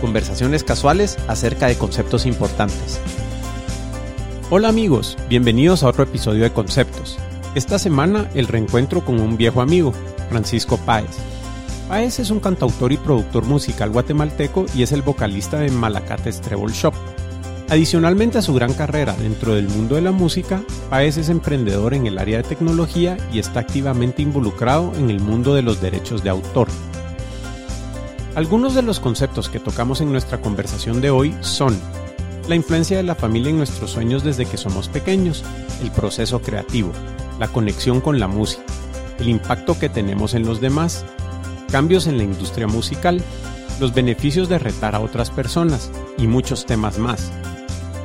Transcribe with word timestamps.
conversaciones 0.00 0.64
casuales 0.64 1.18
acerca 1.28 1.66
de 1.66 1.76
conceptos 1.76 2.26
importantes. 2.26 3.00
Hola 4.50 4.68
amigos, 4.68 5.16
bienvenidos 5.28 5.82
a 5.82 5.88
otro 5.88 6.02
episodio 6.02 6.42
de 6.42 6.52
Conceptos. 6.52 7.18
Esta 7.54 7.78
semana 7.78 8.28
el 8.34 8.48
reencuentro 8.48 9.04
con 9.04 9.20
un 9.20 9.36
viejo 9.36 9.60
amigo, 9.60 9.92
Francisco 10.28 10.76
Páez. 10.78 11.10
Páez 11.88 12.18
es 12.18 12.30
un 12.30 12.40
cantautor 12.40 12.92
y 12.92 12.96
productor 12.96 13.44
musical 13.44 13.90
guatemalteco 13.90 14.66
y 14.74 14.82
es 14.82 14.92
el 14.92 15.02
vocalista 15.02 15.58
de 15.58 15.70
Malacates 15.70 16.40
Treble 16.40 16.72
Shop. 16.72 16.94
Adicionalmente 17.68 18.38
a 18.38 18.42
su 18.42 18.52
gran 18.52 18.72
carrera 18.74 19.14
dentro 19.14 19.54
del 19.54 19.68
mundo 19.68 19.94
de 19.94 20.02
la 20.02 20.10
música, 20.10 20.62
Páez 20.88 21.16
es 21.16 21.28
emprendedor 21.28 21.94
en 21.94 22.08
el 22.08 22.18
área 22.18 22.38
de 22.38 22.42
tecnología 22.42 23.16
y 23.32 23.38
está 23.38 23.60
activamente 23.60 24.22
involucrado 24.22 24.92
en 24.96 25.10
el 25.10 25.20
mundo 25.20 25.54
de 25.54 25.62
los 25.62 25.80
derechos 25.80 26.24
de 26.24 26.30
autor. 26.30 26.66
Algunos 28.36 28.74
de 28.74 28.82
los 28.82 29.00
conceptos 29.00 29.48
que 29.48 29.58
tocamos 29.58 30.00
en 30.00 30.12
nuestra 30.12 30.40
conversación 30.40 31.00
de 31.00 31.10
hoy 31.10 31.34
son 31.40 31.76
la 32.48 32.54
influencia 32.54 32.96
de 32.96 33.02
la 33.02 33.16
familia 33.16 33.50
en 33.50 33.56
nuestros 33.56 33.90
sueños 33.90 34.22
desde 34.22 34.46
que 34.46 34.56
somos 34.56 34.88
pequeños, 34.88 35.42
el 35.82 35.90
proceso 35.90 36.40
creativo, 36.40 36.92
la 37.40 37.48
conexión 37.48 38.00
con 38.00 38.20
la 38.20 38.28
música, 38.28 38.62
el 39.18 39.28
impacto 39.28 39.78
que 39.78 39.88
tenemos 39.88 40.34
en 40.34 40.46
los 40.46 40.60
demás, 40.60 41.04
cambios 41.72 42.06
en 42.06 42.18
la 42.18 42.22
industria 42.22 42.68
musical, 42.68 43.20
los 43.80 43.94
beneficios 43.94 44.48
de 44.48 44.60
retar 44.60 44.94
a 44.94 45.00
otras 45.00 45.30
personas 45.30 45.90
y 46.16 46.28
muchos 46.28 46.66
temas 46.66 46.98
más. 46.98 47.32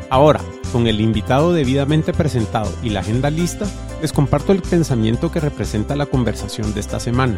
Ahora, 0.09 0.41
con 0.71 0.87
el 0.87 1.01
invitado 1.01 1.53
debidamente 1.53 2.13
presentado 2.13 2.71
y 2.81 2.89
la 2.89 3.01
agenda 3.01 3.29
lista, 3.29 3.67
les 4.01 4.11
comparto 4.11 4.53
el 4.53 4.63
pensamiento 4.63 5.31
que 5.31 5.39
representa 5.39 5.95
la 5.95 6.07
conversación 6.07 6.73
de 6.73 6.79
esta 6.79 6.99
semana. 6.99 7.37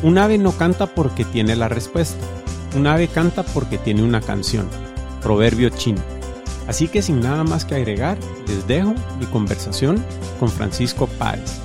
Un 0.00 0.16
ave 0.16 0.38
no 0.38 0.52
canta 0.52 0.86
porque 0.86 1.24
tiene 1.24 1.56
la 1.56 1.68
respuesta. 1.68 2.24
Un 2.76 2.86
ave 2.86 3.08
canta 3.08 3.42
porque 3.42 3.78
tiene 3.78 4.04
una 4.04 4.20
canción. 4.20 4.68
Proverbio 5.20 5.70
chino. 5.70 6.00
Así 6.68 6.86
que 6.86 7.02
sin 7.02 7.20
nada 7.20 7.42
más 7.42 7.64
que 7.64 7.74
agregar, 7.74 8.16
les 8.46 8.64
dejo 8.68 8.94
mi 9.18 9.26
conversación 9.26 10.04
con 10.38 10.50
Francisco 10.50 11.08
Páez. 11.18 11.60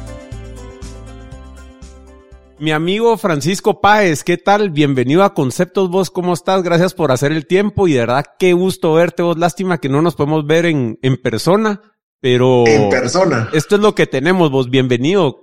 Mi 2.57 2.71
amigo 2.71 3.17
Francisco 3.17 3.81
Páez, 3.81 4.23
¿qué 4.23 4.37
tal? 4.37 4.71
Bienvenido 4.71 5.23
a 5.23 5.35
Conceptos 5.35 5.89
Vos, 5.89 6.09
¿cómo 6.09 6.33
estás? 6.33 6.63
Gracias 6.63 6.95
por 6.95 7.11
hacer 7.11 7.33
el 7.33 7.45
tiempo 7.45 7.87
y 7.87 7.93
de 7.93 7.99
verdad 7.99 8.25
qué 8.39 8.53
gusto 8.53 8.93
verte 8.93 9.21
vos. 9.21 9.37
Lástima 9.37 9.77
que 9.77 9.89
no 9.89 10.01
nos 10.01 10.15
podemos 10.15 10.47
ver 10.47 10.65
en, 10.65 10.97
en 11.03 11.21
persona, 11.21 11.81
pero... 12.19 12.65
En 12.65 12.89
persona. 12.89 13.49
Esto 13.53 13.75
es 13.75 13.81
lo 13.81 13.93
que 13.93 14.07
tenemos 14.07 14.49
vos. 14.49 14.71
Bienvenido. 14.71 15.42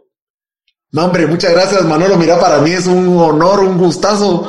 No, 0.93 1.05
hombre, 1.05 1.27
muchas 1.27 1.53
gracias, 1.53 1.85
Manolo. 1.85 2.17
Mira, 2.17 2.39
para 2.41 2.61
mí 2.61 2.73
es 2.73 2.87
un 2.87 3.17
honor, 3.17 3.61
un 3.61 3.79
gustazo. 3.79 4.49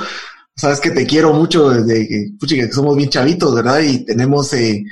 Sabes 0.56 0.80
que 0.80 0.92
te 0.92 1.06
quiero 1.06 1.34
mucho 1.34 1.70
desde 1.70 2.08
que, 2.08 2.48
que 2.48 2.72
somos 2.72 2.96
bien 2.96 3.10
chavitos, 3.10 3.54
¿verdad? 3.54 3.80
Y 3.82 4.06
tenemos 4.06 4.52
eh, 4.54 4.84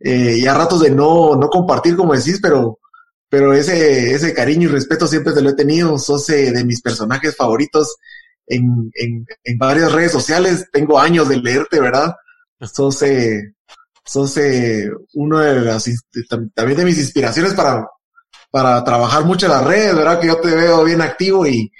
eh, 0.00 0.40
ya 0.40 0.54
ratos 0.54 0.80
de 0.80 0.90
no, 0.90 1.34
no 1.36 1.48
compartir, 1.48 1.96
como 1.96 2.14
decís, 2.14 2.38
pero, 2.40 2.78
pero 3.28 3.52
ese, 3.52 4.14
ese 4.14 4.32
cariño 4.32 4.68
y 4.68 4.72
respeto 4.72 5.06
siempre 5.08 5.32
te 5.32 5.42
lo 5.42 5.50
he 5.50 5.54
tenido. 5.54 5.98
Sos 5.98 6.28
eh, 6.30 6.52
de 6.52 6.64
mis 6.64 6.80
personajes 6.80 7.34
favoritos 7.36 7.96
en, 8.46 8.90
en, 8.94 9.26
en, 9.42 9.58
varias 9.58 9.92
redes 9.92 10.12
sociales. 10.12 10.66
Tengo 10.72 11.00
años 11.00 11.28
de 11.28 11.38
leerte, 11.38 11.80
¿verdad? 11.80 12.14
Sos, 12.60 13.02
eh, 13.02 13.54
sos 14.04 14.36
eh, 14.36 14.88
uno 15.14 15.40
de 15.40 15.60
las, 15.62 15.90
también 16.28 16.78
de 16.78 16.84
mis 16.84 16.98
inspiraciones 16.98 17.54
para, 17.54 17.86
para 18.56 18.82
trabajar 18.82 19.22
mucho 19.26 19.44
en 19.44 19.52
las 19.52 19.64
redes, 19.64 19.94
¿verdad? 19.94 20.18
Que 20.18 20.28
yo 20.28 20.40
te 20.40 20.48
veo 20.48 20.82
bien 20.82 21.02
activo 21.02 21.46
y, 21.46 21.70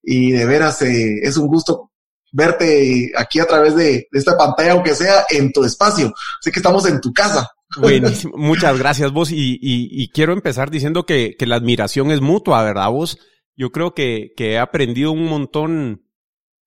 y 0.00 0.30
de 0.30 0.46
veras 0.46 0.80
eh, 0.82 1.16
es 1.24 1.36
un 1.36 1.48
gusto 1.48 1.90
verte 2.30 3.10
aquí 3.16 3.40
a 3.40 3.46
través 3.46 3.74
de, 3.74 4.06
esta 4.12 4.38
pantalla, 4.38 4.74
aunque 4.74 4.94
sea 4.94 5.24
en 5.28 5.50
tu 5.50 5.64
espacio. 5.64 6.14
Sé 6.40 6.52
que 6.52 6.60
estamos 6.60 6.86
en 6.86 7.00
tu 7.00 7.12
casa. 7.12 7.50
Buenísimo. 7.80 8.36
Muchas 8.36 8.78
gracias 8.78 9.10
vos 9.10 9.32
y, 9.32 9.54
y, 9.54 9.88
y 9.90 10.08
quiero 10.10 10.32
empezar 10.32 10.70
diciendo 10.70 11.04
que, 11.04 11.34
que, 11.36 11.46
la 11.46 11.56
admiración 11.56 12.12
es 12.12 12.20
mutua, 12.20 12.62
¿verdad 12.62 12.90
vos? 12.90 13.18
Yo 13.56 13.72
creo 13.72 13.92
que, 13.92 14.28
que 14.36 14.52
he 14.52 14.58
aprendido 14.60 15.10
un 15.10 15.24
montón 15.24 16.04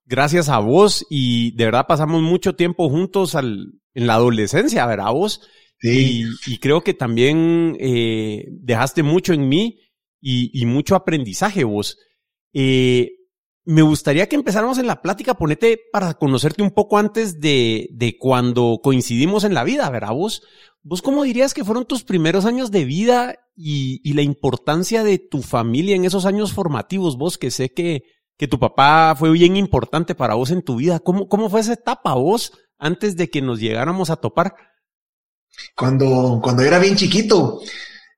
gracias 0.04 0.50
a 0.50 0.60
vos 0.60 1.06
y 1.10 1.56
de 1.56 1.64
verdad 1.64 1.86
pasamos 1.88 2.22
mucho 2.22 2.58
tiempo 2.58 2.90
juntos 2.90 3.34
al, 3.36 3.80
en 3.94 4.08
la 4.08 4.16
adolescencia, 4.16 4.86
¿verdad 4.88 5.14
vos? 5.14 5.40
Y, 5.92 6.26
y, 6.48 6.58
creo 6.60 6.82
que 6.82 6.94
también 6.94 7.76
eh, 7.80 8.46
dejaste 8.50 9.04
mucho 9.04 9.34
en 9.34 9.50
mí 9.50 9.80
y, 10.22 10.50
y 10.54 10.66
mucho 10.66 10.96
aprendizaje 10.96 11.66
vos. 11.66 11.98
Eh, 12.54 13.12
me 13.66 13.82
gustaría 13.82 14.28
que 14.28 14.36
empezáramos 14.36 14.78
en 14.78 14.88
la 14.88 15.02
plática, 15.02 15.36
ponete 15.36 15.80
para 15.92 16.14
conocerte 16.16 16.64
un 16.64 16.72
poco 16.72 16.98
antes 16.98 17.40
de, 17.40 17.90
de 17.92 18.18
cuando 18.18 18.80
coincidimos 18.84 19.44
en 19.44 19.54
la 19.54 19.64
vida, 19.64 19.90
¿verdad 19.90 20.14
vos? 20.14 20.44
¿Vos 20.82 21.02
cómo 21.02 21.24
dirías 21.24 21.54
que 21.54 21.64
fueron 21.64 21.86
tus 21.86 22.04
primeros 22.04 22.46
años 22.46 22.72
de 22.72 22.86
vida 22.86 23.36
y, 23.56 24.02
y 24.04 24.14
la 24.14 24.22
importancia 24.22 25.04
de 25.04 25.18
tu 25.18 25.42
familia 25.42 25.96
en 25.96 26.06
esos 26.06 26.26
años 26.26 26.54
formativos? 26.54 27.18
Vos 27.18 27.38
que 27.38 27.52
sé 27.52 27.74
que, 27.74 28.04
que 28.38 28.48
tu 28.50 28.60
papá 28.60 29.16
fue 29.18 29.32
bien 29.32 29.56
importante 29.56 30.16
para 30.16 30.36
vos 30.36 30.52
en 30.52 30.62
tu 30.62 30.76
vida. 30.76 31.00
¿Cómo, 31.00 31.30
cómo 31.30 31.50
fue 31.50 31.62
esa 31.62 31.74
etapa 31.74 32.16
vos 32.16 32.52
antes 32.78 33.16
de 33.16 33.30
que 33.30 33.42
nos 33.42 33.60
llegáramos 33.62 34.10
a 34.10 34.18
topar? 34.18 34.56
Cuando, 35.76 36.40
cuando 36.42 36.64
era 36.64 36.80
bien 36.80 36.96
chiquito, 36.96 37.62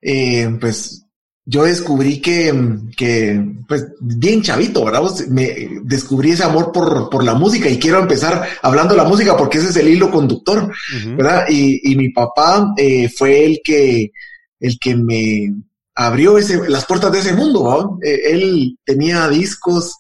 eh, 0.02 0.50
pues 0.60 1.06
yo 1.46 1.64
descubrí 1.64 2.20
que, 2.22 2.52
que, 2.98 3.40
pues 3.68 3.86
bien 4.00 4.42
chavito, 4.42 4.84
¿verdad? 4.84 5.04
Me 5.30 5.70
descubrí 5.84 6.32
ese 6.32 6.44
amor 6.44 6.72
por, 6.72 7.10
por 7.10 7.24
la 7.24 7.36
música 7.36 7.70
y 7.70 7.78
quiero 7.78 8.00
empezar 8.00 8.48
hablando 8.64 8.96
de 8.96 9.02
la 9.02 9.08
música 9.08 9.38
porque 9.38 9.60
ese 9.60 9.70
es 9.70 9.76
el 9.76 9.88
hilo 9.88 10.10
conductor, 10.10 10.72
¿verdad? 11.16 11.46
Y, 11.48 11.92
y 11.92 11.96
mi 11.96 12.10
papá 12.10 12.74
eh, 12.78 13.10
fue 13.10 13.46
el 13.46 13.62
que, 13.64 14.12
el 14.60 14.80
que 14.80 14.96
me 14.96 15.54
abrió 15.94 16.40
ese, 16.40 16.68
las 16.68 16.86
puertas 16.86 17.12
de 17.12 17.20
ese 17.20 17.34
mundo, 17.34 17.64
¿verdad? 17.64 17.86
Eh, 18.04 18.34
él 18.34 18.80
tenía 18.84 19.28
discos, 19.30 19.96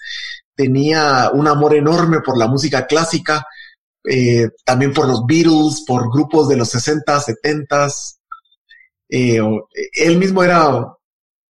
tenía 0.56 1.30
un 1.32 1.48
amor 1.48 1.76
enorme 1.76 2.22
por 2.22 2.40
la 2.40 2.48
música 2.48 2.88
clásica, 2.88 3.46
eh, 4.10 4.50
también 4.64 4.94
por 4.94 5.08
los 5.08 5.26
Beatles, 5.26 5.84
por 5.86 6.12
grupos 6.12 6.48
de 6.48 6.58
los 6.58 6.70
60, 6.70 7.20
70. 7.20 7.88
Eh, 9.10 9.40
él 9.94 10.18
mismo 10.18 10.44
era, 10.44 10.88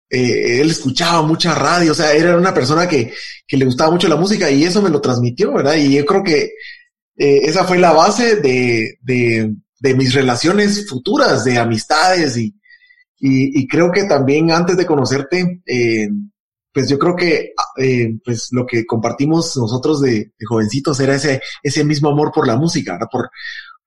eh, 0.09 0.61
él 0.61 0.69
escuchaba 0.69 1.21
mucha 1.21 1.55
radio, 1.55 1.91
o 1.91 1.95
sea, 1.95 2.13
era 2.13 2.37
una 2.37 2.53
persona 2.53 2.87
que, 2.87 3.13
que, 3.47 3.57
le 3.57 3.65
gustaba 3.65 3.91
mucho 3.91 4.07
la 4.07 4.15
música 4.15 4.49
y 4.49 4.63
eso 4.63 4.81
me 4.81 4.89
lo 4.89 5.01
transmitió, 5.01 5.53
¿verdad? 5.53 5.75
Y 5.75 5.95
yo 5.95 6.05
creo 6.05 6.23
que 6.23 6.51
eh, 7.17 7.41
esa 7.43 7.63
fue 7.65 7.77
la 7.77 7.93
base 7.93 8.37
de, 8.37 8.97
de, 9.01 9.55
de, 9.79 9.95
mis 9.95 10.13
relaciones 10.13 10.87
futuras, 10.89 11.43
de 11.45 11.57
amistades 11.57 12.37
y, 12.37 12.55
y, 13.19 13.61
y, 13.61 13.67
creo 13.67 13.91
que 13.91 14.03
también 14.03 14.51
antes 14.51 14.77
de 14.77 14.85
conocerte, 14.85 15.61
pues 16.75 16.89
yo 16.89 16.99
creo 16.99 17.15
que 17.15 17.53
eh, 17.77 18.17
pues 18.23 18.49
lo 18.51 18.65
que 18.65 18.85
compartimos 18.85 19.55
nosotros 19.55 20.01
de, 20.01 20.11
de, 20.37 20.45
jovencitos 20.45 20.99
era 20.99 21.15
ese, 21.15 21.41
ese 21.63 21.85
mismo 21.85 22.09
amor 22.09 22.33
por 22.33 22.45
la 22.45 22.57
música, 22.57 22.97
¿no? 22.99 23.07
por, 23.09 23.29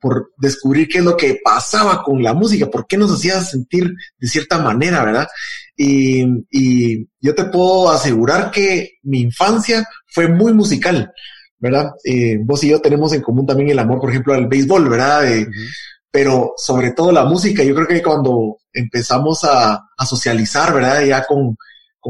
por 0.01 0.31
descubrir 0.39 0.89
qué 0.89 0.99
es 0.99 1.05
lo 1.05 1.15
que 1.15 1.39
pasaba 1.45 2.03
con 2.03 2.23
la 2.23 2.33
música, 2.33 2.65
por 2.71 2.87
qué 2.87 2.97
nos 2.97 3.13
hacía 3.13 3.43
sentir 3.43 3.93
de 4.19 4.27
cierta 4.27 4.59
manera, 4.59 5.05
¿verdad? 5.05 5.29
Y, 5.77 6.25
y 6.51 7.07
yo 7.21 7.35
te 7.35 7.45
puedo 7.45 7.91
asegurar 7.91 8.51
que 8.51 8.93
mi 9.03 9.21
infancia 9.21 9.87
fue 10.07 10.27
muy 10.27 10.55
musical, 10.55 11.13
¿verdad? 11.59 11.91
Eh, 12.05 12.39
vos 12.41 12.65
y 12.65 12.71
yo 12.71 12.81
tenemos 12.81 13.13
en 13.13 13.21
común 13.21 13.45
también 13.45 13.69
el 13.69 13.79
amor, 13.79 14.01
por 14.01 14.09
ejemplo, 14.09 14.33
al 14.33 14.49
béisbol, 14.49 14.89
¿verdad? 14.89 15.31
Eh, 15.31 15.43
uh 15.43 15.51
-huh. 15.51 15.69
Pero 16.11 16.55
sobre 16.57 16.93
todo 16.93 17.13
la 17.13 17.27
música, 17.27 17.63
yo 17.63 17.75
creo 17.75 17.87
que 17.87 18.03
cuando 18.03 18.57
empezamos 18.73 19.45
a, 19.45 19.75
a 19.95 20.07
socializar, 20.07 20.73
¿verdad? 20.73 21.05
Ya 21.05 21.23
con, 21.27 21.55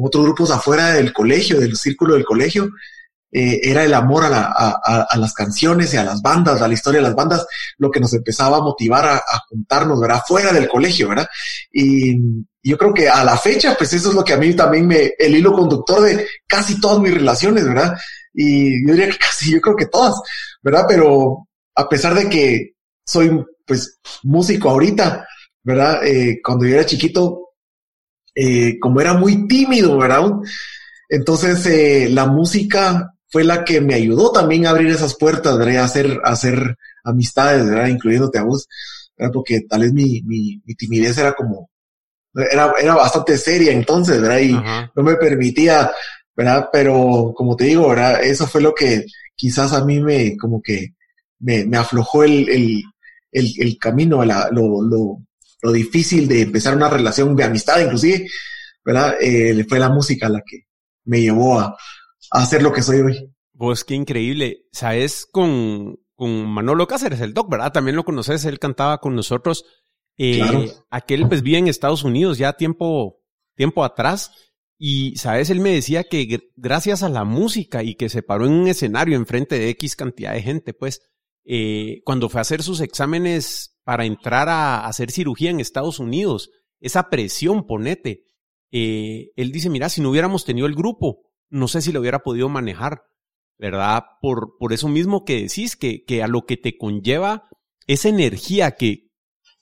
otros 0.04 0.24
grupos 0.24 0.50
afuera 0.50 0.92
del 0.92 1.12
colegio, 1.12 1.60
del 1.60 1.76
círculo 1.76 2.14
del 2.14 2.24
colegio, 2.24 2.70
eh, 3.30 3.60
era 3.62 3.84
el 3.84 3.92
amor 3.92 4.24
a, 4.24 4.30
la, 4.30 4.54
a, 4.56 5.06
a, 5.10 5.16
las 5.18 5.34
canciones 5.34 5.92
y 5.92 5.98
a 5.98 6.04
las 6.04 6.22
bandas, 6.22 6.62
a 6.62 6.68
la 6.68 6.72
historia 6.72 7.00
de 7.00 7.08
las 7.08 7.14
bandas, 7.14 7.46
lo 7.76 7.90
que 7.90 8.00
nos 8.00 8.14
empezaba 8.14 8.56
a 8.56 8.62
motivar 8.62 9.04
a, 9.04 9.16
a 9.16 9.42
juntarnos, 9.48 10.00
¿verdad? 10.00 10.22
Fuera 10.26 10.50
del 10.50 10.66
colegio, 10.66 11.08
¿verdad? 11.08 11.28
Y 11.70 12.16
yo 12.62 12.78
creo 12.78 12.94
que 12.94 13.08
a 13.08 13.24
la 13.24 13.36
fecha, 13.36 13.74
pues 13.76 13.92
eso 13.92 14.08
es 14.08 14.14
lo 14.14 14.24
que 14.24 14.32
a 14.32 14.38
mí 14.38 14.54
también 14.54 14.86
me, 14.86 15.12
el 15.18 15.36
hilo 15.36 15.52
conductor 15.52 16.02
de 16.02 16.26
casi 16.46 16.80
todas 16.80 17.00
mis 17.00 17.12
relaciones, 17.12 17.66
¿verdad? 17.66 17.98
Y 18.32 18.86
yo 18.86 18.94
diría 18.94 19.10
que 19.10 19.18
casi, 19.26 19.52
yo 19.52 19.60
creo 19.60 19.76
que 19.76 19.86
todas, 19.86 20.14
¿verdad? 20.62 20.84
Pero 20.88 21.48
a 21.74 21.88
pesar 21.88 22.14
de 22.14 22.28
que 22.28 22.72
soy 23.04 23.44
pues 23.66 23.98
músico 24.22 24.70
ahorita, 24.70 25.26
¿verdad? 25.62 26.06
Eh, 26.06 26.40
cuando 26.42 26.64
yo 26.66 26.74
era 26.74 26.86
chiquito, 26.86 27.47
eh, 28.40 28.78
como 28.78 29.00
era 29.00 29.14
muy 29.14 29.48
tímido, 29.48 29.98
¿verdad? 29.98 30.30
Entonces 31.08 31.66
eh, 31.66 32.08
la 32.08 32.26
música 32.26 33.12
fue 33.28 33.42
la 33.42 33.64
que 33.64 33.80
me 33.80 33.94
ayudó 33.94 34.30
también 34.30 34.64
a 34.64 34.70
abrir 34.70 34.86
esas 34.90 35.16
puertas, 35.16 35.58
¿verdad? 35.58 35.78
A 35.78 35.84
hacer, 35.84 36.20
a 36.22 36.30
hacer 36.30 36.76
amistades, 37.02 37.68
¿verdad? 37.68 37.88
Incluyéndote 37.88 38.38
a 38.38 38.44
vos, 38.44 38.68
¿verdad? 39.16 39.32
Porque 39.32 39.62
tal 39.68 39.80
vez 39.80 39.92
mi, 39.92 40.22
mi, 40.22 40.62
mi 40.64 40.74
timidez 40.76 41.18
era 41.18 41.32
como, 41.32 41.68
era, 42.32 42.72
era 42.80 42.94
bastante 42.94 43.36
seria 43.36 43.72
entonces, 43.72 44.22
¿verdad? 44.22 44.38
Y 44.38 44.52
no 44.52 45.02
me 45.02 45.16
permitía, 45.16 45.90
¿verdad? 46.36 46.68
Pero 46.72 47.32
como 47.34 47.56
te 47.56 47.64
digo, 47.64 47.88
¿verdad? 47.88 48.22
Eso 48.22 48.46
fue 48.46 48.60
lo 48.60 48.72
que 48.72 49.04
quizás 49.34 49.72
a 49.72 49.84
mí 49.84 49.98
me, 49.98 50.36
como 50.36 50.62
que 50.62 50.94
me, 51.40 51.64
me 51.64 51.76
aflojó 51.76 52.22
el, 52.22 52.48
el, 52.48 52.84
el, 53.32 53.52
el 53.58 53.78
camino, 53.78 54.24
la, 54.24 54.48
lo, 54.52 54.80
lo, 54.80 55.22
lo, 55.62 55.72
difícil 55.72 56.28
de 56.28 56.42
empezar 56.42 56.76
una 56.76 56.88
relación 56.88 57.34
de 57.36 57.44
amistad, 57.44 57.80
inclusive, 57.80 58.26
¿verdad? 58.84 59.14
Eh, 59.20 59.64
fue 59.68 59.78
la 59.78 59.90
música 59.90 60.28
la 60.28 60.42
que 60.44 60.66
me 61.04 61.20
llevó 61.20 61.58
a, 61.58 61.76
a 62.30 62.42
hacer 62.42 62.62
lo 62.62 62.72
que 62.72 62.82
soy 62.82 63.00
hoy. 63.00 63.32
Vos, 63.52 63.84
qué 63.84 63.94
increíble. 63.94 64.66
Sabes, 64.72 65.26
con, 65.30 65.98
con 66.14 66.46
Manolo 66.46 66.86
Cáceres, 66.86 67.20
el 67.20 67.34
doc, 67.34 67.50
¿verdad? 67.50 67.72
También 67.72 67.96
lo 67.96 68.04
conoces, 68.04 68.44
él 68.44 68.58
cantaba 68.58 68.98
con 68.98 69.14
nosotros. 69.14 69.64
Eh, 70.16 70.72
Aquel 70.90 71.28
pues 71.28 71.42
vive 71.42 71.58
en 71.58 71.68
Estados 71.68 72.02
Unidos 72.02 72.38
ya 72.38 72.52
tiempo, 72.54 73.22
tiempo 73.54 73.84
atrás. 73.84 74.32
Y, 74.76 75.16
¿sabes? 75.16 75.50
Él 75.50 75.60
me 75.60 75.70
decía 75.72 76.04
que 76.04 76.50
gracias 76.56 77.02
a 77.02 77.08
la 77.08 77.24
música 77.24 77.82
y 77.82 77.94
que 77.94 78.08
se 78.08 78.22
paró 78.22 78.46
en 78.46 78.52
un 78.52 78.68
escenario 78.68 79.16
enfrente 79.16 79.58
de 79.58 79.70
X 79.70 79.96
cantidad 79.96 80.32
de 80.32 80.42
gente, 80.42 80.72
pues, 80.72 81.02
eh, 81.44 82.00
cuando 82.04 82.28
fue 82.28 82.40
a 82.40 82.42
hacer 82.42 82.62
sus 82.62 82.80
exámenes 82.80 83.77
para 83.88 84.04
entrar 84.04 84.50
a, 84.50 84.84
hacer 84.84 85.10
cirugía 85.10 85.48
en 85.48 85.60
Estados 85.60 85.98
Unidos, 85.98 86.50
esa 86.78 87.08
presión, 87.08 87.66
ponete, 87.66 88.26
eh, 88.70 89.30
él 89.34 89.50
dice, 89.50 89.70
mira, 89.70 89.88
si 89.88 90.02
no 90.02 90.10
hubiéramos 90.10 90.44
tenido 90.44 90.66
el 90.66 90.74
grupo, 90.74 91.20
no 91.48 91.68
sé 91.68 91.80
si 91.80 91.90
lo 91.90 92.00
hubiera 92.00 92.18
podido 92.18 92.50
manejar, 92.50 93.00
¿verdad? 93.56 94.02
Por, 94.20 94.58
por 94.58 94.74
eso 94.74 94.88
mismo 94.88 95.24
que 95.24 95.40
decís, 95.40 95.74
que, 95.74 96.04
que 96.04 96.22
a 96.22 96.28
lo 96.28 96.44
que 96.44 96.58
te 96.58 96.76
conlleva 96.76 97.48
esa 97.86 98.10
energía 98.10 98.72
que, 98.72 99.08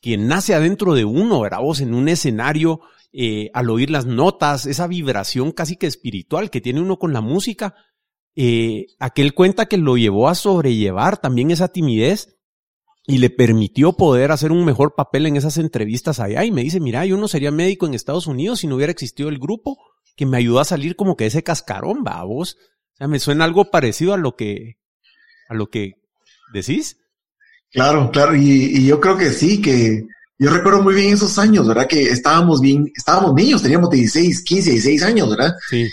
que 0.01 0.17
nace 0.17 0.57
adentro 0.57 0.95
de 0.95 1.05
uno, 1.05 1.43
¿verdad? 1.43 1.61
Vos 1.61 1.81
en 1.81 1.95
un 1.95 2.09
escenario, 2.09 2.81
eh, 3.13 3.51
al 3.55 3.71
oír 3.71 3.91
las 3.91 4.07
notas, 4.07 4.67
esa 4.67 4.89
vibración 4.89 5.53
casi 5.53 5.77
que 5.77 5.87
espiritual 5.87 6.51
que 6.51 6.61
tiene 6.61 6.81
uno 6.81 6.99
con 6.99 7.13
la 7.13 7.21
música, 7.21 7.77
eh, 8.35 8.87
aquel 8.99 9.35
cuenta 9.35 9.67
que 9.67 9.77
lo 9.77 9.97
llevó 9.97 10.29
a 10.29 10.35
sobrellevar 10.35 11.17
también 11.17 11.53
esa 11.53 11.69
timidez 11.69 12.36
y 13.07 13.19
le 13.19 13.31
permitió 13.31 13.93
poder 13.93 14.33
hacer 14.33 14.51
un 14.51 14.65
mejor 14.65 14.95
papel 14.95 15.27
en 15.27 15.37
esas 15.37 15.59
entrevistas 15.59 16.19
allá. 16.19 16.45
Y 16.45 16.51
me 16.51 16.63
dice, 16.63 16.81
mira, 16.81 17.07
yo 17.07 17.17
no 17.17 17.29
sería 17.29 17.51
médico 17.51 17.87
en 17.87 17.95
Estados 17.95 18.27
Unidos 18.27 18.61
si 18.61 18.67
no 18.67 18.77
hubiera 18.77 18.91
existido 18.91 19.29
el 19.29 19.39
grupo 19.39 19.79
que 20.17 20.27
me 20.27 20.39
ayudó 20.39 20.61
a 20.61 20.65
salir 20.65 20.97
como 20.97 21.17
que 21.17 21.27
ese 21.27 21.45
cascarón, 21.45 22.03
va, 22.05 22.25
vos. 22.25 22.57
O 22.95 22.97
sea, 22.97 23.07
me 23.07 23.21
suena 23.21 23.45
algo 23.45 23.71
parecido 23.71 24.15
a 24.15 24.17
lo 24.17 24.35
que, 24.35 24.79
a 25.49 25.55
lo 25.55 25.69
que 25.69 26.03
decís. 26.53 26.97
Claro, 27.71 28.11
claro, 28.11 28.35
y, 28.35 28.87
yo 28.87 29.01
creo 29.01 29.17
que 29.17 29.31
sí, 29.31 29.61
que 29.61 30.05
yo 30.39 30.51
recuerdo 30.51 30.83
muy 30.83 30.95
bien 30.95 31.13
esos 31.13 31.39
años, 31.39 31.69
¿verdad? 31.69 31.87
Que 31.87 32.05
estábamos 32.05 32.61
bien, 32.61 32.91
estábamos 32.97 33.35
niños, 33.35 33.63
teníamos 33.63 33.91
16, 33.91 34.43
15, 34.43 34.71
16 34.71 35.03
años, 35.03 35.31
¿verdad? 35.31 35.53
Sí. 35.69 35.87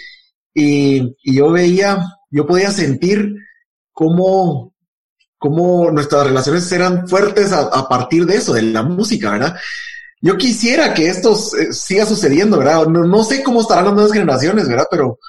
Y, 0.53 1.01
y 1.23 1.35
yo 1.35 1.51
veía, 1.51 1.99
yo 2.31 2.45
podía 2.47 2.71
sentir 2.71 3.35
cómo, 3.91 4.72
cómo 5.43 5.91
nuestras 5.91 6.25
relaciones 6.25 6.71
eran 6.71 7.05
fuertes 7.05 7.51
a, 7.51 7.89
partir 7.89 8.25
de 8.25 8.37
eso, 8.37 8.53
de 8.53 8.61
la 8.61 8.81
música, 8.81 9.31
¿verdad? 9.31 9.57
Yo 10.21 10.37
quisiera 10.37 10.93
que 10.93 11.09
esto 11.09 11.37
eh, 11.59 11.73
siga 11.73 12.05
sucediendo, 12.05 12.57
¿verdad? 12.59 12.87
No, 12.87 13.03
no, 13.03 13.25
sé 13.25 13.43
cómo 13.43 13.59
estarán 13.59 13.83
las 13.83 13.93
nuevas 13.93 14.13
generaciones, 14.13 14.69
¿verdad? 14.69 14.87
Pero, 14.89 15.19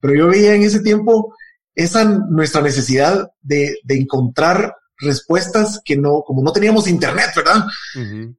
pero 0.00 0.14
yo 0.14 0.28
veía 0.28 0.54
en 0.54 0.62
ese 0.62 0.80
tiempo 0.80 1.34
esa 1.74 2.02
nuestra 2.02 2.62
necesidad 2.62 3.28
de, 3.42 3.76
de 3.84 3.98
encontrar 3.98 4.74
respuestas 4.96 5.82
que 5.84 5.98
no, 5.98 6.22
como 6.26 6.42
no 6.42 6.50
teníamos 6.50 6.88
internet, 6.88 7.28
¿verdad? 7.36 7.66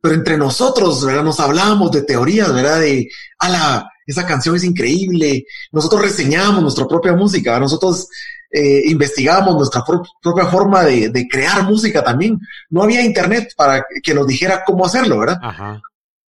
Pero 0.02 0.16
entre 0.16 0.36
nosotros, 0.36 1.06
¿verdad? 1.06 1.24
Nos 1.24 1.40
hablábamos 1.40 1.92
de 1.92 2.02
teorías, 2.02 2.52
¿verdad? 2.52 2.80
De, 2.80 3.08
ala, 3.38 3.88
esa 4.08 4.26
canción 4.26 4.56
es 4.56 4.64
increíble. 4.64 5.46
Nosotros 5.72 6.02
reseñábamos 6.02 6.64
nuestra 6.64 6.88
propia 6.88 7.14
música, 7.14 7.60
nosotros 7.60 8.08
eh, 8.52 8.82
investigábamos 8.86 9.56
nuestra 9.56 9.84
propia 10.22 10.46
forma 10.46 10.84
de, 10.84 11.10
de, 11.10 11.28
crear 11.28 11.64
música 11.64 12.04
también. 12.04 12.40
No 12.70 12.84
había 12.84 13.04
internet 13.04 13.54
para 13.56 13.86
que 14.02 14.14
nos 14.14 14.28
dijera 14.28 14.64
cómo 14.66 14.86
hacerlo, 14.86 15.20
¿verdad? 15.20 15.38
Ajá. 15.42 15.82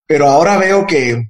Pero 0.05 0.27
ahora 0.27 0.57
veo 0.57 0.85
que, 0.85 1.29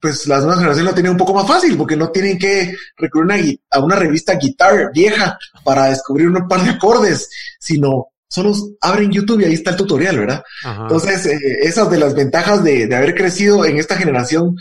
pues 0.00 0.26
las 0.26 0.40
nuevas 0.40 0.58
generaciones 0.58 0.90
lo 0.90 0.94
tienen 0.94 1.12
un 1.12 1.18
poco 1.18 1.32
más 1.32 1.46
fácil 1.46 1.76
porque 1.76 1.96
no 1.96 2.10
tienen 2.10 2.36
que 2.36 2.74
recurrir 2.96 3.60
a 3.70 3.78
una 3.78 3.96
revista 3.96 4.34
guitar 4.34 4.90
vieja 4.92 5.38
para 5.64 5.86
descubrir 5.86 6.28
un 6.28 6.48
par 6.48 6.62
de 6.62 6.70
acordes, 6.70 7.30
sino 7.58 8.08
solo 8.28 8.52
abren 8.80 9.12
YouTube 9.12 9.40
y 9.40 9.44
ahí 9.44 9.54
está 9.54 9.70
el 9.70 9.76
tutorial, 9.76 10.18
¿verdad? 10.18 10.42
Entonces, 10.64 11.26
eh, 11.26 11.38
esas 11.62 11.90
de 11.90 11.98
las 11.98 12.14
ventajas 12.14 12.64
de, 12.64 12.86
de, 12.86 12.96
haber 12.96 13.14
crecido 13.14 13.64
en 13.64 13.76
esta 13.76 13.94
generación 13.94 14.56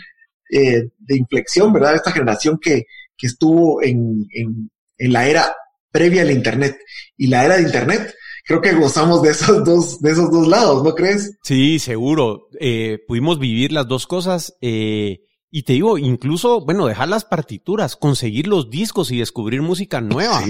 eh, 0.51 0.89
de 0.99 1.15
inflexión, 1.15 1.71
¿verdad? 1.71 1.95
Esta 1.95 2.11
generación 2.11 2.59
que, 2.61 2.85
que 3.17 3.27
estuvo 3.27 3.81
en, 3.81 4.27
en, 4.33 4.69
en, 5.01 5.13
la 5.13 5.27
era 5.27 5.53
previa 5.91 6.21
al 6.21 6.31
Internet 6.31 6.77
y 7.17 7.27
la 7.27 7.45
era 7.45 7.57
de 7.57 7.63
Internet. 7.63 8.13
Creo 8.45 8.61
que 8.61 8.73
gozamos 8.73 9.21
de 9.21 9.31
esos 9.31 9.63
dos, 9.63 10.01
de 10.01 10.11
esos 10.11 10.31
dos 10.31 10.47
lados, 10.47 10.83
¿no 10.83 10.95
crees? 10.95 11.37
Sí, 11.43 11.79
seguro. 11.79 12.47
Eh, 12.59 12.99
pudimos 13.07 13.39
vivir 13.39 13.71
las 13.71 13.87
dos 13.87 14.07
cosas. 14.07 14.55
Eh, 14.61 15.19
y 15.51 15.63
te 15.63 15.73
digo, 15.73 15.97
incluso, 15.97 16.63
bueno, 16.65 16.87
dejar 16.87 17.09
las 17.09 17.25
partituras, 17.25 17.97
conseguir 17.97 18.47
los 18.47 18.69
discos 18.69 19.11
y 19.11 19.19
descubrir 19.19 19.61
música 19.61 19.99
nueva. 19.99 20.41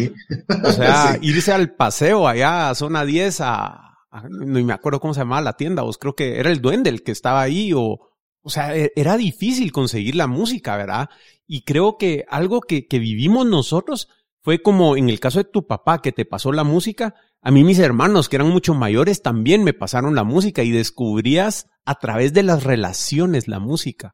O 0.63 0.71
sea, 0.71 1.17
irse 1.21 1.51
al 1.51 1.75
paseo 1.75 2.27
allá 2.27 2.69
a 2.69 2.75
zona 2.75 3.03
10 3.03 3.41
a, 3.41 3.91
no 4.29 4.63
me 4.63 4.73
acuerdo 4.73 4.99
cómo 4.99 5.13
se 5.13 5.21
llamaba 5.21 5.41
la 5.41 5.57
tienda, 5.57 5.83
vos 5.83 5.97
creo 5.97 6.15
que 6.15 6.39
era 6.39 6.51
el 6.51 6.61
duende 6.61 6.89
el 6.89 7.03
que 7.03 7.11
estaba 7.11 7.41
ahí 7.41 7.71
o, 7.73 7.99
o 8.41 8.49
sea, 8.49 8.75
e, 8.75 8.91
era 8.95 9.17
difícil 9.17 9.71
conseguir 9.71 10.15
la 10.15 10.27
música, 10.27 10.75
¿verdad? 10.77 11.09
Y 11.47 11.63
creo 11.63 11.97
que 11.97 12.25
algo 12.29 12.61
que, 12.61 12.87
que 12.87 12.99
vivimos 12.99 13.45
nosotros 13.45 14.09
fue 14.41 14.61
como 14.61 14.97
en 14.97 15.09
el 15.09 15.19
caso 15.19 15.39
de 15.39 15.49
tu 15.49 15.67
papá 15.67 16.01
que 16.01 16.11
te 16.11 16.25
pasó 16.25 16.51
la 16.51 16.63
música, 16.63 17.15
a 17.41 17.51
mí 17.51 17.63
mis 17.63 17.79
hermanos 17.79 18.29
que 18.29 18.37
eran 18.37 18.49
mucho 18.49 18.73
mayores 18.73 19.21
también 19.21 19.63
me 19.63 19.73
pasaron 19.73 20.15
la 20.15 20.23
música 20.23 20.63
y 20.63 20.71
descubrías 20.71 21.67
a 21.85 21.95
través 21.95 22.33
de 22.33 22.43
las 22.43 22.63
relaciones 22.63 23.47
la 23.47 23.59
música. 23.59 24.13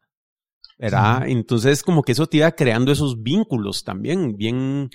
¿verdad? 0.78 1.28
Entonces, 1.28 1.82
como 1.84 2.04
que 2.04 2.12
eso 2.12 2.28
te 2.28 2.38
iba 2.38 2.52
creando 2.52 2.92
esos 2.92 3.22
vínculos 3.24 3.84
también, 3.84 4.36
bien, 4.38 4.90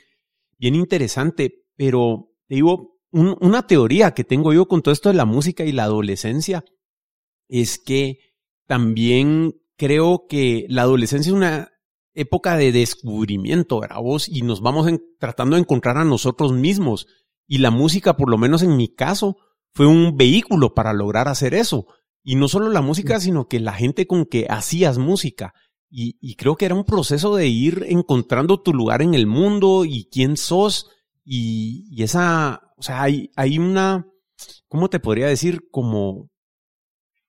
bien 0.59 0.75
interesante. 0.75 1.65
Pero, 1.77 2.31
te 2.47 2.57
digo, 2.57 2.99
una 3.11 3.67
teoría 3.67 4.13
que 4.13 4.25
tengo 4.25 4.53
yo 4.53 4.67
con 4.69 4.83
todo 4.83 4.93
esto 4.93 5.09
de 5.09 5.17
la 5.17 5.25
música 5.25 5.65
y 5.65 5.73
la 5.73 5.85
adolescencia 5.85 6.65
es 7.49 7.79
que 7.79 8.19
también 8.67 9.55
creo 9.77 10.27
que 10.29 10.67
la 10.69 10.83
adolescencia 10.83 11.31
es 11.31 11.37
una 11.37 11.72
época 12.15 12.57
de 12.57 12.73
descubrimiento, 12.73 13.81
¿verdad? 13.81 14.01
Vos, 14.01 14.29
y 14.29 14.43
nos 14.43 14.61
vamos 14.61 14.91
tratando 15.19 15.57
de 15.57 15.63
encontrar 15.63 15.97
a 15.99 16.05
nosotros 16.05 16.53
mismos. 16.53 17.07
Y 17.47 17.59
la 17.59 17.71
música, 17.71 18.17
por 18.17 18.31
lo 18.31 18.39
menos 18.39 18.63
en 18.63 18.77
mi 18.77 18.89
caso, 18.89 19.37
fue 19.75 19.87
un 19.87 20.17
vehículo 20.17 20.75
para 20.75 20.93
lograr 20.93 21.29
hacer 21.29 21.55
eso. 21.55 21.87
Y 22.23 22.37
no 22.37 22.49
solo 22.49 22.69
la 22.69 22.83
música, 22.83 23.19
sino 23.21 23.49
que 23.49 23.61
la 23.61 23.73
gente 23.73 24.07
con 24.07 24.27
que 24.27 24.47
hacías 24.49 24.99
música. 24.99 25.55
Y, 25.95 26.37
creo 26.37 26.57
que 26.57 26.65
era 26.65 26.75
un 26.75 26.85
proceso 26.85 27.37
de 27.37 27.49
ir 27.49 27.85
encontrando 27.87 28.63
tu 28.63 28.73
lugar 28.73 29.03
en 29.03 29.13
el 29.13 29.27
mundo 29.27 29.85
y 29.85 30.09
quién 30.11 30.39
sos. 30.39 30.91
Y, 31.23 32.03
esa, 32.03 32.63
o 32.79 32.83
sea, 32.83 33.03
hay, 33.03 33.31
hay 33.37 33.59
una, 33.59 34.07
¿cómo 34.69 34.89
te 34.89 35.01
podría 35.01 35.27
decir? 35.27 35.69
Como, 35.71 36.31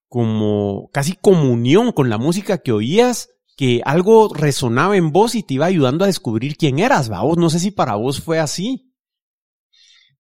como 0.08 0.90
casi 0.94 1.18
comunión 1.18 1.92
con 1.92 2.10
la 2.10 2.18
música 2.18 2.60
que 2.60 2.72
oías, 2.72 3.33
que 3.56 3.82
algo 3.86 4.34
resonaba 4.34 4.98
en 4.98 5.12
vos 5.12 5.36
y 5.36 5.44
te 5.44 5.56
iba 5.56 5.66
ayudando 5.66 6.04
a 6.04 6.08
descubrir 6.08 6.58
quién 6.58 6.80
eras, 6.80 7.10
vos. 7.10 7.38
No 7.38 7.50
sé 7.50 7.60
si 7.60 7.72
para 7.72 7.96
vos 7.96 8.22
fue 8.22 8.40
así. 8.40 8.94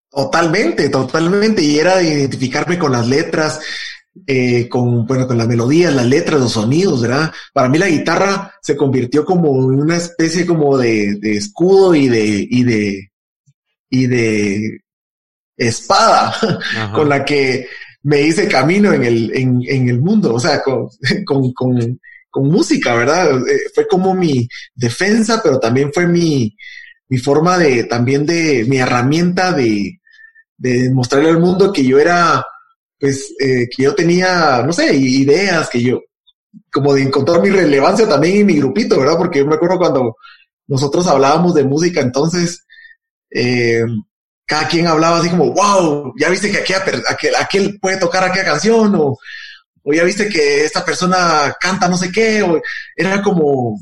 Totalmente, 0.09 0.89
totalmente. 0.89 1.63
Y 1.63 1.79
era 1.79 1.97
de 1.97 2.19
identificarme 2.19 2.77
con 2.77 2.91
las 2.91 3.07
letras, 3.07 3.59
eh, 4.27 4.69
con, 4.69 5.07
bueno, 5.07 5.27
con 5.27 5.37
la 5.37 5.47
melodía, 5.47 5.89
las 5.89 6.05
letras, 6.05 6.39
los 6.39 6.51
sonidos, 6.51 7.01
¿verdad? 7.01 7.31
Para 7.51 7.67
mí 7.69 7.79
la 7.79 7.89
guitarra 7.89 8.53
se 8.61 8.77
convirtió 8.77 9.25
como 9.25 9.71
en 9.71 9.81
una 9.81 9.97
especie 9.97 10.45
como 10.45 10.77
de, 10.77 11.15
de 11.19 11.37
escudo 11.37 11.95
y 11.95 12.09
de, 12.09 12.47
y 12.47 12.63
de, 12.63 13.11
y 13.89 14.07
de 14.07 14.81
espada 15.57 16.35
con 16.93 17.09
la 17.09 17.25
que 17.25 17.67
me 18.03 18.21
hice 18.21 18.47
camino 18.47 18.93
en 18.93 19.03
el, 19.03 19.35
en, 19.35 19.61
en 19.67 19.89
el 19.89 19.99
mundo, 19.99 20.35
o 20.35 20.39
sea, 20.39 20.61
con, 20.61 20.89
con, 21.25 21.51
con, 21.53 21.99
con 22.33 22.47
música, 22.47 22.95
¿verdad? 22.95 23.47
Eh, 23.47 23.59
fue 23.75 23.87
como 23.87 24.15
mi 24.15 24.47
defensa, 24.73 25.39
pero 25.43 25.59
también 25.59 25.93
fue 25.93 26.07
mi, 26.07 26.57
mi 27.07 27.19
forma 27.19 27.59
de, 27.59 27.83
también 27.83 28.25
de, 28.25 28.65
mi 28.67 28.77
herramienta 28.77 29.51
de, 29.53 29.99
mostrarle 30.91 31.29
al 31.29 31.39
mundo 31.39 31.71
que 31.71 31.85
yo 31.85 31.99
era 31.99 32.43
pues, 32.99 33.35
eh, 33.39 33.69
que 33.69 33.83
yo 33.83 33.93
tenía, 33.93 34.63
no 34.65 34.73
sé, 34.73 34.95
ideas 34.95 35.69
que 35.69 35.83
yo, 35.83 36.01
como 36.71 36.95
de 36.95 37.03
encontrar 37.03 37.39
mi 37.39 37.51
relevancia 37.51 38.09
también 38.09 38.37
en 38.37 38.47
mi 38.47 38.57
grupito, 38.57 38.99
¿verdad? 38.99 39.17
Porque 39.17 39.39
yo 39.39 39.45
me 39.45 39.53
acuerdo 39.53 39.77
cuando 39.77 40.15
nosotros 40.65 41.05
hablábamos 41.05 41.53
de 41.53 41.65
música, 41.65 42.01
entonces, 42.01 42.65
eh, 43.29 43.83
cada 44.43 44.67
quien 44.67 44.87
hablaba 44.87 45.19
así 45.19 45.29
como, 45.29 45.51
wow, 45.51 46.15
ya 46.19 46.29
viste 46.29 46.49
que 46.49 46.73
aquel, 46.73 47.35
aquel 47.39 47.79
puede 47.79 47.97
tocar 47.97 48.23
aquella 48.23 48.45
canción, 48.45 48.95
o, 48.95 49.19
o 49.83 49.93
ya 49.93 50.03
viste 50.03 50.29
que 50.29 50.63
esta 50.63 50.83
persona 50.83 51.55
canta 51.59 51.87
no 51.87 51.97
sé 51.97 52.11
qué, 52.11 52.41
o 52.41 52.61
era 52.95 53.21
como, 53.21 53.79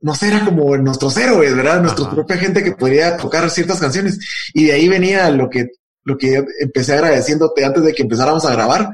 no 0.00 0.14
sé, 0.14 0.28
era 0.28 0.44
como 0.44 0.76
nuestros 0.76 1.16
héroes, 1.16 1.56
¿verdad? 1.56 1.80
Nuestra 1.80 2.10
propia 2.10 2.36
gente 2.36 2.62
que 2.62 2.72
podría 2.72 3.16
tocar 3.16 3.48
ciertas 3.50 3.80
canciones. 3.80 4.18
Y 4.52 4.66
de 4.66 4.72
ahí 4.72 4.88
venía 4.88 5.30
lo 5.30 5.48
que, 5.48 5.68
lo 6.04 6.18
que 6.18 6.44
empecé 6.60 6.92
agradeciéndote 6.94 7.64
antes 7.64 7.82
de 7.84 7.92
que 7.94 8.02
empezáramos 8.02 8.44
a 8.44 8.52
grabar, 8.52 8.90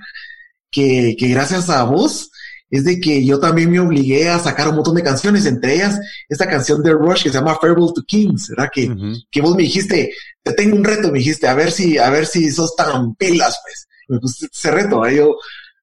que, 0.70 1.16
que 1.18 1.28
gracias 1.28 1.68
a 1.68 1.82
vos, 1.82 2.30
es 2.70 2.84
de 2.84 3.00
que 3.00 3.24
yo 3.26 3.40
también 3.40 3.70
me 3.70 3.80
obligué 3.80 4.28
a 4.28 4.38
sacar 4.38 4.68
un 4.68 4.76
montón 4.76 4.94
de 4.94 5.02
canciones, 5.02 5.44
entre 5.44 5.74
ellas 5.74 5.98
esta 6.28 6.48
canción 6.48 6.82
de 6.82 6.92
Rush 6.92 7.24
que 7.24 7.30
se 7.30 7.34
llama 7.34 7.58
Farewell 7.60 7.92
to 7.92 8.04
Kings, 8.06 8.50
¿verdad? 8.50 8.70
Que, 8.72 8.88
que 9.28 9.40
vos 9.40 9.56
me 9.56 9.64
dijiste, 9.64 10.12
te 10.42 10.52
tengo 10.52 10.76
un 10.76 10.84
reto, 10.84 11.10
me 11.10 11.18
dijiste, 11.18 11.48
a 11.48 11.54
ver 11.54 11.72
si, 11.72 11.98
a 11.98 12.08
ver 12.10 12.26
si 12.26 12.50
sos 12.50 12.76
tan 12.76 13.14
pilas, 13.16 13.58
pues. 13.64 13.88
Me 14.06 14.18
pusiste 14.18 14.46
ese 14.52 14.70
reto, 14.72 15.04
ahí 15.04 15.16
yo, 15.16 15.36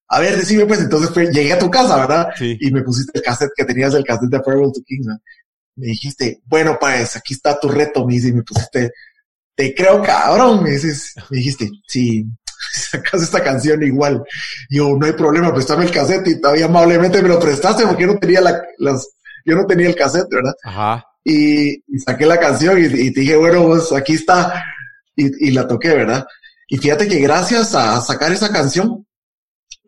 a 0.10 0.20
ver, 0.20 0.38
decime 0.38 0.66
pues, 0.66 0.80
entonces 0.80 1.10
fue, 1.12 1.32
llegué 1.32 1.54
a 1.54 1.60
tu 1.60 1.70
casa, 1.70 1.98
¿verdad? 1.98 2.30
Y 2.40 2.72
me 2.72 2.82
pusiste 2.82 3.12
el 3.16 3.24
cassette 3.24 3.52
que 3.56 3.66
tenías, 3.66 3.94
el 3.94 4.06
cassette 4.06 4.30
de 4.30 4.42
Farewell 4.42 4.72
to 4.74 4.82
Kings, 4.86 5.08
Me 5.76 5.88
dijiste, 5.88 6.42
bueno, 6.46 6.78
pues, 6.80 7.16
aquí 7.16 7.34
está 7.34 7.60
tu 7.60 7.68
reto, 7.70 8.06
me 8.06 8.14
dice, 8.14 8.30
y 8.30 8.34
me 8.34 8.44
pusiste, 8.44 8.92
te 9.56 9.76
creo 9.76 10.02
cabrón, 10.02 10.64
me 10.64 10.72
dices, 10.72 11.14
me 11.30 11.38
dijiste, 11.38 11.70
si 11.88 12.26
sacas 12.74 13.24
esta 13.24 13.44
canción 13.44 13.84
igual. 13.84 14.24
yo, 14.70 14.96
no 14.98 15.06
hay 15.06 15.14
problema, 15.14 15.54
préstame 15.54 15.86
el 15.86 15.92
cassette 15.92 16.28
y 16.28 16.42
todavía 16.42 16.66
amablemente 16.66 17.22
me 17.22 17.30
lo 17.30 17.40
prestaste 17.40 17.86
porque 17.86 18.04
yo 18.04 18.14
no 18.14 18.20
tenía 18.20 18.40
la, 18.40 18.62
las, 18.78 19.08
yo 19.46 19.56
no 19.56 19.66
tenía 19.66 19.88
el 19.88 19.96
cassette, 19.96 20.30
¿verdad? 20.30 20.54
Ajá. 20.64 21.06
Y, 21.24 21.84
saqué 22.00 22.26
la 22.26 22.40
canción 22.40 22.78
y, 22.80 23.12
te 23.12 23.20
dije, 23.20 23.36
bueno, 23.36 23.66
pues 23.66 23.92
aquí 23.92 24.14
está. 24.14 24.64
Y, 25.16 25.50
y 25.50 25.52
la 25.52 25.68
toqué, 25.68 25.90
¿verdad? 25.90 26.26
Y 26.70 26.78
fíjate 26.78 27.08
que 27.08 27.20
gracias 27.20 27.76
a 27.76 28.00
sacar 28.00 28.32
esa 28.32 28.52
canción, 28.52 29.07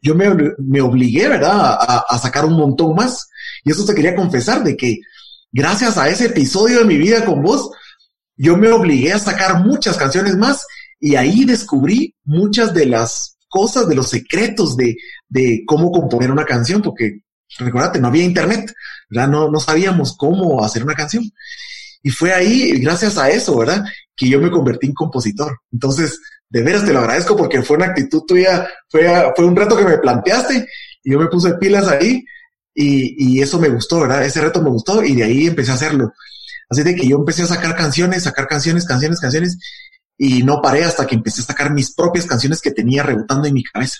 yo 0.01 0.15
me, 0.15 0.29
me 0.57 0.81
obligué, 0.81 1.27
¿verdad? 1.27 1.77
A, 2.07 2.17
sacar 2.19 2.45
un 2.45 2.53
montón 2.53 2.95
más. 2.95 3.29
Y 3.63 3.71
eso 3.71 3.85
te 3.85 3.95
quería 3.95 4.15
confesar 4.15 4.63
de 4.63 4.75
que 4.75 4.99
gracias 5.51 5.97
a 5.97 6.09
ese 6.09 6.27
episodio 6.27 6.79
de 6.79 6.85
mi 6.85 6.97
vida 6.97 7.25
con 7.25 7.41
vos, 7.41 7.71
yo 8.35 8.57
me 8.57 8.69
obligué 8.69 9.13
a 9.13 9.19
sacar 9.19 9.63
muchas 9.63 9.97
canciones 9.97 10.37
más 10.37 10.65
y 10.99 11.15
ahí 11.15 11.45
descubrí 11.45 12.15
muchas 12.23 12.73
de 12.73 12.85
las 12.85 13.37
cosas, 13.47 13.87
de 13.87 13.95
los 13.95 14.09
secretos 14.09 14.77
de, 14.77 14.95
de 15.27 15.63
cómo 15.65 15.91
componer 15.91 16.31
una 16.31 16.45
canción, 16.45 16.81
porque 16.81 17.21
recuérdate, 17.57 17.99
no 17.99 18.07
había 18.07 18.23
internet, 18.23 18.73
¿verdad? 19.09 19.29
No, 19.29 19.49
no 19.49 19.59
sabíamos 19.59 20.15
cómo 20.15 20.63
hacer 20.63 20.83
una 20.83 20.93
canción. 20.93 21.23
Y 22.01 22.11
fue 22.11 22.33
ahí, 22.33 22.79
gracias 22.79 23.17
a 23.17 23.29
eso, 23.29 23.57
¿verdad? 23.57 23.83
Que 24.15 24.29
yo 24.29 24.39
me 24.39 24.51
convertí 24.51 24.87
en 24.87 24.93
compositor. 24.93 25.59
Entonces, 25.71 26.19
de 26.49 26.63
veras 26.63 26.85
te 26.85 26.93
lo 26.93 26.99
agradezco 26.99 27.35
porque 27.35 27.61
fue 27.61 27.77
una 27.77 27.87
actitud 27.87 28.23
tuya, 28.27 28.67
fue, 28.89 29.07
fue 29.35 29.45
un 29.45 29.55
reto 29.55 29.77
que 29.77 29.85
me 29.85 29.97
planteaste 29.97 30.67
y 31.03 31.11
yo 31.11 31.19
me 31.19 31.27
puse 31.27 31.53
pilas 31.55 31.87
ahí 31.87 32.23
y, 32.73 33.35
y 33.37 33.41
eso 33.41 33.59
me 33.59 33.69
gustó, 33.69 34.01
¿verdad? 34.01 34.23
Ese 34.23 34.41
reto 34.41 34.61
me 34.61 34.69
gustó 34.69 35.03
y 35.03 35.15
de 35.15 35.23
ahí 35.23 35.47
empecé 35.47 35.71
a 35.71 35.75
hacerlo. 35.75 36.11
Así 36.69 36.83
de 36.83 36.95
que 36.95 37.07
yo 37.07 37.17
empecé 37.17 37.43
a 37.43 37.47
sacar 37.47 37.75
canciones, 37.75 38.23
sacar 38.23 38.47
canciones, 38.47 38.85
canciones, 38.85 39.19
canciones 39.19 39.57
y 40.17 40.43
no 40.43 40.61
paré 40.61 40.83
hasta 40.83 41.07
que 41.07 41.15
empecé 41.15 41.41
a 41.41 41.45
sacar 41.45 41.73
mis 41.73 41.93
propias 41.93 42.25
canciones 42.25 42.61
que 42.61 42.71
tenía 42.71 43.03
rebotando 43.03 43.47
en 43.47 43.53
mi 43.53 43.63
cabeza. 43.63 43.99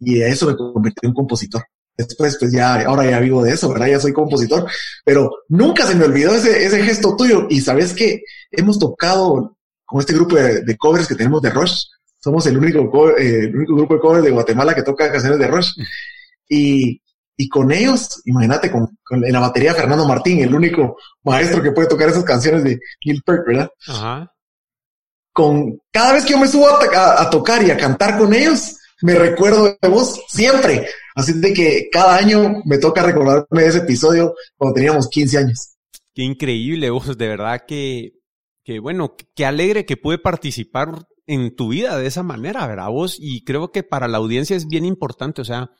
Y 0.00 0.22
a 0.22 0.28
eso 0.28 0.46
me 0.46 0.56
convertí 0.56 1.06
en 1.06 1.12
compositor. 1.12 1.62
Después, 1.96 2.36
pues 2.38 2.52
ya, 2.52 2.80
ahora 2.82 3.10
ya 3.10 3.18
vivo 3.18 3.42
de 3.42 3.52
eso, 3.52 3.68
¿verdad? 3.68 3.88
Ya 3.88 4.00
soy 4.00 4.12
compositor, 4.12 4.70
pero 5.04 5.30
nunca 5.48 5.84
se 5.84 5.96
me 5.96 6.04
olvidó 6.04 6.34
ese, 6.34 6.64
ese 6.64 6.82
gesto 6.82 7.16
tuyo. 7.16 7.46
Y 7.50 7.60
sabes 7.60 7.92
que 7.92 8.22
hemos 8.50 8.78
tocado 8.78 9.57
con 9.88 10.00
este 10.00 10.12
grupo 10.12 10.36
de, 10.36 10.76
covers 10.76 11.08
que 11.08 11.14
tenemos 11.14 11.40
de 11.40 11.48
Rush. 11.48 11.84
Somos 12.20 12.46
el 12.46 12.58
único, 12.58 13.16
eh, 13.16 13.44
el 13.44 13.56
único 13.56 13.74
grupo 13.74 13.94
de 13.94 14.00
covers 14.00 14.24
de 14.24 14.30
Guatemala 14.30 14.74
que 14.74 14.82
toca 14.82 15.10
canciones 15.10 15.38
de 15.38 15.48
Rush. 15.48 15.70
Y, 16.46 17.00
y 17.38 17.48
con 17.48 17.72
ellos, 17.72 18.20
imagínate, 18.26 18.70
con, 18.70 18.98
con, 19.02 19.24
en 19.24 19.32
la 19.32 19.40
batería 19.40 19.72
Fernando 19.72 20.06
Martín, 20.06 20.40
el 20.40 20.54
único 20.54 20.98
maestro 21.22 21.62
que 21.62 21.72
puede 21.72 21.88
tocar 21.88 22.10
esas 22.10 22.24
canciones 22.24 22.64
de 22.64 22.78
Neil 23.02 23.22
Peart, 23.24 23.46
¿verdad? 23.46 23.70
Ajá. 23.86 24.30
Con 25.32 25.80
cada 25.90 26.12
vez 26.12 26.26
que 26.26 26.32
yo 26.32 26.38
me 26.38 26.48
subo 26.48 26.68
a, 26.68 27.22
a, 27.22 27.30
tocar 27.30 27.64
y 27.64 27.70
a 27.70 27.78
cantar 27.78 28.18
con 28.18 28.34
ellos, 28.34 28.76
me 29.00 29.14
recuerdo 29.14 29.78
de 29.80 29.88
vos 29.88 30.20
siempre. 30.28 30.86
Así 31.14 31.32
de 31.32 31.54
que 31.54 31.88
cada 31.90 32.14
año 32.14 32.60
me 32.66 32.76
toca 32.76 33.02
recordarme 33.02 33.62
de 33.62 33.68
ese 33.68 33.78
episodio 33.78 34.34
cuando 34.54 34.74
teníamos 34.74 35.08
15 35.08 35.38
años. 35.38 35.76
Qué 36.14 36.24
increíble, 36.24 36.90
vos, 36.90 37.16
de 37.16 37.28
verdad 37.28 37.62
que 37.66 38.17
que 38.68 38.80
bueno, 38.80 39.16
qué 39.34 39.46
alegre 39.46 39.86
que 39.86 39.96
puede 39.96 40.18
participar 40.18 41.06
en 41.26 41.56
tu 41.56 41.68
vida 41.68 41.96
de 41.96 42.06
esa 42.06 42.22
manera, 42.22 42.66
¿verdad? 42.66 42.90
Vos, 42.90 43.16
y 43.18 43.42
creo 43.42 43.72
que 43.72 43.82
para 43.82 44.08
la 44.08 44.18
audiencia 44.18 44.56
es 44.56 44.68
bien 44.68 44.84
importante, 44.84 45.40
o 45.40 45.44
sea, 45.46 45.70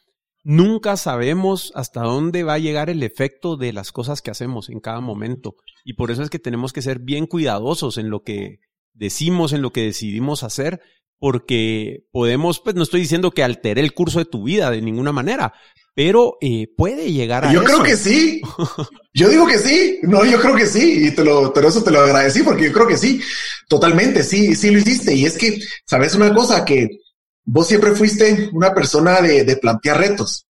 nunca 0.42 0.97
sabemos 0.97 1.71
hasta 1.75 2.00
dónde 2.00 2.45
va 2.45 2.54
a 2.54 2.59
llegar 2.59 2.88
el 2.88 3.02
efecto 3.02 3.59
de 3.59 3.75
las 3.75 3.92
cosas 3.92 4.23
que 4.23 4.30
hacemos 4.30 4.71
en 4.71 4.80
cada 4.80 5.02
momento. 5.02 5.57
Y 5.85 5.97
por 5.97 6.11
eso 6.11 6.23
es 6.23 6.30
que 6.30 6.38
tenemos 6.38 6.73
que 6.73 6.80
ser 6.80 7.00
bien 7.00 7.26
cuidadosos 7.26 7.99
en 7.99 8.09
lo 8.09 8.23
que 8.23 8.61
decimos, 8.95 9.52
en 9.52 9.61
lo 9.61 9.71
que 9.71 9.83
decidimos 9.83 10.42
hacer, 10.42 10.80
porque 11.18 12.04
podemos, 12.10 12.60
pues 12.60 12.76
no 12.76 12.82
estoy 12.82 13.00
diciendo 13.00 13.30
que 13.30 13.42
altere 13.42 13.80
el 13.80 13.94
curso 13.94 14.18
de 14.18 14.25
tu 14.25 14.44
vida 14.44 14.70
de 14.70 14.82
ninguna 14.82 15.12
manera, 15.12 15.52
pero 15.98 16.38
eh, 16.40 16.68
puede 16.76 17.10
llegar 17.10 17.44
a 17.44 17.52
Yo 17.52 17.64
creo 17.64 17.82
que 17.82 17.96
sí. 17.96 18.40
Yo 19.12 19.28
digo 19.28 19.48
que 19.48 19.58
sí. 19.58 19.98
No, 20.02 20.25
yo 20.25 20.38
creo 20.40 20.54
que 20.54 20.66
sí. 20.66 21.08
Y 21.08 21.10
te 21.10 21.25
lo, 21.25 21.52
pero 21.52 21.68
eso 21.68 21.82
te 21.82 21.90
lo 21.90 21.98
agradecí 21.98 22.44
porque 22.44 22.66
yo 22.66 22.72
creo 22.72 22.87
que 22.87 22.96
sí. 22.96 23.20
Totalmente. 23.66 24.22
Sí, 24.22 24.54
sí 24.54 24.70
lo 24.70 24.78
hiciste. 24.78 25.12
Y 25.12 25.26
es 25.26 25.37
que, 25.37 25.58
sabes 25.84 26.14
una 26.14 26.32
cosa 26.32 26.64
que 26.64 27.00
vos 27.44 27.66
siempre 27.66 27.96
fuiste 27.96 28.48
una 28.52 28.72
persona 28.72 29.20
de, 29.20 29.42
de 29.42 29.56
plantear 29.56 29.98
retos, 29.98 30.46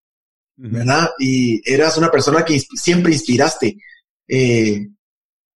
¿verdad? 0.55 1.09
Y 1.17 1.59
eras 1.65 1.97
una 1.97 2.11
persona 2.11 2.45
que 2.45 2.59
siempre 2.59 3.13
inspiraste 3.13 3.75
eh, 4.27 4.87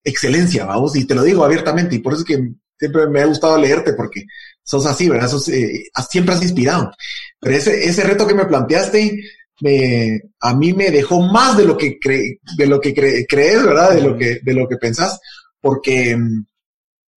excelencia, 0.02 0.64
vamos. 0.64 0.96
Y 0.96 1.06
te 1.06 1.14
lo 1.14 1.22
digo 1.22 1.44
abiertamente. 1.44 1.94
Y 1.94 1.98
por 2.00 2.14
eso 2.14 2.22
es 2.22 2.26
que 2.26 2.52
siempre 2.76 3.06
me 3.06 3.20
ha 3.20 3.26
gustado 3.26 3.56
leerte 3.58 3.92
porque 3.92 4.24
sos 4.64 4.86
así, 4.86 5.08
¿verdad? 5.08 5.28
Sos, 5.28 5.48
eh, 5.48 5.84
siempre 6.10 6.34
has 6.34 6.42
inspirado. 6.42 6.90
Pero 7.38 7.56
ese, 7.56 7.84
ese 7.84 8.02
reto 8.02 8.26
que 8.26 8.34
me 8.34 8.46
planteaste, 8.46 9.20
me, 9.60 10.20
a 10.40 10.54
mí 10.54 10.72
me 10.72 10.90
dejó 10.90 11.20
más 11.22 11.56
de 11.56 11.64
lo 11.64 11.76
que 11.76 11.98
cre, 11.98 12.40
de 12.56 12.66
lo 12.66 12.80
que 12.80 12.94
crees, 12.94 13.64
¿verdad? 13.64 13.94
De 13.94 14.00
lo 14.00 14.16
que, 14.16 14.40
de 14.42 14.54
lo 14.54 14.66
que 14.66 14.76
pensás, 14.76 15.20
porque 15.60 16.16
mm, 16.16 16.44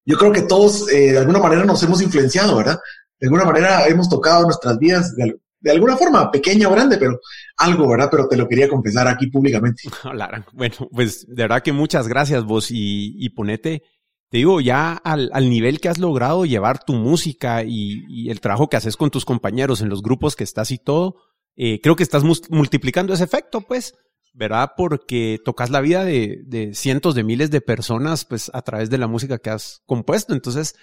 yo 0.05 0.17
creo 0.17 0.31
que 0.31 0.43
todos 0.43 0.91
eh, 0.91 1.13
de 1.13 1.17
alguna 1.17 1.39
manera 1.39 1.65
nos 1.65 1.81
hemos 1.83 2.01
influenciado, 2.01 2.57
¿verdad? 2.57 2.79
De 3.19 3.27
alguna 3.27 3.45
manera 3.45 3.87
hemos 3.87 4.09
tocado 4.09 4.43
nuestras 4.43 4.77
vidas 4.77 5.15
de, 5.15 5.35
de, 5.59 5.71
alguna 5.71 5.97
forma, 5.97 6.29
pequeña 6.29 6.67
o 6.67 6.71
grande, 6.71 6.97
pero 6.97 7.19
algo, 7.57 7.89
¿verdad? 7.89 8.09
Pero 8.11 8.27
te 8.27 8.37
lo 8.37 8.47
quería 8.47 8.69
confesar 8.69 9.07
aquí 9.07 9.27
públicamente. 9.27 9.83
Bueno, 10.53 10.75
pues 10.91 11.25
de 11.27 11.43
verdad 11.43 11.63
que 11.63 11.73
muchas 11.73 12.07
gracias 12.07 12.43
vos 12.43 12.69
y, 12.69 13.15
y 13.17 13.29
ponete, 13.29 13.83
te 14.29 14.38
digo, 14.38 14.60
ya 14.60 14.93
al, 14.93 15.29
al, 15.34 15.50
nivel 15.50 15.79
que 15.79 15.89
has 15.89 16.00
logrado 16.00 16.46
llevar 16.46 16.84
tu 16.84 16.93
música 16.93 17.63
y, 17.63 18.29
el 18.29 18.41
trabajo 18.41 18.67
que 18.67 18.77
haces 18.77 18.98
con 18.98 19.10
tus 19.10 19.24
compañeros 19.24 19.81
en 19.81 19.89
los 19.89 20.01
grupos 20.01 20.36
que 20.36 20.43
estás 20.43 20.72
y 20.72 20.77
todo, 20.77 21.15
eh, 21.55 21.79
creo 21.81 21.96
que 21.96 22.03
estás 22.03 22.24
multiplicando 22.50 23.13
ese 23.13 23.24
efecto, 23.24 23.62
pues, 23.62 23.96
¿verdad? 24.34 24.72
Porque 24.75 25.39
tocas 25.43 25.69
la 25.69 25.81
vida 25.81 26.03
de, 26.03 26.41
de, 26.46 26.74
cientos 26.74 27.15
de 27.15 27.24
miles 27.24 27.51
de 27.51 27.62
personas, 27.62 28.25
pues, 28.25 28.51
a 28.53 28.62
través 28.62 28.89
de 28.89 28.98
la 28.98 29.07
música 29.07 29.38
que 29.39 29.50
has 29.50 29.81
compuesto. 29.86 30.34
Entonces, 30.34 30.75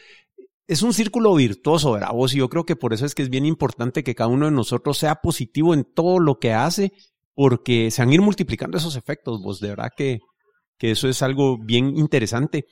es 0.66 0.82
un 0.82 0.94
círculo 0.94 1.34
virtuoso, 1.34 1.92
¿verdad? 1.92 2.12
Vos, 2.12 2.34
y 2.34 2.38
yo 2.38 2.48
creo 2.48 2.64
que 2.64 2.76
por 2.76 2.94
eso 2.94 3.04
es 3.04 3.14
que 3.14 3.22
es 3.22 3.28
bien 3.28 3.44
importante 3.44 4.02
que 4.02 4.14
cada 4.14 4.28
uno 4.28 4.46
de 4.46 4.52
nosotros 4.52 4.98
sea 4.98 5.16
positivo 5.16 5.74
en 5.74 5.84
todo 5.84 6.18
lo 6.18 6.38
que 6.38 6.54
hace, 6.54 6.92
porque 7.34 7.90
se 7.90 8.02
van 8.02 8.10
a 8.10 8.14
ir 8.14 8.22
multiplicando 8.22 8.78
esos 8.78 8.96
efectos, 8.96 9.42
vos, 9.42 9.60
de 9.60 9.68
verdad 9.68 9.90
que, 9.94 10.20
que 10.78 10.92
eso 10.92 11.08
es 11.08 11.22
algo 11.22 11.58
bien 11.58 11.96
interesante. 11.96 12.66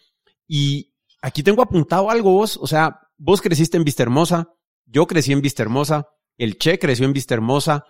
Y 0.47 0.95
aquí 1.21 1.43
tengo 1.43 1.63
apuntado 1.63 2.11
algo, 2.11 2.33
vos, 2.33 2.59
o 2.61 2.67
sea, 2.67 3.01
vos 3.17 3.41
creciste 3.41 3.77
en 3.77 3.85
Vista 3.85 4.03
Hermosa, 4.03 4.49
yo 4.87 5.07
crecí 5.07 5.33
en 5.33 5.41
Vista 5.41 5.63
Hermosa, 5.63 6.07
el 6.37 6.59
Che 6.59 6.79
creció 6.79 7.07
en 7.07 7.13
Vista 7.13 7.35
Hermosa. 7.35 7.85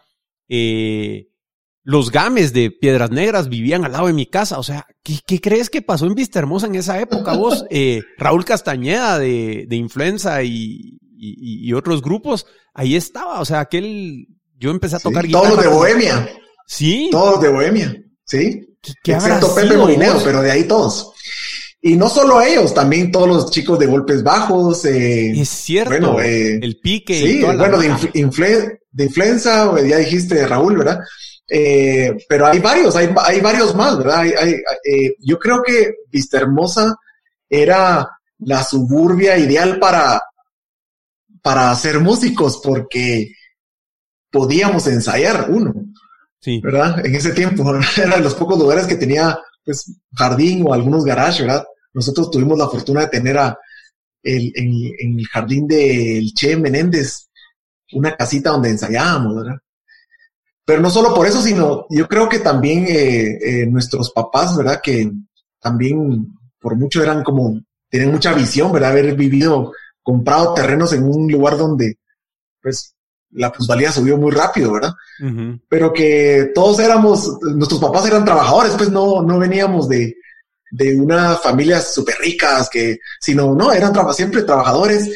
Eh, 0.48 1.28
los 1.84 2.10
games 2.10 2.52
de 2.52 2.70
Piedras 2.70 3.10
Negras 3.10 3.48
vivían 3.48 3.84
al 3.84 3.92
lado 3.92 4.06
de 4.06 4.12
mi 4.12 4.26
casa. 4.26 4.58
O 4.58 4.62
sea, 4.62 4.86
¿qué, 5.02 5.40
crees 5.40 5.70
que 5.70 5.82
pasó 5.82 6.06
en 6.06 6.14
Vista 6.14 6.38
Hermosa 6.38 6.66
en 6.66 6.76
esa 6.76 7.00
época 7.00 7.34
vos? 7.34 7.64
Eh, 7.70 8.02
Raúl 8.18 8.44
Castañeda 8.44 9.18
de, 9.18 9.64
de 9.68 9.76
Influenza 9.76 10.42
y, 10.42 10.98
y, 11.16 11.72
otros 11.72 12.02
grupos, 12.02 12.46
ahí 12.74 12.96
estaba. 12.96 13.40
O 13.40 13.44
sea, 13.44 13.60
aquel, 13.60 14.26
yo 14.58 14.70
empecé 14.70 14.96
a 14.96 15.00
tocar 15.00 15.26
guitarra. 15.26 15.48
Todos 15.50 15.62
de 15.62 15.68
Bohemia. 15.68 16.28
Sí. 16.66 17.08
Todos 17.10 17.40
de 17.40 17.48
Bohemia. 17.48 17.96
Sí. 18.24 18.76
¿Qué, 19.02 19.12
Excepto 19.12 19.54
Pepe 19.54 19.76
Molinero, 19.76 20.20
pero 20.24 20.42
de 20.42 20.50
ahí 20.50 20.64
todos. 20.64 21.12
Y 21.84 21.96
no 21.96 22.08
solo 22.08 22.40
ellos, 22.40 22.72
también 22.72 23.10
todos 23.10 23.26
los 23.26 23.50
chicos 23.50 23.76
de 23.76 23.86
golpes 23.86 24.22
bajos. 24.22 24.84
Eh, 24.84 25.32
es 25.32 25.48
cierto. 25.48 25.90
Bueno, 25.90 26.20
eh, 26.20 26.60
el 26.62 26.78
pique. 26.78 27.20
Sí, 27.20 27.42
bueno, 27.42 27.76
de, 27.76 27.88
de, 28.92 29.04
influenza, 29.04 29.80
ya 29.82 29.96
dijiste 29.98 30.46
Raúl, 30.46 30.78
¿verdad? 30.78 31.00
Eh, 31.48 32.16
pero 32.28 32.46
hay 32.46 32.60
varios, 32.60 32.94
hay, 32.94 33.12
hay 33.24 33.40
varios 33.40 33.74
más, 33.74 33.98
¿verdad? 33.98 34.20
Hay, 34.20 34.52
eh, 34.84 35.16
yo 35.18 35.40
creo 35.40 35.60
que 35.60 35.96
Vista 36.08 36.38
Hermosa 36.38 36.94
era 37.50 38.08
la 38.38 38.62
suburbia 38.62 39.36
ideal 39.36 39.80
para, 39.80 40.22
para 41.42 41.74
ser 41.74 41.98
músicos 41.98 42.60
porque 42.62 43.32
podíamos 44.30 44.86
ensayar 44.86 45.48
uno. 45.50 45.74
Sí. 46.38 46.60
¿Verdad? 46.62 47.04
En 47.04 47.14
ese 47.14 47.32
tiempo 47.32 47.64
era 47.96 48.16
de 48.16 48.22
los 48.22 48.36
pocos 48.36 48.56
lugares 48.56 48.86
que 48.86 48.94
tenía 48.94 49.36
pues 49.64 49.92
jardín 50.14 50.64
o 50.64 50.72
algunos 50.72 51.04
garages, 51.04 51.40
¿verdad? 51.40 51.64
Nosotros 51.94 52.30
tuvimos 52.30 52.58
la 52.58 52.68
fortuna 52.68 53.02
de 53.02 53.08
tener 53.08 53.38
a 53.38 53.58
el, 54.22 54.52
en, 54.54 55.18
el 55.18 55.26
jardín 55.26 55.66
del 55.66 56.32
Che 56.32 56.56
Menéndez 56.56 57.28
una 57.92 58.16
casita 58.16 58.50
donde 58.50 58.70
ensayábamos, 58.70 59.36
¿verdad? 59.36 59.58
Pero 60.64 60.80
no 60.80 60.90
solo 60.90 61.14
por 61.14 61.26
eso, 61.26 61.42
sino 61.42 61.86
yo 61.90 62.08
creo 62.08 62.28
que 62.28 62.38
también 62.38 62.86
eh, 62.88 63.38
eh, 63.42 63.66
nuestros 63.66 64.10
papás, 64.12 64.56
¿verdad? 64.56 64.80
Que 64.82 65.10
también 65.60 66.34
por 66.58 66.76
mucho 66.76 67.02
eran 67.02 67.22
como, 67.22 67.60
tenían 67.90 68.12
mucha 68.12 68.32
visión, 68.32 68.72
¿verdad? 68.72 68.92
Haber 68.92 69.14
vivido, 69.14 69.72
comprado 70.02 70.54
terrenos 70.54 70.92
en 70.92 71.04
un 71.04 71.30
lugar 71.30 71.58
donde, 71.58 71.98
pues, 72.62 72.94
la 73.32 73.52
plusvalía 73.52 73.92
subió 73.92 74.16
muy 74.16 74.30
rápido, 74.30 74.72
¿verdad? 74.72 74.92
Pero 75.68 75.92
que 75.92 76.50
todos 76.54 76.78
éramos, 76.78 77.38
nuestros 77.54 77.80
papás 77.80 78.06
eran 78.06 78.24
trabajadores, 78.24 78.72
pues 78.76 78.90
no, 78.90 79.22
no 79.22 79.38
veníamos 79.38 79.88
de, 79.88 80.16
de 80.72 80.98
unas 80.98 81.40
familias 81.42 81.92
súper 81.92 82.16
ricas, 82.18 82.70
que, 82.70 82.98
sino, 83.20 83.54
no, 83.54 83.72
eran 83.72 83.92
siempre 84.14 84.42
trabajadores 84.42 85.06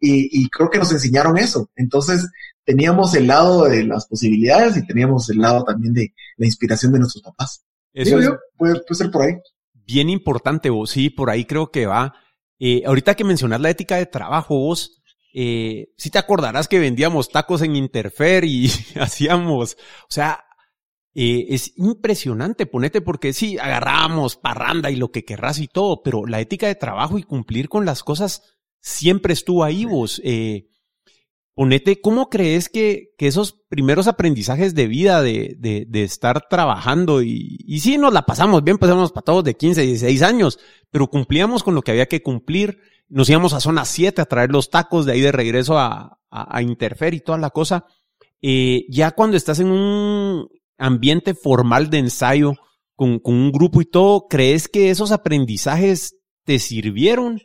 y, 0.00 0.42
y, 0.42 0.48
creo 0.48 0.68
que 0.68 0.80
nos 0.80 0.90
enseñaron 0.90 1.38
eso. 1.38 1.70
Entonces, 1.76 2.26
teníamos 2.64 3.14
el 3.14 3.28
lado 3.28 3.64
de 3.64 3.84
las 3.84 4.06
posibilidades 4.06 4.76
y 4.76 4.84
teníamos 4.84 5.30
el 5.30 5.38
lado 5.38 5.62
también 5.62 5.94
de 5.94 6.12
la 6.36 6.46
inspiración 6.46 6.92
de 6.92 6.98
nuestros 6.98 7.22
papás. 7.22 7.64
Eso 7.94 8.18
puede, 8.56 8.82
ser 8.90 9.10
por 9.12 9.22
ahí. 9.22 9.34
Bien 9.72 10.10
importante, 10.10 10.70
vos, 10.70 10.90
sí, 10.90 11.08
por 11.08 11.30
ahí 11.30 11.44
creo 11.44 11.70
que 11.70 11.86
va. 11.86 12.12
Eh, 12.58 12.82
ahorita 12.84 13.14
que 13.14 13.24
mencionas 13.24 13.60
la 13.60 13.70
ética 13.70 13.96
de 13.96 14.06
trabajo, 14.06 14.58
vos, 14.58 15.02
eh, 15.32 15.92
sí 15.96 16.10
te 16.10 16.18
acordarás 16.18 16.66
que 16.66 16.80
vendíamos 16.80 17.28
tacos 17.28 17.62
en 17.62 17.76
Interfer 17.76 18.44
y 18.44 18.68
hacíamos, 19.00 19.76
o 20.02 20.10
sea, 20.12 20.45
eh, 21.18 21.54
es 21.54 21.72
impresionante, 21.78 22.66
ponete, 22.66 23.00
porque 23.00 23.32
sí, 23.32 23.56
agarramos 23.56 24.36
parranda 24.36 24.90
y 24.90 24.96
lo 24.96 25.10
que 25.10 25.24
querrás 25.24 25.58
y 25.60 25.66
todo, 25.66 26.02
pero 26.02 26.26
la 26.26 26.40
ética 26.40 26.66
de 26.66 26.74
trabajo 26.74 27.18
y 27.18 27.22
cumplir 27.22 27.70
con 27.70 27.86
las 27.86 28.02
cosas 28.02 28.42
siempre 28.80 29.32
estuvo 29.32 29.64
ahí 29.64 29.86
vos. 29.86 30.20
Eh, 30.22 30.68
ponete, 31.54 32.02
¿cómo 32.02 32.28
crees 32.28 32.68
que, 32.68 33.14
que, 33.16 33.28
esos 33.28 33.54
primeros 33.70 34.08
aprendizajes 34.08 34.74
de 34.74 34.88
vida, 34.88 35.22
de, 35.22 35.56
de, 35.58 35.86
de 35.88 36.04
estar 36.04 36.48
trabajando 36.50 37.22
y, 37.22 37.60
y 37.66 37.80
sí, 37.80 37.96
nos 37.96 38.12
la 38.12 38.26
pasamos 38.26 38.62
bien, 38.62 38.76
pasamos 38.76 39.10
para 39.10 39.24
todos 39.24 39.44
de 39.44 39.54
15, 39.54 39.80
16 39.86 40.20
años, 40.20 40.58
pero 40.90 41.08
cumplíamos 41.08 41.62
con 41.62 41.74
lo 41.74 41.80
que 41.80 41.92
había 41.92 42.08
que 42.08 42.22
cumplir. 42.22 42.78
Nos 43.08 43.30
íbamos 43.30 43.54
a 43.54 43.60
zona 43.60 43.86
7 43.86 44.20
a 44.20 44.26
traer 44.26 44.50
los 44.50 44.68
tacos, 44.68 45.06
de 45.06 45.12
ahí 45.12 45.22
de 45.22 45.32
regreso 45.32 45.78
a, 45.78 46.18
a, 46.30 46.58
a 46.58 46.60
Interfer 46.60 47.14
y 47.14 47.20
toda 47.20 47.38
la 47.38 47.48
cosa. 47.48 47.86
Eh, 48.42 48.84
ya 48.90 49.12
cuando 49.12 49.36
estás 49.36 49.60
en 49.60 49.68
un, 49.68 50.48
ambiente 50.78 51.34
formal 51.34 51.90
de 51.90 51.98
ensayo 51.98 52.54
con, 52.94 53.20
un 53.24 53.52
grupo 53.52 53.80
y 53.80 53.84
todo, 53.84 54.26
¿crees 54.28 54.68
que 54.68 54.90
esos 54.90 55.12
aprendizajes 55.12 56.16
te 56.44 56.58
sirvieron? 56.58 57.40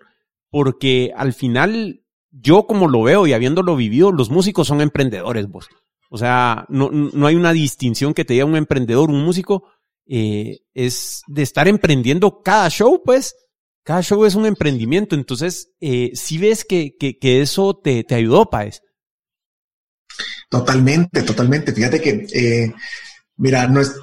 Porque 0.50 1.14
al 1.16 1.34
final, 1.34 2.04
yo 2.32 2.68
como 2.68 2.88
lo 2.88 3.04
veo 3.04 3.28
y 3.28 3.34
habiéndolo 3.34 3.76
vivido, 3.76 4.12
los 4.12 4.30
músicos 4.30 4.68
son 4.68 4.82
emprendedores, 4.82 5.48
vos. 5.48 5.68
O 6.10 6.18
sea, 6.18 6.66
no, 6.70 6.90
no 6.92 7.28
hay 7.28 7.36
una 7.36 7.54
distinción 7.54 8.14
que 8.14 8.26
te 8.26 8.34
diga 8.34 8.46
un 8.46 8.58
emprendedor, 8.58 9.10
un 9.10 9.24
músico, 9.24 9.64
eh, 10.08 10.60
es 10.74 11.22
de 11.28 11.42
estar 11.42 11.68
emprendiendo 11.68 12.42
cada 12.42 12.70
show, 12.70 13.02
pues. 13.04 13.36
Cada 13.84 14.04
show 14.04 14.26
es 14.26 14.36
un 14.36 14.46
emprendimiento. 14.46 15.16
Entonces, 15.16 15.72
eh, 15.80 16.12
si 16.14 16.38
ves 16.38 16.66
que, 16.66 16.96
que, 17.00 17.18
que, 17.18 17.42
eso 17.42 17.80
te, 17.82 18.04
te 18.04 18.16
ayudó, 18.16 18.50
Paez. 18.50 18.82
Totalmente, 20.50 21.24
totalmente. 21.24 21.72
Fíjate 21.72 22.02
que 22.02 22.28
eh, 22.34 22.74
Mira, 23.42 23.68
no 23.68 23.82
es, 23.82 23.94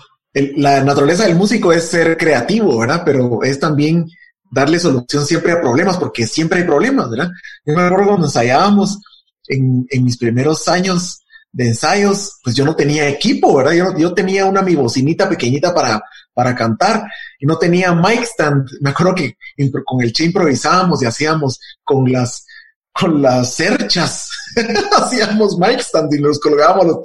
la 0.56 0.82
naturaleza 0.82 1.24
del 1.24 1.36
músico 1.36 1.72
es 1.72 1.84
ser 1.84 2.16
creativo, 2.16 2.76
¿verdad? 2.76 3.02
Pero 3.04 3.42
es 3.44 3.60
también 3.60 4.10
darle 4.50 4.80
solución 4.80 5.24
siempre 5.24 5.52
a 5.52 5.60
problemas, 5.60 5.96
porque 5.96 6.26
siempre 6.26 6.58
hay 6.58 6.64
problemas, 6.64 7.08
¿verdad? 7.08 7.30
Yo 7.64 7.74
me 7.74 7.82
acuerdo 7.82 8.08
cuando 8.08 8.26
ensayábamos 8.26 8.98
en, 9.46 9.86
en 9.90 10.04
mis 10.04 10.18
primeros 10.18 10.66
años 10.66 11.20
de 11.52 11.68
ensayos, 11.68 12.38
pues 12.42 12.56
yo 12.56 12.64
no 12.64 12.74
tenía 12.74 13.08
equipo, 13.08 13.56
¿verdad? 13.56 13.72
Yo, 13.72 13.96
yo 13.96 14.12
tenía 14.12 14.44
una 14.44 14.60
mi 14.62 14.74
bocinita 14.74 15.28
pequeñita 15.28 15.72
para, 15.72 16.02
para 16.34 16.54
cantar 16.54 17.04
y 17.38 17.46
no 17.46 17.56
tenía 17.56 17.94
mic 17.94 18.22
stand. 18.24 18.68
Me 18.80 18.90
acuerdo 18.90 19.14
que 19.14 19.36
con 19.84 20.02
el 20.02 20.12
Che 20.12 20.24
improvisábamos 20.24 21.00
y 21.02 21.06
hacíamos 21.06 21.60
con 21.84 22.10
las, 22.10 22.44
con 22.92 23.22
las 23.22 23.54
cerchas 23.54 24.28
hacíamos 24.96 25.58
mic 25.58 25.80
stand 25.80 26.12
y 26.14 26.20
nos 26.20 26.38
colgábamos 26.38 26.86
los, 26.86 26.98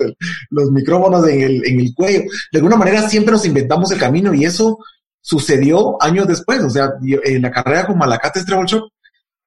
los 0.50 0.72
micrófonos 0.72 1.28
en 1.28 1.42
el, 1.42 1.66
en 1.66 1.80
el 1.80 1.94
cuello. 1.94 2.24
De 2.52 2.60
alguna 2.60 2.78
manera 2.78 3.08
siempre 3.10 3.32
nos 3.32 3.46
inventamos 3.46 3.92
el 3.92 4.00
camino 4.00 4.34
y 4.34 4.46
eso 4.46 4.78
sucedió 5.22 6.02
años 6.02 6.28
después. 6.28 6.62
O 6.64 6.70
sea, 6.70 6.94
en 7.02 7.42
la 7.42 7.52
carrera 7.52 7.88
con 7.88 7.98
Malacates 7.98 8.46
Treble 8.46 8.68
Shop 8.68 8.90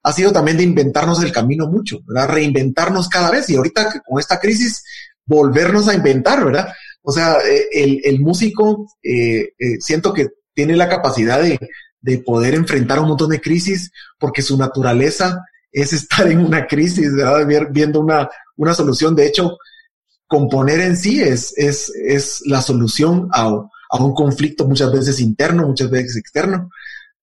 ha 0.02 0.12
sido 0.12 0.32
también 0.32 0.56
de 0.56 0.62
inventarnos 0.62 1.22
el 1.22 1.32
camino 1.32 1.66
mucho, 1.66 1.98
¿verdad? 2.06 2.28
Reinventarnos 2.28 3.08
cada 3.08 3.30
vez 3.30 3.50
y 3.50 3.56
ahorita 3.56 4.02
con 4.06 4.20
esta 4.20 4.38
crisis 4.38 4.84
volvernos 5.24 5.88
a 5.88 5.94
inventar, 5.94 6.44
¿verdad? 6.44 6.68
O 7.02 7.12
sea, 7.12 7.38
eh, 7.38 7.66
el, 7.72 8.00
el 8.04 8.20
músico 8.20 8.86
eh, 9.02 9.52
eh, 9.58 9.80
siento 9.80 10.12
que 10.12 10.28
tiene 10.54 10.76
la 10.76 10.88
capacidad 10.88 11.42
de, 11.42 11.58
de 12.00 12.18
poder 12.18 12.54
enfrentar 12.54 13.00
un 13.00 13.08
montón 13.08 13.30
de 13.30 13.40
crisis 13.40 13.90
porque 14.18 14.42
su 14.42 14.56
naturaleza 14.56 15.44
es 15.76 15.92
estar 15.92 16.26
en 16.26 16.38
una 16.38 16.66
crisis, 16.66 17.14
¿verdad? 17.14 17.46
viendo 17.70 18.00
una, 18.00 18.30
una 18.56 18.72
solución. 18.72 19.14
De 19.14 19.26
hecho, 19.26 19.58
componer 20.26 20.80
en 20.80 20.96
sí 20.96 21.20
es, 21.20 21.52
es, 21.56 21.92
es 21.94 22.40
la 22.46 22.62
solución 22.62 23.28
a, 23.30 23.50
a, 23.90 24.02
un 24.02 24.14
conflicto 24.14 24.66
muchas 24.66 24.90
veces 24.90 25.20
interno, 25.20 25.66
muchas 25.66 25.90
veces 25.90 26.16
externo, 26.16 26.70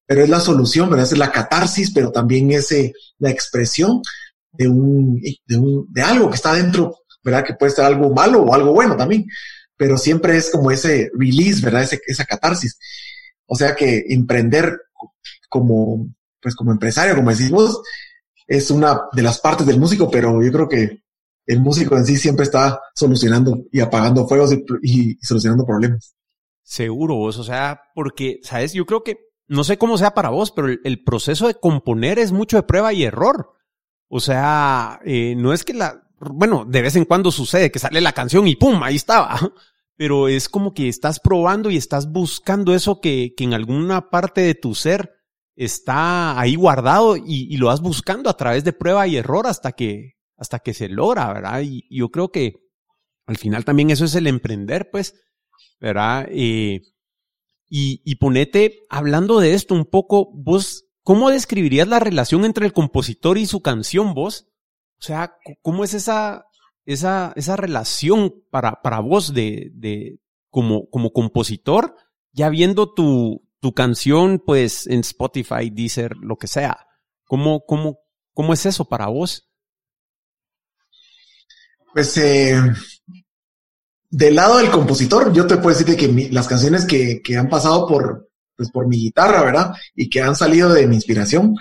pero 0.06 0.22
es 0.22 0.28
la 0.28 0.38
solución, 0.38 0.88
¿verdad? 0.88 1.04
Es 1.04 1.18
la 1.18 1.32
catarsis, 1.32 1.90
pero 1.90 2.12
también 2.12 2.52
es 2.52 2.72
la 3.18 3.30
expresión 3.30 4.02
de, 4.52 4.68
un, 4.68 5.20
de, 5.46 5.56
un, 5.56 5.92
de 5.92 6.02
algo 6.02 6.30
que 6.30 6.36
está 6.36 6.54
dentro, 6.54 6.98
¿verdad? 7.24 7.44
Que 7.44 7.54
puede 7.54 7.72
ser 7.72 7.86
algo 7.86 8.14
malo 8.14 8.42
o 8.42 8.54
algo 8.54 8.72
bueno 8.72 8.96
también, 8.96 9.26
pero 9.76 9.98
siempre 9.98 10.36
es 10.36 10.48
como 10.48 10.70
ese 10.70 11.10
release, 11.18 11.60
¿verdad? 11.60 11.82
Ese, 11.82 12.00
esa 12.06 12.24
catarsis. 12.24 12.78
O 13.46 13.56
sea 13.56 13.74
que 13.74 14.04
emprender 14.10 14.78
como, 15.48 16.06
pues 16.40 16.54
como 16.54 16.70
empresario, 16.70 17.16
como 17.16 17.30
decimos, 17.30 17.82
es 18.46 18.70
una 18.70 19.02
de 19.12 19.22
las 19.22 19.40
partes 19.40 19.66
del 19.66 19.80
músico, 19.80 20.10
pero 20.10 20.42
yo 20.42 20.52
creo 20.52 20.68
que 20.68 21.04
el 21.46 21.60
músico 21.60 21.96
en 21.96 22.04
sí 22.04 22.16
siempre 22.16 22.44
está 22.44 22.80
solucionando 22.94 23.64
y 23.70 23.80
apagando 23.80 24.26
fuegos 24.26 24.52
y, 24.82 25.16
solucionando 25.22 25.66
problemas. 25.66 26.14
Seguro 26.62 27.16
vos, 27.16 27.38
o 27.38 27.44
sea, 27.44 27.82
porque, 27.94 28.40
¿sabes? 28.42 28.72
Yo 28.72 28.86
creo 28.86 29.02
que, 29.02 29.18
no 29.46 29.64
sé 29.64 29.76
cómo 29.76 29.98
sea 29.98 30.14
para 30.14 30.30
vos, 30.30 30.50
pero 30.50 30.68
el, 30.68 31.04
proceso 31.04 31.46
de 31.46 31.54
componer 31.54 32.18
es 32.18 32.32
mucho 32.32 32.56
de 32.56 32.62
prueba 32.62 32.92
y 32.92 33.04
error. 33.04 33.52
O 34.08 34.20
sea, 34.20 35.00
eh, 35.04 35.34
no 35.36 35.52
es 35.52 35.64
que 35.64 35.74
la, 35.74 36.04
bueno, 36.18 36.64
de 36.66 36.80
vez 36.80 36.96
en 36.96 37.04
cuando 37.04 37.30
sucede 37.30 37.70
que 37.70 37.78
sale 37.78 38.00
la 38.00 38.12
canción 38.12 38.48
y 38.48 38.56
¡pum! 38.56 38.82
Ahí 38.82 38.96
estaba. 38.96 39.38
Pero 39.96 40.28
es 40.28 40.48
como 40.48 40.74
que 40.74 40.88
estás 40.88 41.20
probando 41.20 41.70
y 41.70 41.76
estás 41.76 42.10
buscando 42.10 42.74
eso 42.74 43.00
que, 43.00 43.34
que 43.36 43.44
en 43.44 43.54
alguna 43.54 44.10
parte 44.10 44.40
de 44.40 44.54
tu 44.54 44.74
ser 44.74 45.14
está 45.56 46.38
ahí 46.38 46.56
guardado 46.56 47.16
y, 47.16 47.56
lo 47.56 47.66
vas 47.66 47.80
buscando 47.80 48.28
a 48.28 48.36
través 48.36 48.64
de 48.64 48.72
prueba 48.72 49.06
y 49.06 49.16
error 49.16 49.46
hasta 49.46 49.72
que, 49.72 50.14
hasta 50.36 50.58
que 50.58 50.74
se 50.74 50.88
logra, 50.88 51.32
¿verdad? 51.32 51.62
Y, 51.62 51.86
yo 51.90 52.10
creo 52.10 52.30
que 52.30 52.54
al 53.26 53.36
final 53.36 53.64
también 53.64 53.90
eso 53.90 54.04
es 54.04 54.14
el 54.14 54.26
emprender, 54.26 54.90
pues, 54.90 55.14
¿verdad? 55.80 56.26
Eh, 56.30 56.82
y, 57.68 58.02
y 58.04 58.16
ponete, 58.16 58.80
hablando 58.88 59.40
de 59.40 59.54
esto 59.54 59.74
un 59.74 59.84
poco, 59.84 60.30
vos, 60.34 60.86
¿cómo 61.02 61.30
describirías 61.30 61.88
la 61.88 62.00
relación 62.00 62.44
entre 62.44 62.66
el 62.66 62.72
compositor 62.72 63.38
y 63.38 63.46
su 63.46 63.62
canción, 63.62 64.14
vos? 64.14 64.48
O 64.98 65.02
sea, 65.02 65.36
¿cómo 65.62 65.84
es 65.84 65.94
esa, 65.94 66.46
esa, 66.84 67.32
esa 67.36 67.56
relación 67.56 68.34
para, 68.50 68.82
para 68.82 69.00
vos 69.00 69.32
de, 69.32 69.70
de, 69.74 70.18
como, 70.50 70.88
como 70.88 71.12
compositor, 71.12 71.96
ya 72.32 72.48
viendo 72.48 72.92
tu, 72.92 73.43
tu 73.64 73.72
canción, 73.72 74.42
pues, 74.44 74.86
en 74.86 75.00
Spotify, 75.00 75.70
Deezer, 75.72 76.18
lo 76.18 76.36
que 76.36 76.46
sea. 76.46 76.86
¿Cómo, 77.24 77.64
cómo, 77.64 78.00
cómo 78.34 78.52
es 78.52 78.66
eso 78.66 78.84
para 78.84 79.06
vos? 79.06 79.48
Pues, 81.94 82.14
eh, 82.18 82.60
del 84.10 84.34
lado 84.34 84.58
del 84.58 84.70
compositor, 84.70 85.32
yo 85.32 85.46
te 85.46 85.56
puedo 85.56 85.74
decir 85.74 85.96
que 85.96 86.28
las 86.30 86.46
canciones 86.46 86.84
que, 86.84 87.22
que, 87.22 87.38
han 87.38 87.48
pasado 87.48 87.88
por, 87.88 88.28
pues 88.54 88.70
por 88.70 88.86
mi 88.86 88.98
guitarra, 88.98 89.42
¿verdad? 89.42 89.74
Y 89.94 90.10
que 90.10 90.20
han 90.20 90.36
salido 90.36 90.70
de 90.70 90.86
mi 90.86 90.96
inspiración. 90.96 91.56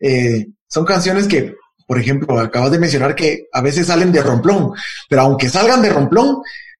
Eh, 0.00 0.44
son 0.66 0.84
canciones 0.84 1.28
que, 1.28 1.54
por 1.86 2.00
ejemplo, 2.00 2.36
acabas 2.40 2.72
de 2.72 2.80
mencionar 2.80 3.14
que 3.14 3.46
a 3.52 3.60
veces 3.60 3.86
salen 3.86 4.10
de 4.10 4.24
romplón, 4.24 4.72
pero 5.08 5.22
aunque 5.22 5.48
salgan 5.48 5.82
de 5.82 5.90
romplón, 5.90 6.38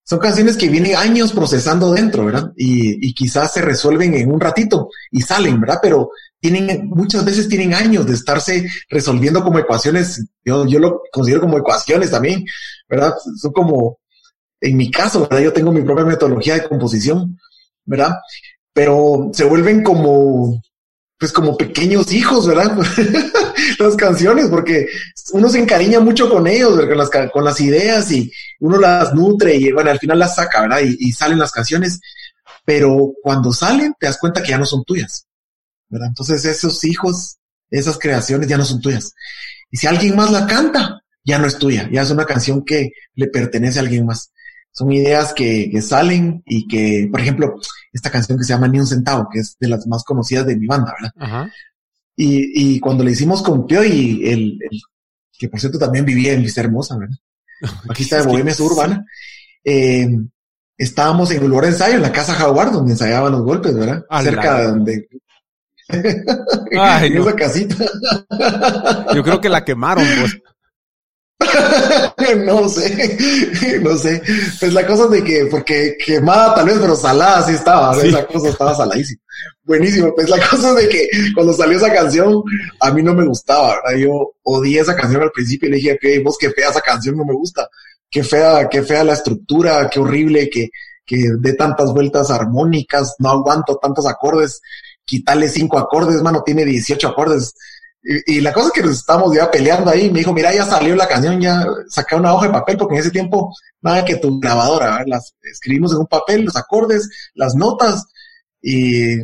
son 0.08 0.20
canciones 0.20 0.56
que 0.56 0.70
vienen 0.70 0.96
años 0.96 1.32
procesando 1.32 1.92
dentro, 1.92 2.24
¿verdad? 2.24 2.50
Y, 2.56 3.06
y 3.06 3.12
quizás 3.12 3.52
se 3.52 3.60
resuelven 3.60 4.14
en 4.14 4.32
un 4.32 4.40
ratito 4.40 4.88
y 5.10 5.20
salen, 5.20 5.60
¿verdad? 5.60 5.80
Pero 5.82 6.12
tienen, 6.40 6.88
muchas 6.88 7.26
veces 7.26 7.46
tienen 7.46 7.74
años 7.74 8.06
de 8.06 8.14
estarse 8.14 8.66
resolviendo 8.88 9.44
como 9.44 9.58
ecuaciones. 9.58 10.24
Yo, 10.42 10.66
yo 10.66 10.78
lo 10.78 11.02
considero 11.12 11.42
como 11.42 11.58
ecuaciones 11.58 12.10
también, 12.10 12.42
¿verdad? 12.88 13.12
Son 13.36 13.52
como, 13.52 13.98
en 14.62 14.78
mi 14.78 14.90
caso, 14.90 15.20
¿verdad? 15.28 15.40
Yo 15.40 15.52
tengo 15.52 15.72
mi 15.72 15.82
propia 15.82 16.06
metodología 16.06 16.54
de 16.54 16.66
composición, 16.66 17.38
¿verdad? 17.84 18.16
Pero 18.72 19.28
se 19.34 19.44
vuelven 19.44 19.82
como, 19.82 20.62
pues 21.18 21.32
como 21.32 21.56
pequeños 21.56 22.12
hijos, 22.12 22.46
¿verdad? 22.46 22.78
las 23.78 23.96
canciones, 23.96 24.46
porque 24.48 24.86
uno 25.32 25.48
se 25.48 25.58
encariña 25.58 26.00
mucho 26.00 26.30
con 26.30 26.46
ellos, 26.46 26.78
con 26.78 26.96
las, 26.96 27.10
con 27.32 27.44
las 27.44 27.60
ideas 27.60 28.10
y 28.12 28.30
uno 28.60 28.78
las 28.78 29.14
nutre 29.14 29.56
y 29.56 29.72
bueno, 29.72 29.90
al 29.90 29.98
final 29.98 30.18
las 30.20 30.36
saca, 30.36 30.62
¿verdad? 30.62 30.80
Y, 30.84 30.96
y 31.08 31.12
salen 31.12 31.38
las 31.38 31.50
canciones, 31.50 32.00
pero 32.64 33.12
cuando 33.22 33.52
salen 33.52 33.94
te 33.98 34.06
das 34.06 34.18
cuenta 34.18 34.42
que 34.42 34.50
ya 34.50 34.58
no 34.58 34.66
son 34.66 34.84
tuyas, 34.84 35.26
¿verdad? 35.88 36.08
Entonces 36.08 36.44
esos 36.44 36.84
hijos, 36.84 37.38
esas 37.70 37.98
creaciones 37.98 38.48
ya 38.48 38.56
no 38.56 38.64
son 38.64 38.80
tuyas. 38.80 39.12
Y 39.70 39.76
si 39.76 39.86
alguien 39.86 40.14
más 40.14 40.30
la 40.30 40.46
canta, 40.46 41.02
ya 41.24 41.38
no 41.38 41.46
es 41.46 41.58
tuya, 41.58 41.88
ya 41.92 42.02
es 42.02 42.10
una 42.10 42.24
canción 42.24 42.64
que 42.64 42.92
le 43.14 43.26
pertenece 43.26 43.78
a 43.78 43.82
alguien 43.82 44.06
más. 44.06 44.30
Son 44.78 44.92
ideas 44.92 45.34
que, 45.34 45.68
que 45.72 45.82
salen 45.82 46.40
y 46.46 46.68
que, 46.68 47.08
por 47.10 47.20
ejemplo, 47.20 47.56
esta 47.92 48.12
canción 48.12 48.38
que 48.38 48.44
se 48.44 48.52
llama 48.52 48.68
Ni 48.68 48.78
un 48.78 48.86
centavo, 48.86 49.28
que 49.28 49.40
es 49.40 49.56
de 49.58 49.66
las 49.66 49.88
más 49.88 50.04
conocidas 50.04 50.46
de 50.46 50.56
mi 50.56 50.68
banda, 50.68 50.94
¿verdad? 50.96 51.14
Ajá. 51.18 51.52
Y, 52.14 52.74
y 52.76 52.78
cuando 52.78 53.02
le 53.02 53.10
hicimos 53.10 53.42
con 53.42 53.66
Pio 53.66 53.82
y 53.82 54.24
el, 54.24 54.58
el, 54.70 54.80
que 55.36 55.48
por 55.48 55.58
cierto 55.58 55.80
también 55.80 56.04
vivía 56.04 56.32
en 56.32 56.42
Vista 56.42 56.60
Hermosa, 56.60 56.96
¿verdad? 56.96 57.16
Aquí 57.90 58.04
está 58.04 58.18
de 58.18 58.28
Bohemia 58.28 58.54
Urbana. 58.60 59.04
Eh, 59.64 60.08
estábamos 60.76 61.32
en 61.32 61.42
el 61.42 61.48
lugar 61.48 61.64
de 61.64 61.70
ensayo, 61.72 61.96
en 61.96 62.02
la 62.02 62.12
casa 62.12 62.46
Howard, 62.46 62.70
donde 62.70 62.92
ensayaban 62.92 63.32
los 63.32 63.42
golpes, 63.42 63.76
¿verdad? 63.76 64.04
Cerca 64.22 64.60
de 64.60 64.66
donde 64.68 65.08
Ay, 66.78 67.06
en 67.12 67.18
esa 67.18 67.34
casita. 67.34 67.76
Yo 69.12 69.24
creo 69.24 69.40
que 69.40 69.48
la 69.48 69.64
quemaron, 69.64 70.06
pues. 70.20 70.38
no 72.44 72.68
sé, 72.68 73.80
no 73.80 73.96
sé. 73.96 74.20
Pues 74.58 74.72
la 74.72 74.86
cosa 74.86 75.04
es 75.04 75.10
de 75.10 75.24
que, 75.24 75.46
porque 75.50 75.96
quemada 76.04 76.54
tal 76.54 76.66
vez, 76.66 76.78
pero 76.80 76.96
salada 76.96 77.46
sí 77.46 77.52
estaba, 77.52 77.96
esa 78.00 78.26
cosa 78.26 78.48
estaba 78.48 78.74
saladísima. 78.74 79.22
Buenísimo. 79.62 80.12
Pues 80.14 80.28
la 80.28 80.40
cosa 80.50 80.70
es 80.70 80.76
de 80.76 80.88
que 80.88 81.08
cuando 81.34 81.52
salió 81.52 81.78
esa 81.78 81.92
canción, 81.92 82.42
a 82.80 82.90
mí 82.90 83.02
no 83.02 83.14
me 83.14 83.24
gustaba, 83.24 83.76
¿verdad? 83.76 83.98
Yo 83.98 84.34
odié 84.42 84.80
esa 84.80 84.96
canción 84.96 85.22
al 85.22 85.30
principio 85.30 85.68
y 85.68 85.72
le 85.72 85.76
dije, 85.76 85.92
ok, 85.92 86.24
vos 86.24 86.36
qué 86.38 86.50
fea 86.50 86.70
esa 86.70 86.80
canción, 86.80 87.16
no 87.16 87.24
me 87.24 87.34
gusta. 87.34 87.68
Qué 88.10 88.24
fea, 88.24 88.68
qué 88.68 88.82
fea 88.82 89.04
la 89.04 89.12
estructura, 89.12 89.88
qué 89.90 90.00
horrible, 90.00 90.50
que, 90.50 90.70
que 91.06 91.30
dé 91.38 91.52
tantas 91.52 91.92
vueltas 91.92 92.30
armónicas, 92.30 93.14
no 93.18 93.30
aguanto 93.30 93.76
tantos 93.76 94.06
acordes 94.06 94.60
quitarle 95.08 95.48
cinco 95.48 95.78
acordes, 95.78 96.22
mano, 96.22 96.42
tiene 96.44 96.64
18 96.66 97.08
acordes. 97.08 97.54
Y, 98.02 98.40
la 98.40 98.52
cosa 98.52 98.68
es 98.68 98.72
que 98.72 98.82
nos 98.82 98.96
estamos 98.96 99.34
ya 99.34 99.50
peleando 99.50 99.90
ahí, 99.90 100.10
me 100.10 100.20
dijo, 100.20 100.32
mira, 100.32 100.54
ya 100.54 100.64
salió 100.64 100.94
la 100.94 101.08
canción, 101.08 101.40
ya 101.40 101.66
saca 101.88 102.16
una 102.16 102.32
hoja 102.32 102.46
de 102.46 102.52
papel, 102.52 102.76
porque 102.78 102.94
en 102.94 103.00
ese 103.00 103.10
tiempo, 103.10 103.54
nada 103.82 104.04
que 104.04 104.16
tu 104.16 104.38
grabadora, 104.40 105.02
las 105.06 105.34
escribimos 105.42 105.92
en 105.92 105.98
un 105.98 106.06
papel, 106.06 106.44
los 106.44 106.56
acordes, 106.56 107.08
las 107.34 107.54
notas, 107.54 108.06
y, 108.62 109.16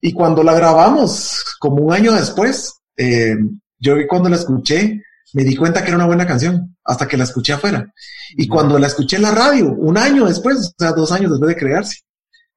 y 0.00 0.12
cuando 0.12 0.42
la 0.42 0.54
grabamos, 0.54 1.44
como 1.60 1.76
un 1.76 1.92
año 1.92 2.12
después, 2.12 2.80
eh, 2.96 3.36
yo 3.78 3.94
cuando 4.08 4.28
la 4.28 4.36
escuché, 4.36 5.02
me 5.34 5.44
di 5.44 5.54
cuenta 5.56 5.82
que 5.82 5.88
era 5.88 5.96
una 5.96 6.06
buena 6.06 6.26
canción, 6.26 6.76
hasta 6.84 7.06
que 7.06 7.16
la 7.16 7.24
escuché 7.24 7.52
afuera. 7.52 7.92
Y 8.36 8.48
cuando 8.48 8.78
la 8.78 8.86
escuché 8.88 9.16
en 9.16 9.22
la 9.22 9.30
radio, 9.30 9.72
un 9.72 9.96
año 9.96 10.26
después, 10.26 10.56
o 10.58 10.74
sea, 10.78 10.92
dos 10.92 11.12
años 11.12 11.30
después 11.30 11.54
de 11.54 11.60
crearse, 11.60 12.00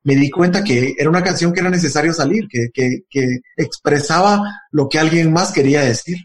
me 0.06 0.16
di 0.16 0.30
cuenta 0.30 0.64
que 0.64 0.94
era 0.98 1.10
una 1.10 1.24
canción 1.24 1.52
que 1.52 1.62
era 1.62 1.70
necesario 1.70 2.14
salir, 2.14 2.48
que, 2.48 2.70
que, 2.72 3.02
que 3.10 3.40
expresaba 3.58 4.40
lo 4.72 4.88
que 4.88 5.00
alguien 5.00 5.34
más 5.34 5.52
quería 5.52 5.82
decir. 5.82 6.18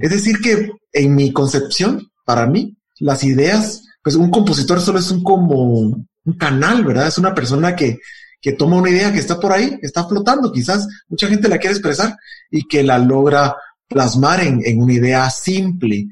Es 0.00 0.10
decir, 0.10 0.38
que 0.40 0.70
en 0.92 1.14
mi 1.14 1.32
concepción, 1.32 2.08
para 2.24 2.46
mí, 2.46 2.76
las 3.00 3.24
ideas, 3.24 3.82
pues 4.02 4.14
un 4.14 4.30
compositor 4.30 4.80
solo 4.80 5.00
es 5.00 5.10
un 5.10 5.24
como 5.24 5.72
un 5.80 6.38
canal, 6.38 6.84
¿verdad? 6.84 7.08
Es 7.08 7.18
una 7.18 7.34
persona 7.34 7.74
que, 7.74 7.98
que 8.40 8.52
toma 8.52 8.76
una 8.76 8.90
idea 8.90 9.12
que 9.12 9.18
está 9.18 9.40
por 9.40 9.52
ahí, 9.52 9.76
está 9.82 10.06
flotando, 10.06 10.52
quizás 10.52 10.86
mucha 11.08 11.26
gente 11.26 11.48
la 11.48 11.58
quiere 11.58 11.74
expresar 11.74 12.14
y 12.48 12.68
que 12.68 12.84
la 12.84 12.98
logra 12.98 13.56
plasmar 13.88 14.40
en, 14.40 14.60
en 14.64 14.80
una 14.80 14.92
idea 14.92 15.28
simple, 15.30 16.06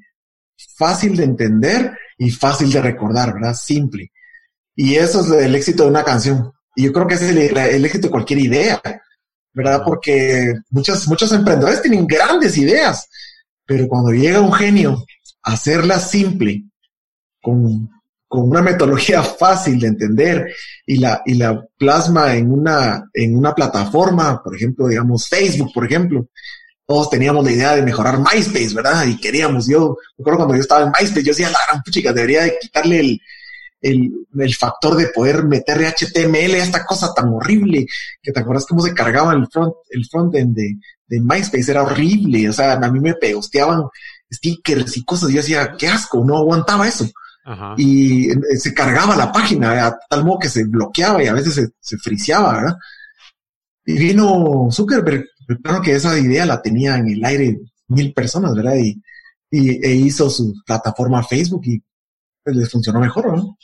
fácil 0.77 1.17
de 1.17 1.25
entender 1.25 1.93
y 2.19 2.31
fácil 2.31 2.73
de 2.73 2.83
recordar, 2.83 3.35
¿verdad? 3.35 3.55
Simple. 3.55 4.11
Y 4.83 4.97
eso 4.97 5.21
es 5.21 5.45
el 5.45 5.55
éxito 5.55 5.83
de 5.83 5.91
una 5.91 6.03
canción. 6.03 6.51
Y 6.75 6.85
yo 6.85 6.93
creo 6.95 7.07
que 7.07 7.13
es 7.13 7.21
el, 7.21 7.85
éxito 7.85 8.07
de 8.07 8.11
cualquier 8.11 8.39
idea, 8.39 8.81
¿verdad? 9.53 9.83
Porque 9.85 10.55
muchos, 10.71 11.07
muchos 11.07 11.31
emprendedores 11.33 11.83
tienen 11.83 12.07
grandes 12.07 12.57
ideas, 12.57 13.07
pero 13.67 13.87
cuando 13.87 14.11
llega 14.11 14.41
un 14.41 14.55
genio 14.55 15.05
a 15.43 15.53
hacerla 15.53 15.99
simple, 15.99 16.65
con, 17.43 17.91
con 18.27 18.49
una 18.49 18.63
metodología 18.63 19.23
fácil 19.39 19.79
de 19.81 19.89
entender 19.89 20.51
y 20.87 20.97
la, 20.97 21.21
y 21.27 21.35
la 21.35 21.63
plasma 21.77 22.35
en 22.35 22.51
una, 22.51 23.05
en 23.13 23.37
una 23.37 23.55
plataforma, 23.55 24.43
por 24.43 24.57
ejemplo, 24.57 24.89
digamos 24.89 25.29
Facebook, 25.29 25.73
por 25.75 25.85
ejemplo, 25.85 26.27
todos 26.87 27.11
teníamos 27.11 27.45
la 27.45 27.53
idea 27.53 27.77
de 27.77 27.83
mejorar 27.83 28.19
MySpace, 28.19 28.73
¿verdad? 28.75 29.05
Y 29.07 29.21
queríamos, 29.21 29.69
yo 29.69 29.99
me 30.17 30.23
acuerdo 30.23 30.39
cuando 30.39 30.55
yo 30.55 30.63
estaba 30.63 30.87
en 30.87 30.93
MySpace, 30.99 31.23
yo 31.23 31.33
decía, 31.33 31.51
la 31.51 31.59
gran 31.69 31.83
puchica, 31.83 32.15
debería 32.15 32.45
de 32.45 32.57
quitarle 32.59 33.01
el, 33.01 33.21
el, 33.81 34.13
el, 34.39 34.55
factor 34.55 34.97
de 34.97 35.09
poder 35.09 35.45
meterle 35.45 35.89
HTML 35.89 36.55
a 36.55 36.65
esta 36.65 36.85
cosa 36.85 37.13
tan 37.15 37.29
horrible, 37.29 37.87
que 38.23 38.33
te 38.33 38.41
acuerdas 38.41 38.67
cómo 38.67 38.83
se 38.83 38.95
cargaba 38.95 39.33
el 39.33 39.47
front, 39.49 39.75
el 39.91 40.07
frontend 40.07 40.55
de, 40.55 40.77
de 41.07 41.21
MySpace, 41.21 41.71
era 41.71 41.83
horrible, 41.83 42.49
o 42.49 42.53
sea, 42.53 42.75
a 42.75 42.91
mí 42.91 43.01
me 43.01 43.15
pegosteaban 43.15 43.85
stickers 44.31 44.97
y 44.97 45.05
cosas, 45.05 45.31
y 45.31 45.35
yo 45.35 45.41
decía, 45.41 45.75
qué 45.79 45.89
asco, 45.89 46.25
no 46.25 46.37
aguantaba 46.37 46.89
eso. 46.89 47.07
Y 47.77 48.31
eh, 48.31 48.37
se 48.59 48.73
cargaba 48.73 49.17
la 49.17 49.33
página 49.33 49.87
a 49.87 49.99
tal 50.09 50.25
modo 50.25 50.39
que 50.41 50.49
se 50.49 50.65
bloqueaba 50.65 51.23
y 51.23 51.27
a 51.27 51.33
veces 51.33 51.55
se, 51.55 51.69
se 51.81 51.97
friseaba, 51.97 52.53
¿verdad? 52.53 52.77
Y 53.87 53.99
vino 53.99 54.69
Zuckerberg, 54.71 55.27
claro 55.63 55.83
que 55.83 55.95
esa 55.95 56.17
idea 56.19 56.47
la 56.47 56.63
tenía 56.63 56.97
en 56.97 57.09
el 57.09 57.25
aire 57.25 57.59
mil 57.89 58.13
personas, 58.13 58.55
¿verdad? 58.55 58.77
Y, 58.77 59.03
y 59.51 59.85
e 59.85 59.95
hizo 59.95 60.31
su 60.31 60.55
plataforma 60.65 61.25
Facebook 61.25 61.63
y 61.65 61.83
pues, 62.45 62.57
les 62.57 62.71
funcionó 62.71 63.01
mejor, 63.01 63.37
¿no? 63.37 63.57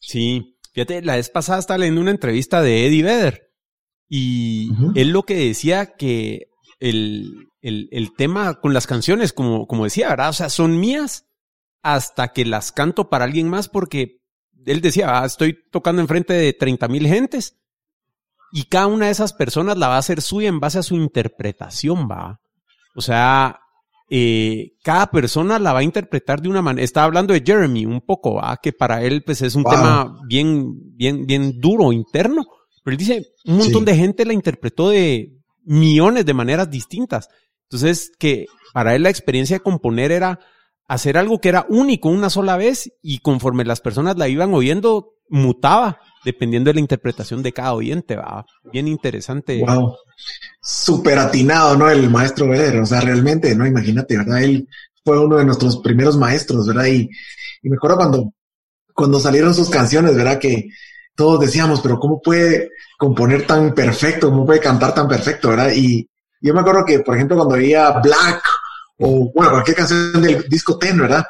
Sí, 0.00 0.58
fíjate, 0.72 1.02
la 1.02 1.16
vez 1.16 1.30
pasada 1.30 1.58
estaba 1.58 1.78
leyendo 1.78 2.00
una 2.00 2.10
entrevista 2.10 2.62
de 2.62 2.86
Eddie 2.86 3.02
Vedder 3.02 3.50
y 4.08 4.72
él 4.96 5.10
lo 5.10 5.22
que 5.22 5.36
decía 5.36 5.94
que 5.94 6.48
el, 6.80 7.48
el, 7.60 7.88
el, 7.92 8.12
tema 8.16 8.60
con 8.60 8.74
las 8.74 8.88
canciones, 8.88 9.32
como, 9.32 9.68
como 9.68 9.84
decía, 9.84 10.08
¿verdad? 10.08 10.30
O 10.30 10.32
sea, 10.32 10.48
son 10.48 10.80
mías 10.80 11.26
hasta 11.82 12.32
que 12.32 12.44
las 12.44 12.72
canto 12.72 13.08
para 13.08 13.24
alguien 13.24 13.48
más 13.48 13.68
porque 13.68 14.20
él 14.66 14.80
decía, 14.80 15.20
ah, 15.20 15.26
estoy 15.26 15.56
tocando 15.70 16.02
enfrente 16.02 16.32
de 16.32 16.52
30 16.52 16.88
mil 16.88 17.06
gentes 17.06 17.60
y 18.52 18.64
cada 18.64 18.88
una 18.88 19.06
de 19.06 19.12
esas 19.12 19.32
personas 19.32 19.78
la 19.78 19.88
va 19.88 19.96
a 19.96 19.98
hacer 19.98 20.22
suya 20.22 20.48
en 20.48 20.60
base 20.60 20.78
a 20.78 20.82
su 20.82 20.96
interpretación, 20.96 22.08
va. 22.10 22.40
O 22.96 23.00
sea, 23.00 23.60
eh, 24.12 24.72
cada 24.82 25.08
persona 25.08 25.60
la 25.60 25.72
va 25.72 25.78
a 25.78 25.84
interpretar 25.84 26.42
de 26.42 26.48
una 26.48 26.60
manera. 26.60 26.84
Estaba 26.84 27.06
hablando 27.06 27.32
de 27.32 27.44
Jeremy 27.46 27.86
un 27.86 28.00
poco, 28.00 28.42
que 28.60 28.72
para 28.72 29.04
él 29.04 29.22
pues 29.24 29.40
es 29.40 29.54
un 29.54 29.62
tema 29.62 30.18
bien, 30.26 30.96
bien, 30.96 31.26
bien 31.26 31.60
duro, 31.60 31.92
interno. 31.92 32.44
Pero 32.82 32.92
él 32.92 32.98
dice, 32.98 33.26
un 33.44 33.58
montón 33.58 33.84
de 33.84 33.94
gente 33.94 34.24
la 34.24 34.32
interpretó 34.32 34.88
de 34.88 35.32
millones 35.64 36.26
de 36.26 36.34
maneras 36.34 36.68
distintas. 36.68 37.28
Entonces, 37.68 38.10
que 38.18 38.46
para 38.74 38.96
él 38.96 39.04
la 39.04 39.10
experiencia 39.10 39.56
de 39.56 39.62
componer 39.62 40.10
era 40.10 40.40
hacer 40.88 41.16
algo 41.16 41.40
que 41.40 41.50
era 41.50 41.66
único 41.68 42.08
una 42.08 42.30
sola 42.30 42.56
vez 42.56 42.92
y 43.00 43.20
conforme 43.20 43.64
las 43.64 43.80
personas 43.80 44.16
la 44.16 44.26
iban 44.26 44.52
oyendo, 44.52 45.12
mutaba 45.28 46.00
dependiendo 46.24 46.70
de 46.70 46.74
la 46.74 46.80
interpretación 46.80 47.42
de 47.42 47.52
cada 47.52 47.72
oyente, 47.72 48.16
va. 48.16 48.44
Bien 48.72 48.88
interesante. 48.88 49.60
Wow. 49.64 49.96
Súper 50.62 51.18
atinado, 51.18 51.76
¿no? 51.76 51.90
El 51.90 52.10
maestro 52.10 52.48
Vedder, 52.48 52.78
o 52.80 52.86
sea, 52.86 53.00
realmente, 53.00 53.54
¿no? 53.54 53.66
Imagínate, 53.66 54.16
¿verdad? 54.16 54.42
Él 54.42 54.68
fue 55.04 55.18
uno 55.18 55.36
de 55.38 55.44
nuestros 55.44 55.80
primeros 55.80 56.16
maestros, 56.16 56.66
¿verdad? 56.66 56.86
Y, 56.86 57.08
y 57.62 57.68
me 57.68 57.76
acuerdo 57.76 57.96
cuando, 57.96 58.32
cuando 58.94 59.18
salieron 59.18 59.54
sus 59.54 59.70
canciones, 59.70 60.16
¿verdad? 60.16 60.38
Que 60.38 60.68
todos 61.14 61.40
decíamos, 61.40 61.80
pero 61.80 61.98
¿cómo 61.98 62.20
puede 62.20 62.70
componer 62.98 63.46
tan 63.46 63.74
perfecto? 63.74 64.30
¿Cómo 64.30 64.46
puede 64.46 64.60
cantar 64.60 64.94
tan 64.94 65.08
perfecto, 65.08 65.50
¿verdad? 65.50 65.72
Y 65.74 66.08
yo 66.40 66.54
me 66.54 66.60
acuerdo 66.60 66.84
que, 66.86 67.00
por 67.00 67.14
ejemplo, 67.14 67.36
cuando 67.36 67.56
veía 67.56 67.90
Black 68.02 68.42
o, 68.98 69.30
bueno, 69.34 69.50
cualquier 69.52 69.76
canción 69.76 70.20
del 70.20 70.44
disco 70.48 70.78
Ten, 70.78 70.98
¿verdad? 70.98 71.24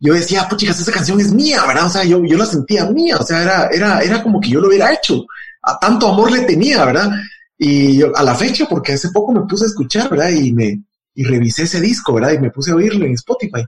Yo 0.00 0.14
decía, 0.14 0.46
pues 0.48 0.60
chicas, 0.60 0.80
esa 0.80 0.92
canción 0.92 1.20
es 1.20 1.32
mía, 1.32 1.64
¿verdad? 1.66 1.86
O 1.86 1.90
sea, 1.90 2.04
yo, 2.04 2.22
yo 2.24 2.36
la 2.36 2.46
sentía 2.46 2.90
mía, 2.90 3.16
o 3.18 3.24
sea, 3.24 3.42
era, 3.42 3.68
era, 3.68 4.00
era 4.00 4.22
como 4.22 4.40
que 4.40 4.50
yo 4.50 4.60
lo 4.60 4.68
hubiera 4.68 4.92
hecho. 4.92 5.24
a 5.62 5.78
tanto 5.78 6.08
amor 6.08 6.30
le 6.30 6.42
tenía, 6.42 6.84
¿verdad? 6.84 7.10
Y 7.56 7.98
yo, 7.98 8.14
a 8.16 8.22
la 8.22 8.34
fecha, 8.34 8.66
porque 8.68 8.92
hace 8.92 9.10
poco 9.10 9.32
me 9.32 9.46
puse 9.46 9.64
a 9.64 9.68
escuchar, 9.68 10.10
¿verdad? 10.10 10.30
Y 10.30 10.52
me, 10.52 10.82
y 11.14 11.24
revisé 11.24 11.62
ese 11.62 11.80
disco, 11.80 12.14
¿verdad? 12.14 12.32
Y 12.32 12.38
me 12.38 12.50
puse 12.50 12.72
a 12.72 12.74
oírlo 12.74 13.06
en 13.06 13.14
Spotify. 13.14 13.64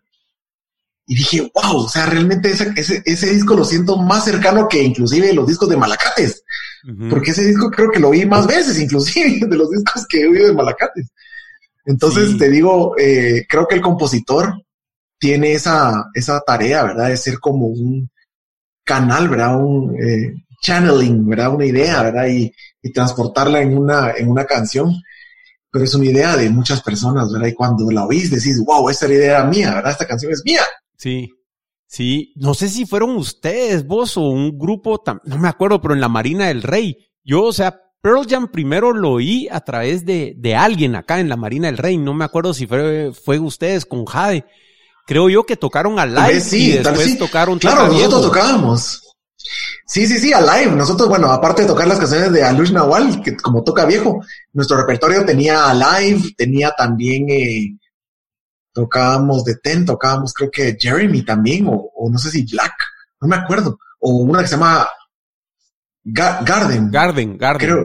Y 1.06 1.14
dije, 1.14 1.50
wow, 1.54 1.76
o 1.84 1.88
sea, 1.88 2.06
realmente 2.06 2.50
ese, 2.50 2.72
ese, 2.76 3.02
ese 3.06 3.32
disco 3.32 3.54
lo 3.54 3.64
siento 3.64 3.96
más 3.96 4.24
cercano 4.24 4.68
que 4.68 4.82
inclusive 4.82 5.32
los 5.32 5.46
discos 5.46 5.68
de 5.68 5.76
Malacates. 5.76 6.42
Porque 7.10 7.32
ese 7.32 7.44
disco 7.44 7.68
creo 7.68 7.90
que 7.90 7.98
lo 7.98 8.10
oí 8.10 8.26
más 8.26 8.46
veces, 8.46 8.78
inclusive, 8.78 9.40
de 9.48 9.56
los 9.56 9.70
discos 9.70 10.06
que 10.08 10.20
he 10.20 10.28
oído 10.28 10.46
de 10.48 10.52
Malacates. 10.52 11.08
Entonces, 11.84 12.36
te 12.36 12.50
digo, 12.50 12.94
eh, 12.98 13.46
creo 13.48 13.66
que 13.66 13.76
el 13.76 13.80
compositor 13.80 14.65
tiene 15.18 15.52
esa, 15.52 16.06
esa 16.14 16.40
tarea, 16.40 16.82
¿verdad? 16.82 17.08
De 17.08 17.16
ser 17.16 17.38
como 17.38 17.66
un 17.66 18.10
canal, 18.84 19.28
¿verdad? 19.28 19.60
Un 19.60 19.94
eh, 20.00 20.34
channeling, 20.62 21.26
¿verdad? 21.26 21.54
Una 21.54 21.66
idea, 21.66 22.02
¿verdad? 22.02 22.26
Y, 22.28 22.52
transportarla 22.94 23.60
en 23.62 23.76
una, 23.76 24.12
en 24.12 24.28
una 24.28 24.44
canción. 24.44 24.94
Pero 25.72 25.84
es 25.84 25.92
una 25.96 26.06
idea 26.06 26.36
de 26.36 26.48
muchas 26.50 26.80
personas, 26.82 27.32
¿verdad? 27.32 27.48
Y 27.48 27.54
cuando 27.54 27.90
la 27.90 28.06
oís 28.06 28.30
decís, 28.30 28.62
wow, 28.64 28.88
esta 28.88 29.08
idea 29.08 29.40
era 29.40 29.44
mía, 29.44 29.74
¿verdad? 29.74 29.90
Esta 29.90 30.06
canción 30.06 30.30
es 30.30 30.42
mía. 30.44 30.62
Sí. 30.96 31.28
Sí, 31.88 32.32
no 32.36 32.54
sé 32.54 32.68
si 32.68 32.86
fueron 32.86 33.16
ustedes, 33.16 33.86
vos 33.86 34.16
o 34.16 34.22
un 34.22 34.58
grupo, 34.58 35.02
no 35.24 35.38
me 35.38 35.48
acuerdo, 35.48 35.80
pero 35.80 35.94
en 35.94 36.00
la 36.00 36.08
Marina 36.08 36.48
del 36.48 36.62
Rey. 36.62 36.96
Yo, 37.24 37.44
o 37.44 37.52
sea, 37.52 37.80
Pearl 38.00 38.26
Jam 38.28 38.50
primero 38.52 38.92
lo 38.92 39.12
oí 39.12 39.48
a 39.50 39.60
través 39.60 40.04
de, 40.04 40.34
de 40.36 40.54
alguien 40.54 40.94
acá 40.94 41.18
en 41.18 41.28
la 41.28 41.36
Marina 41.36 41.66
del 41.66 41.78
Rey. 41.78 41.96
No 41.96 42.14
me 42.14 42.24
acuerdo 42.24 42.54
si 42.54 42.66
fue, 42.66 43.12
fue 43.12 43.38
ustedes 43.38 43.84
con 43.84 44.04
Jade 44.04 44.44
creo 45.06 45.30
yo 45.30 45.44
que 45.44 45.56
tocaron 45.56 45.98
a 45.98 46.04
live 46.04 46.40
sí, 46.40 46.72
y 46.72 46.78
después 46.78 47.16
tocaron 47.18 47.58
Claro, 47.58 47.88
nosotros 47.88 48.22
tocábamos. 48.22 49.02
Sí, 49.86 50.06
sí, 50.06 50.18
sí, 50.18 50.32
a 50.32 50.40
live. 50.40 50.72
Nosotros, 50.72 51.08
bueno, 51.08 51.30
aparte 51.30 51.62
de 51.62 51.68
tocar 51.68 51.86
las 51.86 51.98
canciones 51.98 52.32
de 52.32 52.42
Alush 52.42 52.72
Nawal, 52.72 53.22
que 53.22 53.36
como 53.36 53.62
toca 53.62 53.84
viejo, 53.84 54.20
nuestro 54.52 54.76
repertorio 54.76 55.24
tenía 55.24 55.70
a 55.70 55.74
live, 55.74 56.34
tenía 56.36 56.72
también, 56.72 57.30
eh, 57.30 57.78
tocábamos 58.72 59.44
de 59.44 59.56
Ten, 59.56 59.86
tocábamos 59.86 60.34
creo 60.34 60.50
que 60.50 60.76
Jeremy 60.78 61.22
también, 61.22 61.66
o, 61.68 62.10
no 62.10 62.18
sé 62.18 62.30
si 62.30 62.44
Black, 62.44 62.74
no 63.20 63.28
me 63.28 63.36
acuerdo, 63.36 63.78
o 64.00 64.10
una 64.16 64.42
que 64.42 64.48
se 64.48 64.56
llama 64.56 64.86
Garden. 66.04 66.90
Garden, 66.90 67.38
Garden. 67.38 67.68
Creo, 67.68 67.84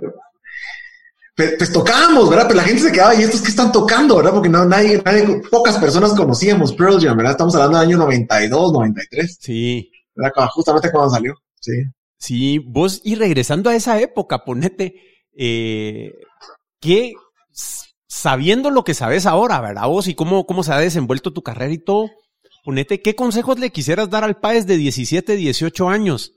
pues, 1.57 1.71
tocábamos, 1.71 2.29
¿verdad? 2.29 2.45
Pero 2.47 2.57
la 2.57 2.63
gente 2.63 2.81
se 2.81 2.91
quedaba, 2.91 3.15
¿y 3.15 3.21
estos 3.21 3.41
que 3.41 3.49
están 3.49 3.71
tocando, 3.71 4.17
verdad? 4.17 4.33
Porque 4.33 4.49
no, 4.49 4.65
nadie, 4.65 5.01
nadie, 5.03 5.41
pocas 5.49 5.77
personas 5.77 6.13
conocíamos 6.13 6.73
Pearl 6.73 6.99
Jam, 6.99 7.17
¿verdad? 7.17 7.33
Estamos 7.33 7.55
hablando 7.55 7.79
del 7.79 7.87
año 7.87 7.97
92, 7.97 8.73
93. 8.73 9.37
Sí. 9.39 9.91
¿Verdad? 10.15 10.47
Justamente 10.53 10.91
cuando 10.91 11.09
salió, 11.09 11.35
sí. 11.59 11.71
Sí, 12.17 12.59
vos, 12.59 13.01
y 13.03 13.15
regresando 13.15 13.69
a 13.69 13.75
esa 13.75 13.99
época, 13.99 14.45
ponete, 14.45 14.95
eh, 15.35 16.11
que 16.79 17.13
sabiendo 18.07 18.69
lo 18.69 18.83
que 18.83 18.93
sabes 18.93 19.25
ahora, 19.25 19.59
¿verdad? 19.61 19.87
Vos 19.87 20.07
y 20.07 20.15
cómo, 20.15 20.45
cómo 20.45 20.63
se 20.63 20.73
ha 20.73 20.79
desenvuelto 20.79 21.33
tu 21.33 21.41
carrera 21.41 21.73
y 21.73 21.83
todo, 21.83 22.09
ponete, 22.63 23.01
¿qué 23.01 23.15
consejos 23.15 23.57
le 23.57 23.71
quisieras 23.71 24.09
dar 24.09 24.23
al 24.23 24.39
país 24.39 24.67
de 24.67 24.77
17, 24.77 25.35
18 25.35 25.89
años? 25.89 26.33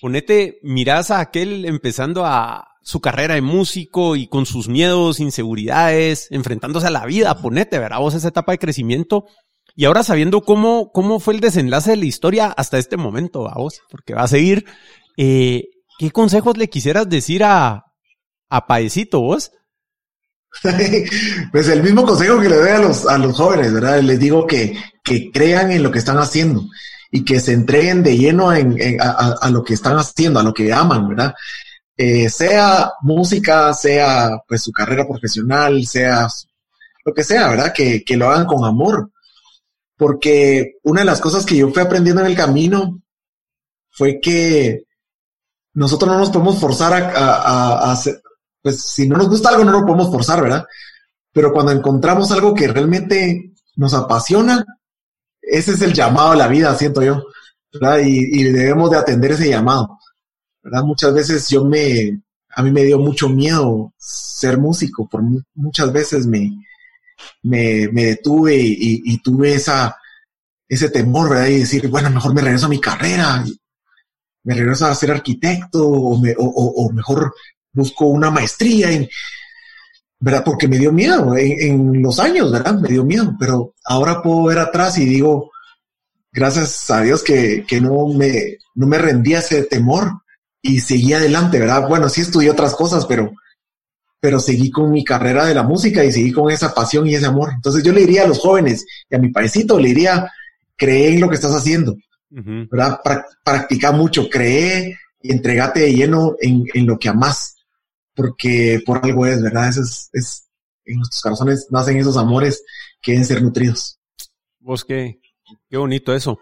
Ponete, 0.00 0.58
mirás 0.62 1.10
a 1.10 1.20
aquel 1.20 1.64
empezando 1.64 2.24
a, 2.24 2.74
su 2.84 3.00
carrera 3.00 3.34
de 3.34 3.40
músico 3.40 4.14
y 4.14 4.28
con 4.28 4.44
sus 4.44 4.68
miedos, 4.68 5.18
inseguridades, 5.18 6.28
enfrentándose 6.30 6.86
a 6.86 6.90
la 6.90 7.06
vida, 7.06 7.34
ponete, 7.40 7.78
¿verdad? 7.78 7.98
Vos 7.98 8.14
esa 8.14 8.28
etapa 8.28 8.52
de 8.52 8.58
crecimiento. 8.58 9.24
Y 9.74 9.86
ahora 9.86 10.04
sabiendo 10.04 10.42
cómo, 10.42 10.92
cómo 10.92 11.18
fue 11.18 11.34
el 11.34 11.40
desenlace 11.40 11.92
de 11.92 11.96
la 11.96 12.04
historia 12.04 12.54
hasta 12.56 12.78
este 12.78 12.96
momento, 12.98 13.48
a 13.50 13.54
vos, 13.54 13.80
porque 13.90 14.14
va 14.14 14.22
a 14.22 14.28
seguir, 14.28 14.66
eh, 15.16 15.64
¿qué 15.98 16.10
consejos 16.10 16.58
le 16.58 16.68
quisieras 16.68 17.08
decir 17.08 17.42
a, 17.42 17.86
a 18.50 18.66
Paecito 18.66 19.20
vos? 19.20 19.50
pues 21.52 21.68
el 21.68 21.82
mismo 21.82 22.04
consejo 22.04 22.38
que 22.38 22.50
le 22.50 22.56
doy 22.56 22.68
a 22.68 22.78
los, 22.78 23.06
a 23.06 23.16
los 23.16 23.34
jóvenes, 23.34 23.72
¿verdad? 23.72 24.00
Les 24.02 24.20
digo 24.20 24.46
que, 24.46 24.76
que 25.02 25.32
crean 25.32 25.72
en 25.72 25.82
lo 25.82 25.90
que 25.90 25.98
están 25.98 26.18
haciendo 26.18 26.66
y 27.16 27.24
que 27.24 27.38
se 27.38 27.52
entreguen 27.52 28.02
de 28.02 28.18
lleno 28.18 28.52
en, 28.52 28.76
a, 29.00 29.48
lo 29.48 29.62
que 29.62 29.74
están 29.74 29.96
haciendo, 29.96 30.40
a 30.40 30.42
lo 30.42 30.52
que 30.52 30.72
aman, 30.72 31.08
¿verdad? 31.08 31.32
Eh, 31.96 32.28
sea 32.28 32.90
música, 33.02 33.72
sea 33.72 34.30
pues 34.48 34.64
su 34.64 34.72
carrera 34.72 35.06
profesional, 35.06 35.86
sea 35.86 36.26
lo 37.04 37.14
que 37.14 37.22
sea, 37.22 37.50
¿verdad? 37.50 37.72
Que, 37.72 38.02
lo 38.16 38.28
hagan 38.28 38.46
con 38.46 38.64
amor. 38.64 39.12
Porque 39.96 40.72
una 40.82 41.02
de 41.02 41.06
las 41.06 41.20
cosas 41.20 41.46
que 41.46 41.56
yo 41.56 41.70
fui 41.70 41.80
aprendiendo 41.80 42.20
en 42.20 42.26
el 42.26 42.36
camino 42.36 43.00
fue 43.90 44.18
que 44.20 44.82
nosotros 45.74 46.10
no 46.10 46.18
nos 46.18 46.30
podemos 46.30 46.58
forzar 46.58 46.94
a, 46.94 47.92
hacer, 47.92 48.20
pues 48.60 48.82
si 48.82 49.08
no 49.08 49.16
nos 49.18 49.28
gusta 49.28 49.50
algo 49.50 49.64
no 49.64 49.70
lo 49.70 49.86
podemos 49.86 50.10
forzar, 50.10 50.42
¿verdad? 50.42 50.66
Pero 51.32 51.52
cuando 51.52 51.70
encontramos 51.70 52.32
algo 52.32 52.52
que 52.54 52.66
realmente 52.66 53.52
nos 53.76 53.94
apasiona, 53.94 54.64
ese 55.46 55.72
es 55.72 55.82
el 55.82 55.92
llamado 55.92 56.32
a 56.32 56.36
la 56.36 56.48
vida, 56.48 56.74
siento 56.76 57.02
yo, 57.02 57.26
¿verdad? 57.72 58.00
Y, 58.04 58.44
debemos 58.44 58.90
de 58.90 58.98
atender 58.98 59.32
ese 59.32 59.48
llamado. 59.48 59.98
¿verdad? 60.62 60.82
Muchas 60.84 61.12
veces 61.12 61.48
yo 61.48 61.64
me, 61.64 62.20
a 62.54 62.62
mí 62.62 62.70
me 62.70 62.84
dio 62.84 62.98
mucho 62.98 63.28
miedo 63.28 63.92
ser 63.98 64.58
músico, 64.58 65.08
por 65.08 65.22
muchas 65.54 65.92
veces 65.92 66.26
me, 66.26 66.50
me, 67.42 67.88
detuve 67.88 68.56
y, 68.56 69.18
tuve 69.18 69.54
esa, 69.54 69.96
ese 70.68 70.88
temor, 70.88 71.30
¿verdad? 71.30 71.46
Y 71.46 71.58
decir, 71.60 71.88
bueno, 71.88 72.10
mejor 72.10 72.34
me 72.34 72.42
regreso 72.42 72.66
a 72.66 72.70
mi 72.70 72.80
carrera, 72.80 73.44
me 74.44 74.54
regreso 74.54 74.86
a 74.86 74.94
ser 74.94 75.10
arquitecto 75.10 75.86
o, 75.86 76.20
me, 76.20 76.34
o, 76.36 76.90
mejor 76.92 77.34
busco 77.72 78.06
una 78.06 78.30
maestría, 78.30 78.90
en, 78.92 79.08
¿verdad? 80.24 80.42
Porque 80.42 80.68
me 80.68 80.78
dio 80.78 80.90
miedo 80.90 81.36
en, 81.36 81.60
en, 81.60 82.02
los 82.02 82.18
años, 82.18 82.50
¿verdad? 82.50 82.80
Me 82.80 82.88
dio 82.88 83.04
miedo, 83.04 83.36
pero 83.38 83.74
ahora 83.84 84.22
puedo 84.22 84.44
ver 84.44 84.58
atrás 84.58 84.96
y 84.96 85.04
digo, 85.04 85.50
gracias 86.32 86.90
a 86.90 87.02
Dios 87.02 87.22
que, 87.22 87.66
que 87.68 87.78
no, 87.78 88.08
me, 88.08 88.56
no 88.74 88.86
me 88.86 88.96
rendía 88.96 89.40
ese 89.40 89.64
temor 89.64 90.10
y 90.62 90.80
seguí 90.80 91.12
adelante, 91.12 91.58
¿verdad? 91.58 91.86
Bueno, 91.86 92.08
sí 92.08 92.22
estudié 92.22 92.48
otras 92.48 92.74
cosas, 92.74 93.04
pero, 93.04 93.32
pero 94.18 94.40
seguí 94.40 94.70
con 94.70 94.90
mi 94.90 95.04
carrera 95.04 95.44
de 95.44 95.54
la 95.54 95.62
música 95.62 96.02
y 96.02 96.10
seguí 96.10 96.32
con 96.32 96.50
esa 96.50 96.72
pasión 96.72 97.06
y 97.06 97.14
ese 97.14 97.26
amor. 97.26 97.50
Entonces 97.54 97.84
yo 97.84 97.92
le 97.92 98.00
diría 98.00 98.24
a 98.24 98.28
los 98.28 98.38
jóvenes 98.38 98.86
y 99.10 99.14
a 99.14 99.18
mi 99.18 99.28
parecito, 99.28 99.78
le 99.78 99.88
diría, 99.88 100.32
cree 100.74 101.12
en 101.12 101.20
lo 101.20 101.28
que 101.28 101.34
estás 101.34 101.52
haciendo, 101.52 101.98
¿verdad? 102.30 102.98
practica 103.44 103.92
mucho, 103.92 104.30
cree 104.30 104.96
y 105.20 105.32
entregate 105.32 105.80
de 105.80 105.94
lleno 105.94 106.34
en, 106.40 106.64
en, 106.72 106.86
lo 106.86 106.98
que 106.98 107.10
amas, 107.10 107.53
porque 108.14 108.80
por 108.84 109.04
algo 109.04 109.26
es, 109.26 109.42
¿verdad? 109.42 109.68
Es, 109.68 110.08
es, 110.12 110.48
en 110.84 110.98
nuestros 110.98 111.22
corazones 111.22 111.66
nacen 111.70 111.96
esos 111.96 112.16
amores 112.16 112.62
que 113.00 113.12
deben 113.12 113.26
ser 113.26 113.42
nutridos. 113.42 113.98
Vos 114.60 114.84
qué, 114.84 115.20
qué 115.68 115.76
bonito 115.76 116.14
eso. 116.14 116.38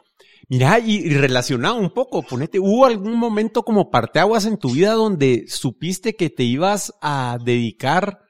Mira, 0.48 0.78
y, 0.80 1.08
relacionado 1.08 1.76
un 1.76 1.90
poco, 1.90 2.22
ponete, 2.22 2.58
¿hubo 2.58 2.84
algún 2.84 3.16
momento 3.16 3.62
como 3.62 3.90
parteaguas 3.90 4.44
en 4.44 4.58
tu 4.58 4.70
vida 4.70 4.92
donde 4.92 5.46
supiste 5.48 6.14
que 6.14 6.30
te 6.30 6.42
ibas 6.42 6.92
a 7.00 7.38
dedicar 7.42 8.20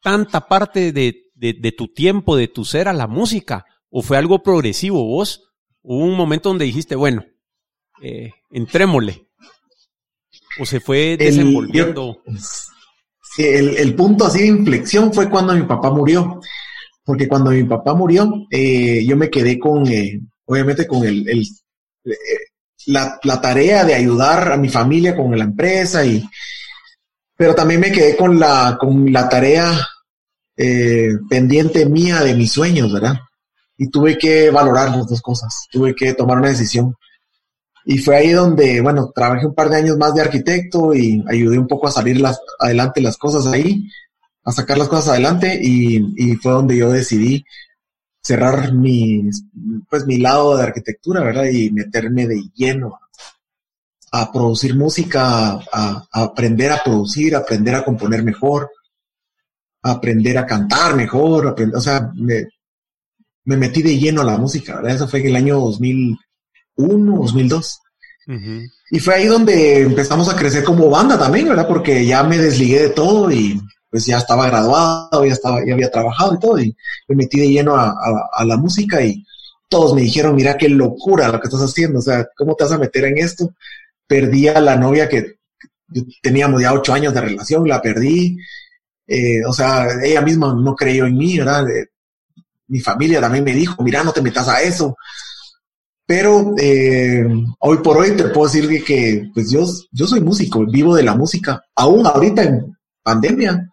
tanta 0.00 0.48
parte 0.48 0.92
de, 0.92 1.30
de, 1.34 1.72
tu 1.72 1.88
tiempo, 1.88 2.36
de 2.36 2.48
tu 2.48 2.64
ser 2.64 2.88
a 2.88 2.92
la 2.92 3.06
música? 3.06 3.66
¿O 3.90 4.02
fue 4.02 4.16
algo 4.16 4.42
progresivo 4.42 5.04
vos? 5.04 5.52
¿Hubo 5.82 6.04
un 6.04 6.16
momento 6.16 6.48
donde 6.48 6.64
dijiste, 6.64 6.96
bueno, 6.96 7.24
eh, 8.00 8.30
entrémosle? 8.50 9.25
¿O 10.58 10.66
se 10.66 10.80
fue 10.80 11.16
desenvolviendo? 11.16 12.22
sí, 13.34 13.44
el, 13.44 13.76
el, 13.76 13.94
punto 13.94 14.26
así 14.26 14.40
de 14.40 14.46
inflexión 14.46 15.12
fue 15.12 15.28
cuando 15.28 15.54
mi 15.54 15.62
papá 15.62 15.90
murió. 15.90 16.40
Porque 17.04 17.28
cuando 17.28 17.50
mi 17.50 17.62
papá 17.64 17.94
murió, 17.94 18.46
eh, 18.50 19.04
yo 19.06 19.16
me 19.16 19.30
quedé 19.30 19.58
con... 19.58 19.86
Eh, 19.86 20.20
obviamente 20.46 20.86
con 20.86 21.04
el, 21.04 21.28
el 21.28 21.40
eh, 22.04 22.14
la, 22.86 23.18
la, 23.22 23.40
tarea 23.40 23.84
de 23.84 23.94
ayudar 23.94 24.52
a 24.52 24.56
mi 24.56 24.68
familia 24.68 25.16
con 25.16 25.36
la 25.36 25.44
empresa 25.44 26.04
y 26.04 26.24
pero 27.36 27.54
también 27.54 27.80
me 27.80 27.92
quedé 27.92 28.16
con 28.16 28.38
la 28.38 28.76
con 28.80 29.12
la 29.12 29.28
tarea 29.28 29.76
eh, 30.56 31.10
pendiente 31.28 31.84
mía 31.86 32.22
de 32.22 32.34
mis 32.34 32.52
sueños, 32.52 32.92
¿verdad? 32.92 33.16
Y 33.76 33.90
tuve 33.90 34.16
que 34.16 34.50
valorar 34.50 34.90
las 34.90 35.06
dos 35.06 35.20
cosas, 35.20 35.66
tuve 35.70 35.94
que 35.94 36.14
tomar 36.14 36.38
una 36.38 36.48
decisión. 36.48 36.94
Y 37.88 37.98
fue 37.98 38.16
ahí 38.16 38.32
donde, 38.32 38.80
bueno, 38.80 39.12
trabajé 39.14 39.46
un 39.46 39.54
par 39.54 39.70
de 39.70 39.76
años 39.76 39.96
más 39.96 40.12
de 40.12 40.20
arquitecto 40.20 40.92
y 40.92 41.24
ayudé 41.28 41.56
un 41.56 41.68
poco 41.68 41.86
a 41.86 41.92
salir 41.92 42.20
las, 42.20 42.40
adelante 42.58 43.00
las 43.00 43.16
cosas 43.16 43.46
ahí, 43.46 43.88
a 44.44 44.50
sacar 44.50 44.76
las 44.76 44.88
cosas 44.88 45.10
adelante 45.10 45.56
y, 45.62 46.12
y 46.16 46.34
fue 46.34 46.52
donde 46.52 46.76
yo 46.76 46.90
decidí 46.90 47.44
cerrar 48.26 48.72
mi, 48.72 49.30
pues, 49.88 50.04
mi 50.04 50.18
lado 50.18 50.56
de 50.56 50.64
arquitectura, 50.64 51.22
¿verdad? 51.22 51.44
Y 51.44 51.70
meterme 51.70 52.26
de 52.26 52.42
lleno 52.56 52.98
a 54.10 54.32
producir 54.32 54.74
música, 54.74 55.60
a, 55.72 56.06
aprender 56.10 56.72
a 56.72 56.82
producir, 56.82 57.36
a 57.36 57.38
aprender 57.38 57.76
a 57.76 57.84
componer 57.84 58.24
mejor, 58.24 58.68
a 59.82 59.92
aprender 59.92 60.38
a 60.38 60.46
cantar 60.46 60.96
mejor, 60.96 61.54
o 61.72 61.80
sea, 61.80 62.10
me, 62.14 62.48
me, 63.44 63.56
metí 63.56 63.82
de 63.82 63.96
lleno 63.96 64.22
a 64.22 64.24
la 64.24 64.38
música, 64.38 64.76
¿verdad? 64.76 64.96
Eso 64.96 65.06
fue 65.06 65.20
en 65.20 65.26
el 65.26 65.36
año 65.36 65.60
2001, 66.76 67.16
2002. 67.22 67.80
Y 68.90 68.98
fue 68.98 69.14
ahí 69.14 69.26
donde 69.26 69.82
empezamos 69.82 70.28
a 70.28 70.36
crecer 70.36 70.64
como 70.64 70.90
banda 70.90 71.18
también, 71.18 71.48
¿verdad? 71.48 71.68
Porque 71.68 72.04
ya 72.04 72.22
me 72.24 72.38
desligué 72.38 72.82
de 72.82 72.88
todo 72.90 73.30
y 73.30 73.60
pues 73.90 74.04
ya 74.06 74.18
estaba 74.18 74.46
graduado, 74.46 75.24
ya 75.24 75.32
estaba, 75.32 75.64
ya 75.64 75.74
había 75.74 75.90
trabajado 75.90 76.34
y 76.34 76.38
todo, 76.38 76.58
y 76.60 76.76
me 77.08 77.16
metí 77.16 77.38
de 77.38 77.48
lleno 77.48 77.76
a, 77.76 78.44
la 78.44 78.56
música 78.56 79.00
y 79.02 79.24
todos 79.68 79.94
me 79.94 80.02
dijeron, 80.02 80.34
mira 80.34 80.56
qué 80.56 80.68
locura 80.68 81.28
lo 81.28 81.40
que 81.40 81.46
estás 81.46 81.62
haciendo, 81.62 82.00
o 82.00 82.02
sea, 82.02 82.26
¿cómo 82.36 82.54
te 82.54 82.64
vas 82.64 82.72
a 82.72 82.78
meter 82.78 83.04
en 83.04 83.18
esto? 83.18 83.54
Perdí 84.06 84.48
a 84.48 84.60
la 84.60 84.76
novia 84.76 85.08
que 85.08 85.38
teníamos 86.20 86.60
ya 86.60 86.72
ocho 86.72 86.92
años 86.92 87.14
de 87.14 87.20
relación, 87.20 87.66
la 87.66 87.80
perdí, 87.80 88.36
eh, 89.06 89.44
o 89.46 89.52
sea, 89.52 89.86
ella 90.02 90.20
misma 90.20 90.52
no 90.52 90.74
creyó 90.74 91.06
en 91.06 91.16
mí, 91.16 91.38
¿verdad? 91.38 91.68
Eh, 91.70 91.86
mi 92.68 92.80
familia 92.80 93.20
también 93.20 93.44
me 93.44 93.54
dijo, 93.54 93.82
mira, 93.82 94.02
no 94.02 94.12
te 94.12 94.22
metas 94.22 94.48
a 94.48 94.60
eso. 94.60 94.96
Pero 96.06 96.54
eh, 96.56 97.26
hoy 97.58 97.78
por 97.78 97.96
hoy 97.98 98.12
te 98.16 98.28
puedo 98.28 98.46
decir 98.46 98.84
que, 98.84 99.28
pues 99.34 99.50
yo, 99.50 99.66
yo 99.90 100.06
soy 100.06 100.20
músico, 100.20 100.64
vivo 100.64 100.94
de 100.94 101.02
la 101.02 101.16
música. 101.16 101.60
Aún 101.74 102.06
ahorita 102.06 102.44
en 102.44 102.76
pandemia, 103.02 103.68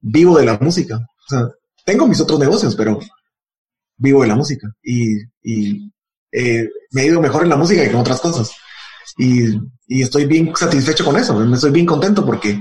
vivo 0.00 0.38
de 0.38 0.46
la 0.46 0.58
música. 0.58 0.96
O 0.96 1.28
sea, 1.28 1.48
tengo 1.84 2.06
mis 2.06 2.20
otros 2.20 2.38
negocios, 2.38 2.76
pero 2.76 3.00
vivo 3.96 4.22
de 4.22 4.28
la 4.28 4.36
música. 4.36 4.68
Y, 4.82 5.16
me 6.92 7.02
he 7.02 7.06
ido 7.06 7.20
mejor 7.20 7.42
en 7.42 7.50
la 7.50 7.56
música 7.56 7.82
que 7.82 7.90
en 7.90 7.96
otras 7.96 8.20
cosas. 8.20 8.52
Y, 9.18 9.58
estoy 9.88 10.26
bien 10.26 10.54
satisfecho 10.54 11.04
con 11.04 11.16
eso. 11.16 11.34
Me 11.34 11.56
estoy 11.56 11.72
bien 11.72 11.86
contento 11.86 12.24
porque 12.24 12.60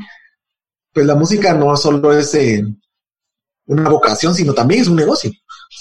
pues 0.91 1.05
la 1.05 1.15
música 1.15 1.53
no 1.53 1.77
solo 1.77 2.11
es 2.17 2.33
eh, 2.33 2.63
una 3.67 3.87
vocación, 3.87 4.33
sino 4.33 4.53
también 4.53 4.81
es 4.81 4.87
un 4.87 4.97
negocio. 4.97 5.31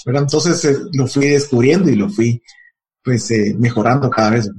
Entonces 0.05 0.63
eh, 0.63 0.77
lo 0.93 1.07
fui 1.07 1.27
descubriendo 1.27 1.89
y 1.89 1.95
lo 1.95 2.07
fui 2.07 2.41
pues 3.03 3.29
eh, 3.31 3.55
mejorando 3.57 4.09
cada 4.09 4.31
vez. 4.31 4.49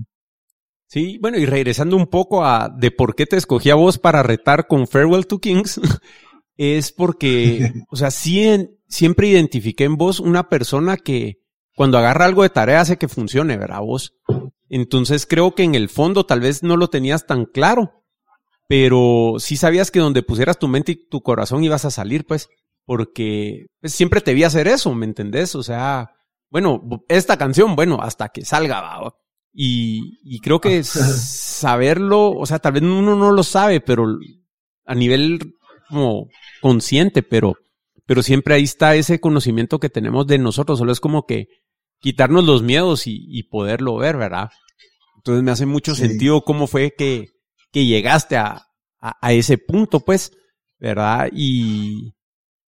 Sí, 0.87 1.19
bueno, 1.21 1.39
y 1.39 1.47
regresando 1.47 1.97
un 1.97 2.07
poco 2.07 2.45
a 2.45 2.69
de 2.69 2.91
por 2.91 3.15
qué 3.15 3.27
te 3.27 3.37
escogí 3.37 3.71
a 3.71 3.75
vos 3.75 3.99
para 3.99 4.23
retar 4.23 4.67
con 4.67 4.87
Farewell 4.87 5.27
to 5.27 5.39
Kings, 5.39 5.81
es 6.57 6.93
porque, 6.93 7.73
o 7.91 7.97
sea, 7.97 8.11
siempre 8.11 9.29
identifiqué 9.29 9.85
en 9.85 9.97
vos 9.97 10.21
una 10.21 10.49
persona 10.49 10.97
que 10.97 11.39
cuando 11.75 11.99
agarra 11.99 12.27
algo 12.27 12.43
de 12.43 12.51
tarea 12.51 12.81
hace 12.81 12.99
que 12.99 13.09
funcione, 13.09 13.57
¿verdad? 13.57 13.81
Vos. 13.81 14.15
Entonces 14.69 15.27
creo 15.27 15.55
que 15.55 15.63
en 15.63 15.75
el 15.75 15.89
fondo 15.89 16.27
tal 16.27 16.41
vez 16.41 16.63
no 16.63 16.77
lo 16.77 16.89
tenías 16.89 17.27
tan 17.27 17.47
claro, 17.47 18.05
pero 18.69 19.37
sí 19.39 19.57
sabías 19.57 19.91
que 19.91 20.01
donde 20.01 20.23
pusieras 20.23 20.59
tu 20.59 20.69
mente 20.69 20.93
y 20.93 21.09
tu 21.09 21.23
corazón 21.23 21.65
ibas 21.65 21.85
a 21.85 21.91
salir, 21.91 22.27
pues, 22.27 22.49
porque 22.85 23.67
pues, 23.81 23.95
siempre 23.95 24.21
te 24.21 24.35
vi 24.35 24.45
hacer 24.45 24.69
eso, 24.69 24.95
¿me 24.95 25.07
entendés? 25.07 25.55
O 25.55 25.63
sea, 25.63 26.11
bueno, 26.53 26.83
esta 27.09 27.38
canción, 27.38 27.75
bueno, 27.75 27.99
hasta 28.03 28.29
que 28.29 28.45
salga, 28.45 28.83
¿va? 28.83 29.15
Y, 29.55 30.19
y 30.23 30.38
creo 30.41 30.61
que 30.61 30.85
saberlo, 30.85 32.31
o 32.31 32.45
sea, 32.45 32.59
tal 32.59 32.75
vez 32.75 32.83
uno 32.83 33.17
no 33.17 33.33
lo 33.33 33.43
sabe, 33.43 33.81
pero 33.81 34.05
a 34.85 34.95
nivel 34.95 35.57
como 35.88 36.29
consciente, 36.61 37.23
pero, 37.23 37.57
pero 38.05 38.23
siempre 38.23 38.55
ahí 38.55 38.65
está 38.65 38.95
ese 38.95 39.19
conocimiento 39.19 39.81
que 39.81 39.88
tenemos 39.88 40.27
de 40.27 40.37
nosotros, 40.37 40.79
solo 40.79 40.93
es 40.93 41.01
como 41.01 41.25
que 41.25 41.49
quitarnos 42.01 42.45
los 42.45 42.62
miedos 42.62 43.07
y, 43.07 43.25
y 43.31 43.45
poderlo 43.45 43.97
ver, 43.97 44.19
¿verdad? 44.19 44.51
Entonces 45.17 45.43
me 45.43 45.53
hace 45.53 45.65
mucho 45.65 45.95
sentido 45.95 46.43
cómo 46.43 46.67
fue 46.67 46.95
que, 46.95 47.29
que 47.71 47.87
llegaste 47.87 48.37
a, 48.37 48.67
a, 49.01 49.33
ese 49.33 49.57
punto, 49.57 50.01
pues, 50.01 50.33
¿verdad? 50.79 51.31
Y, 51.33 52.12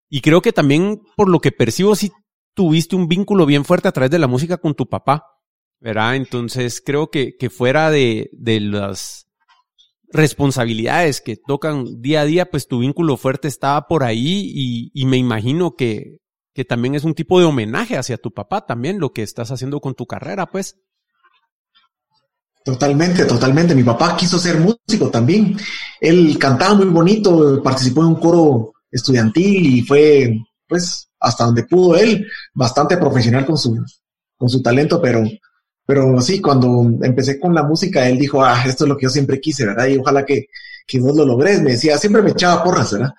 y 0.08 0.22
creo 0.22 0.42
que 0.42 0.54
también, 0.54 1.02
por 1.18 1.28
lo 1.28 1.42
que 1.42 1.52
percibo, 1.52 1.96
sí 1.96 2.14
tuviste 2.54 2.96
un 2.96 3.08
vínculo 3.08 3.46
bien 3.46 3.66
fuerte 3.66 3.88
a 3.88 3.92
través 3.92 4.12
de 4.12 4.20
la 4.20 4.28
música 4.28 4.58
con 4.58 4.76
tu 4.76 4.88
papá, 4.88 5.26
¿verdad? 5.80 6.16
Entonces 6.16 6.82
creo 6.86 7.10
que, 7.10 7.36
que 7.38 7.50
fuera 7.50 7.90
de, 7.92 8.30
de 8.34 8.60
las 8.60 9.28
responsabilidades 10.12 11.22
que 11.22 11.36
tocan 11.36 12.02
día 12.02 12.22
a 12.22 12.26
día, 12.26 12.50
pues 12.50 12.68
tu 12.68 12.80
vínculo 12.80 13.18
fuerte 13.18 13.48
estaba 13.48 13.88
por 13.88 14.04
ahí 14.04 14.52
y, 14.54 14.92
y 14.94 15.06
me 15.06 15.18
imagino 15.18 15.76
que, 15.76 16.18
que 16.54 16.66
también 16.66 16.96
es 16.96 17.04
un 17.04 17.16
tipo 17.16 17.40
de 17.40 17.46
homenaje 17.46 17.98
hacia 17.98 18.18
tu 18.18 18.32
papá 18.32 18.66
también, 18.66 19.00
lo 19.00 19.12
que 19.12 19.24
estás 19.24 19.52
haciendo 19.52 19.80
con 19.80 19.96
tu 19.96 20.06
carrera, 20.06 20.46
pues. 20.46 20.78
Totalmente, 22.64 23.26
totalmente. 23.26 23.76
Mi 23.76 23.84
papá 23.84 24.16
quiso 24.16 24.40
ser 24.40 24.60
músico 24.60 25.10
también. 25.10 25.58
Él 26.00 26.38
cantaba 26.40 26.76
muy 26.76 26.86
bonito, 26.86 27.62
participó 27.62 28.02
en 28.02 28.08
un 28.08 28.16
coro 28.16 28.74
estudiantil 28.90 29.66
y 29.66 29.82
fue, 29.82 30.38
pues, 30.74 31.08
hasta 31.20 31.46
donde 31.46 31.66
pudo 31.66 31.96
él, 31.96 32.26
bastante 32.52 32.98
profesional 32.98 33.46
con 33.46 33.60
su, 33.60 33.80
con 34.36 34.50
su 34.50 34.60
talento, 34.64 35.00
pero, 35.00 35.24
pero 35.86 36.20
sí, 36.20 36.42
cuando 36.42 36.90
empecé 37.04 37.40
con 37.40 37.54
la 37.54 37.62
música, 37.62 38.10
él 38.10 38.18
dijo, 38.18 38.44
ah, 38.44 38.64
esto 38.66 38.86
es 38.86 38.90
lo 38.90 38.98
que 38.98 39.04
yo 39.04 39.10
siempre 39.12 39.40
quise, 39.40 39.68
¿verdad? 39.68 39.86
Y 39.86 40.00
ojalá 40.00 40.26
que, 40.26 40.48
que 40.88 41.00
vos 41.00 41.16
lo 41.16 41.28
logres. 41.28 41.62
Me 41.62 41.74
decía, 41.74 42.00
siempre 42.00 42.24
me 42.24 42.32
echaba 42.32 42.64
porras, 42.64 42.92
¿verdad? 42.92 43.14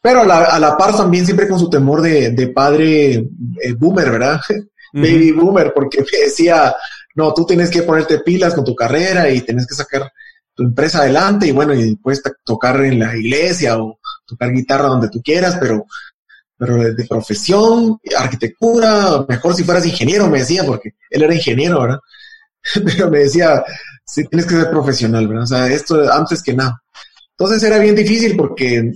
Pero 0.00 0.20
a 0.20 0.24
la, 0.24 0.44
a 0.44 0.60
la 0.60 0.76
par 0.76 0.96
también 0.96 1.24
siempre 1.24 1.48
con 1.48 1.58
su 1.58 1.68
temor 1.68 2.02
de, 2.02 2.30
de 2.30 2.48
padre 2.50 3.14
eh, 3.14 3.72
boomer, 3.76 4.12
¿verdad? 4.12 4.40
Baby 4.92 5.32
boomer, 5.32 5.72
porque 5.74 5.98
me 5.98 6.18
decía, 6.26 6.72
no, 7.16 7.34
tú 7.34 7.44
tienes 7.44 7.68
que 7.68 7.82
ponerte 7.82 8.20
pilas 8.20 8.54
con 8.54 8.64
tu 8.64 8.76
carrera 8.76 9.28
y 9.28 9.40
tienes 9.40 9.66
que 9.66 9.74
sacar 9.74 10.12
tu 10.54 10.62
empresa 10.62 11.00
adelante 11.00 11.48
y 11.48 11.50
bueno, 11.50 11.74
y 11.74 11.96
puedes 11.96 12.22
tocar 12.44 12.80
en 12.84 13.00
la 13.00 13.16
iglesia 13.16 13.76
o 13.76 13.98
tocar 14.24 14.52
guitarra 14.52 14.86
donde 14.86 15.08
tú 15.08 15.20
quieras, 15.20 15.58
pero, 15.60 15.84
pero 16.58 16.76
de 16.76 17.06
profesión, 17.06 17.98
arquitectura, 18.16 19.24
mejor 19.28 19.54
si 19.54 19.64
fueras 19.64 19.86
ingeniero, 19.86 20.28
me 20.28 20.40
decía, 20.40 20.64
porque 20.64 20.94
él 21.10 21.22
era 21.22 21.34
ingeniero, 21.34 21.80
¿verdad? 21.82 21.98
pero 22.84 23.10
me 23.10 23.20
decía, 23.20 23.64
sí, 24.04 24.24
tienes 24.24 24.46
que 24.46 24.56
ser 24.56 24.70
profesional, 24.70 25.28
¿verdad? 25.28 25.44
O 25.44 25.46
sea, 25.46 25.66
esto 25.68 26.12
antes 26.12 26.42
que 26.42 26.54
nada. 26.54 26.82
Entonces 27.30 27.62
era 27.62 27.78
bien 27.78 27.94
difícil 27.94 28.36
porque 28.36 28.92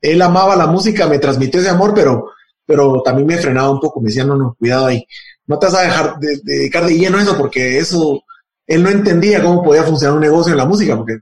él 0.00 0.22
amaba 0.22 0.54
la 0.56 0.66
música, 0.66 1.08
me 1.08 1.18
transmitió 1.18 1.60
ese 1.60 1.70
amor, 1.70 1.92
pero, 1.94 2.30
pero 2.64 3.02
también 3.02 3.26
me 3.26 3.38
frenaba 3.38 3.70
un 3.70 3.80
poco, 3.80 4.00
me 4.00 4.08
decía, 4.08 4.24
no, 4.24 4.36
no, 4.36 4.54
cuidado 4.58 4.86
ahí 4.86 5.04
no 5.46 5.58
te 5.58 5.66
vas 5.66 5.74
a 5.76 5.82
dejar 5.82 6.18
de, 6.18 6.40
dedicar 6.42 6.84
de 6.84 6.98
lleno 6.98 7.18
a 7.18 7.22
eso 7.22 7.36
porque 7.36 7.78
eso, 7.78 8.22
él 8.66 8.82
no 8.82 8.88
entendía 8.88 9.42
cómo 9.42 9.62
podía 9.62 9.84
funcionar 9.84 10.16
un 10.16 10.22
negocio 10.22 10.52
en 10.52 10.58
la 10.58 10.66
música, 10.66 10.96
porque 10.96 11.18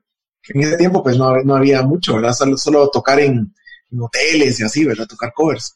en 0.48 0.60
ese 0.62 0.76
tiempo 0.76 1.02
pues 1.02 1.16
no, 1.16 1.34
no 1.42 1.56
había 1.56 1.82
mucho, 1.82 2.16
¿verdad? 2.16 2.34
Solo, 2.56 2.88
tocar 2.88 3.20
en, 3.20 3.54
hoteles 4.00 4.60
y 4.60 4.64
así, 4.64 4.84
¿verdad? 4.84 5.06
Tocar 5.06 5.32
covers. 5.34 5.74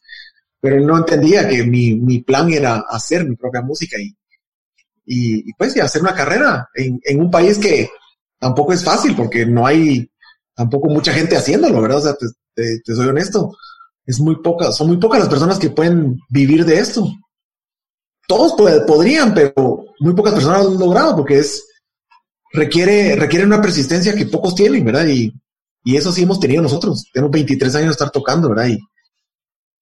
Pero 0.59 0.79
no 0.81 0.97
entendía 0.97 1.47
que 1.47 1.63
mi, 1.63 1.95
mi 1.95 2.21
plan 2.21 2.51
era 2.51 2.83
hacer 2.89 3.25
mi 3.27 3.35
propia 3.35 3.61
música 3.61 3.97
y, 3.97 4.15
y, 5.05 5.53
pues 5.53 5.75
y 5.75 5.79
hacer 5.79 6.01
una 6.01 6.13
carrera 6.13 6.69
en, 6.73 6.99
en, 7.03 7.19
un 7.21 7.31
país 7.31 7.57
que 7.57 7.89
tampoco 8.37 8.73
es 8.73 8.83
fácil 8.83 9.15
porque 9.15 9.45
no 9.45 9.65
hay 9.65 10.09
tampoco 10.53 10.89
mucha 10.89 11.13
gente 11.13 11.37
haciéndolo, 11.37 11.81
¿verdad? 11.81 11.97
O 11.97 12.01
sea, 12.01 12.15
te, 12.15 12.79
te 12.83 12.93
soy 12.93 13.07
honesto, 13.07 13.55
es 14.05 14.19
muy 14.19 14.35
poca, 14.41 14.71
son 14.71 14.87
muy 14.87 14.97
pocas 14.97 15.19
las 15.19 15.29
personas 15.29 15.57
que 15.57 15.69
pueden 15.69 16.19
vivir 16.29 16.65
de 16.65 16.79
esto 16.79 17.09
todos 18.29 18.53
podrían, 18.85 19.33
pero 19.33 19.85
muy 19.99 20.13
pocas 20.13 20.35
personas 20.35 20.63
lo 20.63 20.69
han 20.69 20.79
logrado 20.79 21.15
porque 21.15 21.39
es, 21.39 21.65
requiere, 22.53 23.15
requiere 23.15 23.43
una 23.43 23.59
persistencia 23.59 24.13
que 24.13 24.27
pocos 24.27 24.53
tienen, 24.53 24.85
¿verdad? 24.85 25.07
Y, 25.07 25.33
y 25.83 25.95
eso 25.95 26.11
sí 26.11 26.23
hemos 26.23 26.39
tenido 26.39 26.61
nosotros. 26.61 27.05
Tenemos 27.13 27.31
23 27.31 27.75
años 27.75 27.87
de 27.87 27.91
estar 27.91 28.11
tocando, 28.11 28.49
¿verdad? 28.49 28.67
Y, 28.67 28.79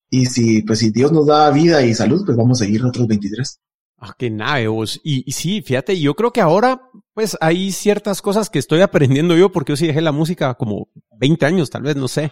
y 0.10 0.26
si, 0.26 0.62
pues 0.62 0.80
si 0.80 0.92
Dios 0.92 1.12
nos 1.12 1.28
da 1.28 1.50
vida 1.52 1.84
y 1.84 1.94
salud, 1.94 2.24
pues 2.26 2.38
vamos 2.38 2.62
a 2.62 2.66
seguir 2.66 2.84
otros 2.86 3.08
23. 3.08 3.60
Ah, 4.00 4.14
qué 4.18 4.30
nave, 4.30 4.68
Y, 5.04 5.24
y, 5.26 5.32
sí, 5.32 5.64
fíjate, 5.64 6.00
yo 6.00 6.14
creo 6.14 6.32
que 6.32 6.42
ahora, 6.42 6.82
pues 7.16 7.36
hay 7.42 7.72
ciertas 7.72 8.22
cosas 8.22 8.50
que 8.50 8.60
estoy 8.60 8.82
aprendiendo 8.82 9.36
yo, 9.36 9.52
porque 9.52 9.72
yo 9.72 9.78
sí 9.78 9.88
dejé 9.88 10.02
la 10.02 10.12
música 10.12 10.54
como 10.54 10.88
20 11.18 11.46
años, 11.46 11.70
tal 11.72 11.82
vez, 11.82 11.96
no 11.96 12.08
sé. 12.08 12.32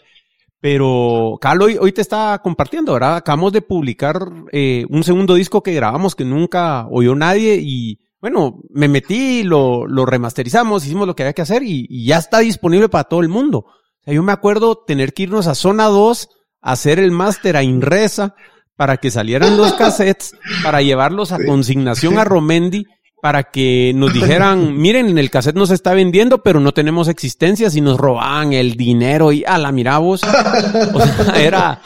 Pero 0.61 1.37
Carlos 1.41 1.71
hoy, 1.79 1.91
te 1.91 2.01
está 2.01 2.39
compartiendo, 2.43 2.93
¿verdad? 2.93 3.17
Acabamos 3.17 3.51
de 3.51 3.61
publicar 3.61 4.19
eh, 4.51 4.85
un 4.89 5.03
segundo 5.03 5.35
disco 5.35 5.61
que 5.61 5.73
grabamos 5.73 6.15
que 6.15 6.23
nunca 6.23 6.87
oyó 6.89 7.15
nadie 7.15 7.59
y 7.61 7.99
bueno, 8.25 8.63
me 8.71 8.87
metí, 8.87 9.43
lo, 9.43 9.85
lo 9.85 10.03
remasterizamos, 10.03 10.83
hicimos 10.83 11.05
lo 11.05 11.15
que 11.15 11.21
había 11.21 11.33
que 11.33 11.43
hacer 11.43 11.61
y, 11.61 12.07
ya 12.07 12.17
está 12.17 12.39
disponible 12.39 12.89
para 12.89 13.03
todo 13.03 13.21
el 13.21 13.29
mundo. 13.29 13.59
O 13.59 14.03
sea, 14.03 14.15
yo 14.15 14.23
me 14.23 14.31
acuerdo 14.31 14.83
tener 14.83 15.13
que 15.13 15.21
irnos 15.23 15.45
a 15.45 15.53
zona 15.53 15.85
2, 15.85 16.29
hacer 16.59 16.97
el 16.97 17.11
máster 17.11 17.55
a 17.55 17.61
Inresa 17.61 18.33
para 18.75 18.97
que 18.97 19.11
salieran 19.11 19.57
los 19.57 19.73
cassettes, 19.77 20.35
para 20.63 20.81
llevarlos 20.81 21.31
a 21.31 21.45
consignación 21.45 22.17
a 22.17 22.23
Romendi 22.23 22.87
para 23.25 23.45
que 23.45 23.91
nos 23.95 24.13
dijeran, 24.13 24.77
miren, 24.77 25.09
en 25.09 25.17
el 25.17 25.31
cassette 25.31 25.55
no 25.55 25.65
se 25.65 25.73
está 25.73 25.95
vendiendo, 25.95 26.43
pero 26.43 26.59
no 26.59 26.73
tenemos 26.73 27.07
existencia 27.07 27.71
si 27.71 27.81
nos 27.81 27.97
robaban 27.97 28.53
el 28.53 28.75
dinero 28.75 29.31
y 29.31 29.43
a 29.47 29.57
la 29.57 29.71
miramos. 29.71 30.21
O 30.21 30.99
sea, 30.99 31.33
era 31.35 31.81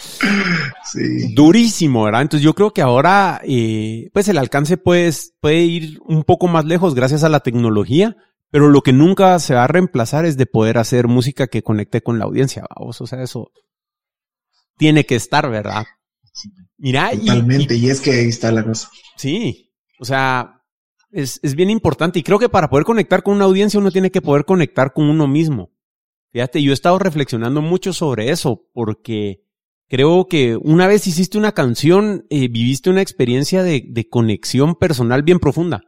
durísimo, 1.33 2.03
¿verdad? 2.03 2.23
Entonces 2.23 2.43
yo 2.43 2.53
creo 2.53 2.71
que 2.71 2.81
ahora, 2.81 3.39
eh, 3.45 4.09
pues 4.11 4.27
el 4.27 4.37
alcance 4.37 4.75
puede, 4.75 5.13
puede 5.39 5.61
ir 5.61 5.99
un 6.05 6.25
poco 6.25 6.49
más 6.49 6.65
lejos 6.65 6.93
gracias 6.93 7.23
a 7.23 7.29
la 7.29 7.39
tecnología, 7.39 8.17
pero 8.51 8.67
lo 8.67 8.81
que 8.81 8.91
nunca 8.91 9.39
se 9.39 9.53
va 9.53 9.63
a 9.63 9.67
reemplazar 9.67 10.25
es 10.25 10.35
de 10.35 10.45
poder 10.45 10.77
hacer 10.77 11.07
música 11.07 11.47
que 11.47 11.63
conecte 11.63 12.01
con 12.01 12.19
la 12.19 12.25
audiencia, 12.25 12.65
vamos. 12.77 12.99
O 12.99 13.07
sea, 13.07 13.23
eso 13.23 13.49
tiene 14.77 15.05
que 15.05 15.15
estar, 15.15 15.49
¿verdad? 15.49 15.85
Mira, 16.77 17.11
Totalmente, 17.11 17.75
y, 17.77 17.85
y 17.85 17.89
es 17.91 18.01
que 18.01 18.11
ahí 18.11 18.27
está 18.27 18.51
la 18.51 18.65
cosa. 18.65 18.89
Sí, 19.15 19.71
o 20.01 20.03
sea, 20.03 20.59
es, 21.12 21.39
es 21.43 21.55
bien 21.55 21.70
importante 21.70 22.20
y 22.20 22.24
creo 22.24 22.39
que 22.39 22.49
para 22.49 22.70
poder 22.70 22.86
conectar 22.86 23.24
con 23.24 23.36
una 23.36 23.45
audiencia 23.45 23.80
uno 23.80 23.91
tiene 23.91 24.12
que 24.12 24.22
poder 24.22 24.45
conectar 24.45 24.93
con 24.93 25.10
uno 25.10 25.28
mismo. 25.28 25.72
Fíjate, 26.32 26.62
yo 26.62 26.72
he 26.72 26.74
estado 26.74 26.99
reflexionando 26.99 27.62
mucho 27.62 27.93
sobre 27.93 28.30
eso 28.30 28.68
porque 28.74 29.41
creo 29.88 30.28
que 30.28 30.57
una 30.57 30.88
vez 30.88 31.07
hiciste 31.07 31.38
una 31.38 31.53
canción, 31.53 32.26
eh, 32.30 32.47
viviste 32.47 32.89
una 32.89 33.01
experiencia 33.01 33.64
de, 33.64 33.84
de, 33.88 34.07
conexión 34.07 34.76
personal 34.76 35.24
bien 35.24 35.39
profunda. 35.39 35.82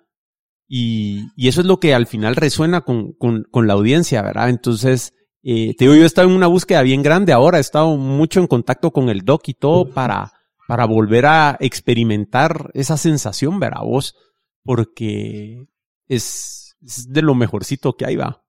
Y, 0.67 1.27
y, 1.35 1.47
eso 1.47 1.61
es 1.61 1.67
lo 1.67 1.79
que 1.79 1.93
al 1.93 2.07
final 2.07 2.35
resuena 2.35 2.81
con, 2.81 3.11
con, 3.13 3.43
con 3.51 3.67
la 3.67 3.73
audiencia, 3.73 4.21
¿verdad? 4.21 4.49
Entonces, 4.49 5.13
eh, 5.43 5.75
te 5.75 5.85
digo, 5.85 5.95
yo 5.95 6.03
he 6.03 6.05
estado 6.05 6.29
en 6.29 6.35
una 6.35 6.47
búsqueda 6.47 6.81
bien 6.81 7.03
grande 7.03 7.33
ahora, 7.33 7.57
he 7.57 7.61
estado 7.61 7.97
mucho 7.97 8.39
en 8.39 8.47
contacto 8.47 8.91
con 8.91 9.09
el 9.09 9.21
doc 9.21 9.47
y 9.47 9.53
todo 9.53 9.89
para, 9.89 10.31
para 10.67 10.85
volver 10.85 11.25
a 11.25 11.57
experimentar 11.59 12.71
esa 12.73 12.95
sensación, 12.95 13.59
¿verdad? 13.59 13.81
Vos, 13.83 14.15
porque 14.63 15.67
es, 16.07 16.75
de 16.79 17.21
lo 17.21 17.35
mejorcito 17.35 17.95
que 17.95 18.05
hay, 18.05 18.15
va. 18.15 18.43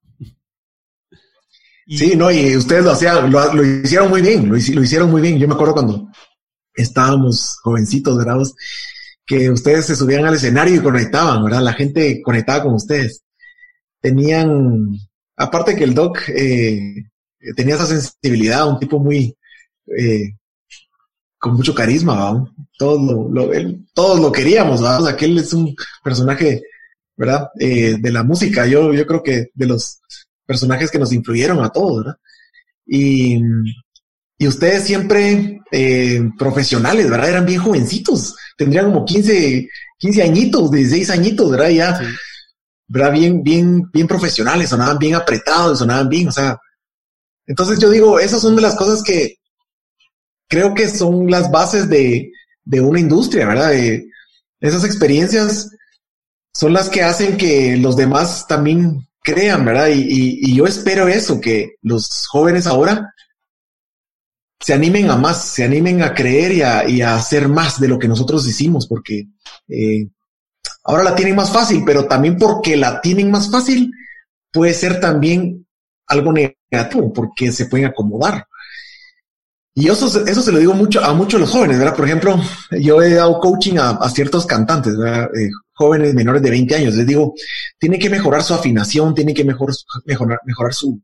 Sí, 1.86 2.14
no, 2.16 2.30
y 2.30 2.56
ustedes 2.56 2.84
lo 2.84 2.92
hacían, 2.92 3.30
lo, 3.30 3.64
hicieron 3.64 4.08
muy 4.08 4.22
bien, 4.22 4.48
lo, 4.48 4.56
hicieron 4.56 5.10
muy 5.10 5.20
bien. 5.20 5.38
Yo 5.38 5.48
me 5.48 5.54
acuerdo 5.54 5.74
cuando 5.74 6.08
estábamos 6.74 7.58
jovencitos, 7.62 8.16
¿verdad? 8.16 8.38
Que 9.26 9.50
ustedes 9.50 9.86
se 9.86 9.96
subían 9.96 10.24
al 10.24 10.34
escenario 10.34 10.76
y 10.76 10.80
conectaban, 10.80 11.44
¿verdad? 11.44 11.60
La 11.60 11.72
gente 11.72 12.22
conectaba 12.22 12.64
con 12.64 12.74
ustedes. 12.74 13.24
Tenían, 14.00 14.96
aparte 15.36 15.74
que 15.74 15.84
el 15.84 15.94
doc 15.94 16.18
eh, 16.28 17.10
tenía 17.56 17.74
esa 17.74 17.86
sensibilidad, 17.86 18.68
un 18.68 18.78
tipo 18.78 18.98
muy, 19.00 19.36
eh, 19.98 20.36
con 21.42 21.54
mucho 21.54 21.74
carisma, 21.74 22.14
¿verdad? 22.14 22.52
Todos 22.78 23.02
lo, 23.02 23.28
lo 23.28 23.52
él, 23.52 23.84
todos 23.92 24.20
lo 24.20 24.30
queríamos, 24.30 24.80
¿verdad? 24.80 25.02
O 25.02 25.06
sea, 25.06 25.16
que 25.16 25.24
él 25.24 25.38
es 25.38 25.52
un 25.52 25.74
personaje, 26.04 26.62
¿verdad? 27.16 27.48
Eh, 27.58 27.96
de 27.98 28.12
la 28.12 28.22
música, 28.22 28.64
yo, 28.64 28.94
yo 28.94 29.04
creo 29.04 29.24
que 29.24 29.48
de 29.52 29.66
los 29.66 29.98
personajes 30.46 30.88
que 30.88 31.00
nos 31.00 31.12
influyeron 31.12 31.64
a 31.64 31.70
todos, 31.70 32.04
¿verdad? 32.04 32.16
Y, 32.86 33.40
y 34.38 34.46
ustedes 34.46 34.84
siempre 34.84 35.60
eh, 35.72 36.30
profesionales, 36.38 37.10
¿verdad? 37.10 37.30
Eran 37.30 37.46
bien 37.46 37.60
jovencitos, 37.60 38.36
tendrían 38.56 38.92
como 38.92 39.04
15, 39.04 39.68
15 39.98 40.22
añitos, 40.22 40.70
16 40.70 41.10
añitos, 41.10 41.50
¿verdad? 41.50 41.70
Ya, 41.70 41.98
sí. 41.98 42.04
¿verdad? 42.86 43.12
Bien, 43.14 43.42
bien, 43.42 43.90
bien 43.92 44.06
profesionales, 44.06 44.70
sonaban 44.70 44.98
bien 44.98 45.16
apretados, 45.16 45.80
sonaban 45.80 46.08
bien, 46.08 46.28
o 46.28 46.32
sea. 46.32 46.56
Entonces 47.46 47.80
yo 47.80 47.90
digo, 47.90 48.20
esas 48.20 48.40
son 48.40 48.54
de 48.54 48.62
las 48.62 48.76
cosas 48.76 49.02
que 49.02 49.38
creo 50.52 50.74
que 50.74 50.86
son 50.86 51.30
las 51.30 51.50
bases 51.50 51.88
de, 51.88 52.30
de 52.62 52.80
una 52.82 53.00
industria, 53.00 53.46
¿verdad? 53.46 53.72
Esas 54.60 54.84
experiencias 54.84 55.70
son 56.52 56.74
las 56.74 56.90
que 56.90 57.02
hacen 57.02 57.38
que 57.38 57.78
los 57.78 57.96
demás 57.96 58.46
también 58.46 59.08
crean, 59.22 59.64
¿verdad? 59.64 59.88
Y, 59.90 60.54
yo 60.54 60.66
espero 60.66 61.08
eso, 61.08 61.40
que 61.40 61.76
los 61.80 62.26
jóvenes 62.26 62.66
ahora 62.66 63.14
se 64.60 64.74
animen 64.74 65.08
a 65.08 65.16
más, 65.16 65.42
se 65.42 65.64
animen 65.64 66.02
a 66.02 66.12
creer 66.12 66.52
y 66.52 66.60
a, 66.60 66.86
y 66.86 67.00
a 67.00 67.14
hacer 67.14 67.48
más 67.48 67.80
de 67.80 67.88
lo 67.88 67.98
que 67.98 68.08
nosotros 68.08 68.46
hicimos, 68.46 68.86
porque 68.86 69.28
eh, 69.68 70.06
ahora 70.84 71.02
la 71.02 71.14
tienen 71.14 71.34
más 71.34 71.50
fácil, 71.50 71.82
pero 71.86 72.04
también 72.04 72.36
porque 72.36 72.76
la 72.76 73.00
tienen 73.00 73.30
más 73.30 73.50
fácil 73.50 73.90
puede 74.52 74.74
ser 74.74 75.00
también 75.00 75.66
algo 76.08 76.30
negativo, 76.30 77.10
porque 77.10 77.50
se 77.52 77.64
pueden 77.64 77.86
acomodar. 77.86 78.46
Y 79.74 79.88
eso, 79.88 80.06
eso 80.26 80.42
se 80.42 80.52
lo 80.52 80.58
digo 80.58 80.74
mucho 80.74 81.02
a 81.02 81.14
muchos 81.14 81.40
de 81.40 81.46
los 81.46 81.50
jóvenes, 81.50 81.78
¿verdad? 81.78 81.96
Por 81.96 82.04
ejemplo, 82.04 82.38
yo 82.78 83.02
he 83.02 83.14
dado 83.14 83.40
coaching 83.40 83.78
a, 83.78 83.90
a 83.90 84.10
ciertos 84.10 84.44
cantantes, 84.44 84.96
¿verdad? 84.96 85.30
Eh, 85.34 85.48
jóvenes 85.72 86.14
menores 86.14 86.42
de 86.42 86.50
20 86.50 86.74
años. 86.74 86.94
Les 86.94 87.06
digo, 87.06 87.34
tienen 87.78 87.98
que 87.98 88.10
mejorar 88.10 88.42
su 88.42 88.52
afinación, 88.52 89.14
tienen 89.14 89.34
que 89.34 89.44
mejor, 89.44 89.72
mejorar, 90.04 90.40
mejorar 90.44 90.74
su, 90.74 91.00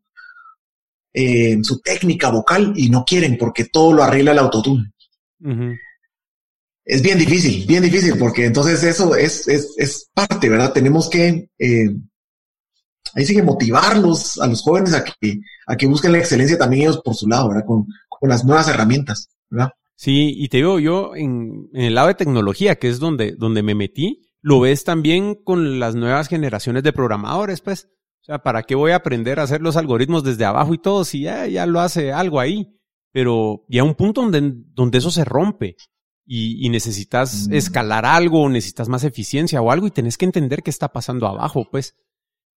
eh, 1.14 1.58
su 1.62 1.80
técnica 1.80 2.30
vocal 2.30 2.74
y 2.76 2.90
no 2.90 3.04
quieren 3.04 3.38
porque 3.38 3.64
todo 3.64 3.92
lo 3.92 4.02
arregla 4.02 4.32
el 4.32 4.38
autotune. 4.38 4.92
Uh 5.40 5.48
-huh. 5.48 5.78
Es 6.84 7.02
bien 7.02 7.18
difícil, 7.18 7.66
bien 7.66 7.82
difícil, 7.82 8.16
porque 8.18 8.46
entonces 8.46 8.82
eso 8.82 9.14
es, 9.14 9.46
es, 9.48 9.74
es 9.76 10.08
parte, 10.14 10.48
¿verdad? 10.48 10.72
Tenemos 10.72 11.10
que, 11.10 11.50
eh, 11.58 11.90
ahí 13.14 13.26
sigue 13.26 13.42
motivarlos 13.42 14.38
a 14.40 14.46
los 14.46 14.62
jóvenes 14.62 14.94
a 14.94 15.04
que, 15.04 15.40
a 15.66 15.76
que 15.76 15.86
busquen 15.86 16.12
la 16.12 16.18
excelencia 16.18 16.56
también 16.56 16.82
ellos 16.82 17.02
por 17.04 17.14
su 17.14 17.28
lado, 17.28 17.48
¿verdad? 17.48 17.66
Con, 17.66 17.86
con 18.18 18.28
las 18.28 18.44
nuevas 18.44 18.68
herramientas, 18.68 19.30
¿verdad? 19.50 19.70
Sí, 19.94 20.32
y 20.36 20.48
te 20.48 20.58
digo, 20.58 20.78
yo 20.78 21.16
en, 21.16 21.68
en, 21.72 21.82
el 21.82 21.94
lado 21.94 22.08
de 22.08 22.14
tecnología, 22.14 22.76
que 22.76 22.88
es 22.88 23.00
donde, 23.00 23.32
donde 23.32 23.62
me 23.62 23.74
metí, 23.74 24.28
lo 24.40 24.60
ves 24.60 24.84
también 24.84 25.34
con 25.34 25.80
las 25.80 25.94
nuevas 25.94 26.28
generaciones 26.28 26.82
de 26.82 26.92
programadores, 26.92 27.60
pues. 27.60 27.88
O 28.22 28.24
sea, 28.24 28.38
¿para 28.42 28.62
qué 28.62 28.74
voy 28.74 28.92
a 28.92 28.96
aprender 28.96 29.40
a 29.40 29.44
hacer 29.44 29.60
los 29.60 29.76
algoritmos 29.76 30.22
desde 30.22 30.44
abajo 30.44 30.74
y 30.74 30.78
todo 30.78 31.04
si 31.04 31.22
ya, 31.22 31.46
ya 31.46 31.66
lo 31.66 31.80
hace 31.80 32.12
algo 32.12 32.38
ahí? 32.38 32.78
Pero 33.10 33.64
ya 33.68 33.82
un 33.84 33.94
punto 33.94 34.20
donde, 34.20 34.52
donde 34.74 34.98
eso 34.98 35.10
se 35.10 35.24
rompe 35.24 35.76
y, 36.24 36.64
y 36.64 36.68
necesitas 36.68 37.48
mm. 37.48 37.54
escalar 37.54 38.04
algo, 38.04 38.48
necesitas 38.48 38.88
más 38.88 39.02
eficiencia 39.02 39.62
o 39.62 39.70
algo 39.70 39.86
y 39.86 39.90
tenés 39.90 40.18
que 40.18 40.26
entender 40.26 40.62
qué 40.62 40.70
está 40.70 40.92
pasando 40.92 41.26
abajo, 41.26 41.66
pues. 41.70 41.96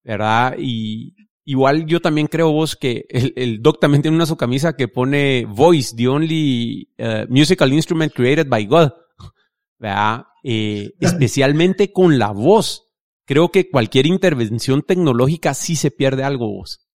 ¿Verdad? 0.03 0.55
Y, 0.59 1.16
Igual 1.51 1.85
yo 1.85 1.99
también 1.99 2.27
creo 2.27 2.49
vos 2.53 2.77
que 2.77 3.05
el, 3.09 3.33
el, 3.35 3.61
Doc 3.61 3.81
también 3.81 4.01
tiene 4.01 4.15
una 4.15 4.25
su 4.25 4.37
camisa 4.37 4.77
que 4.77 4.87
pone 4.87 5.45
Voice, 5.49 5.93
the 5.93 6.07
only 6.07 6.89
uh, 6.97 7.25
musical 7.27 7.73
instrument 7.73 8.13
created 8.13 8.47
by 8.47 8.65
God. 8.65 8.93
¿Verdad? 9.77 10.27
Eh, 10.45 10.93
especialmente 11.01 11.91
con 11.91 12.17
la 12.17 12.31
voz. 12.31 12.87
Creo 13.25 13.51
que 13.51 13.69
cualquier 13.69 14.05
intervención 14.05 14.81
tecnológica 14.81 15.53
sí 15.53 15.75
se 15.75 15.91
pierde 15.91 16.23
algo 16.23 16.47
vos. 16.47 16.87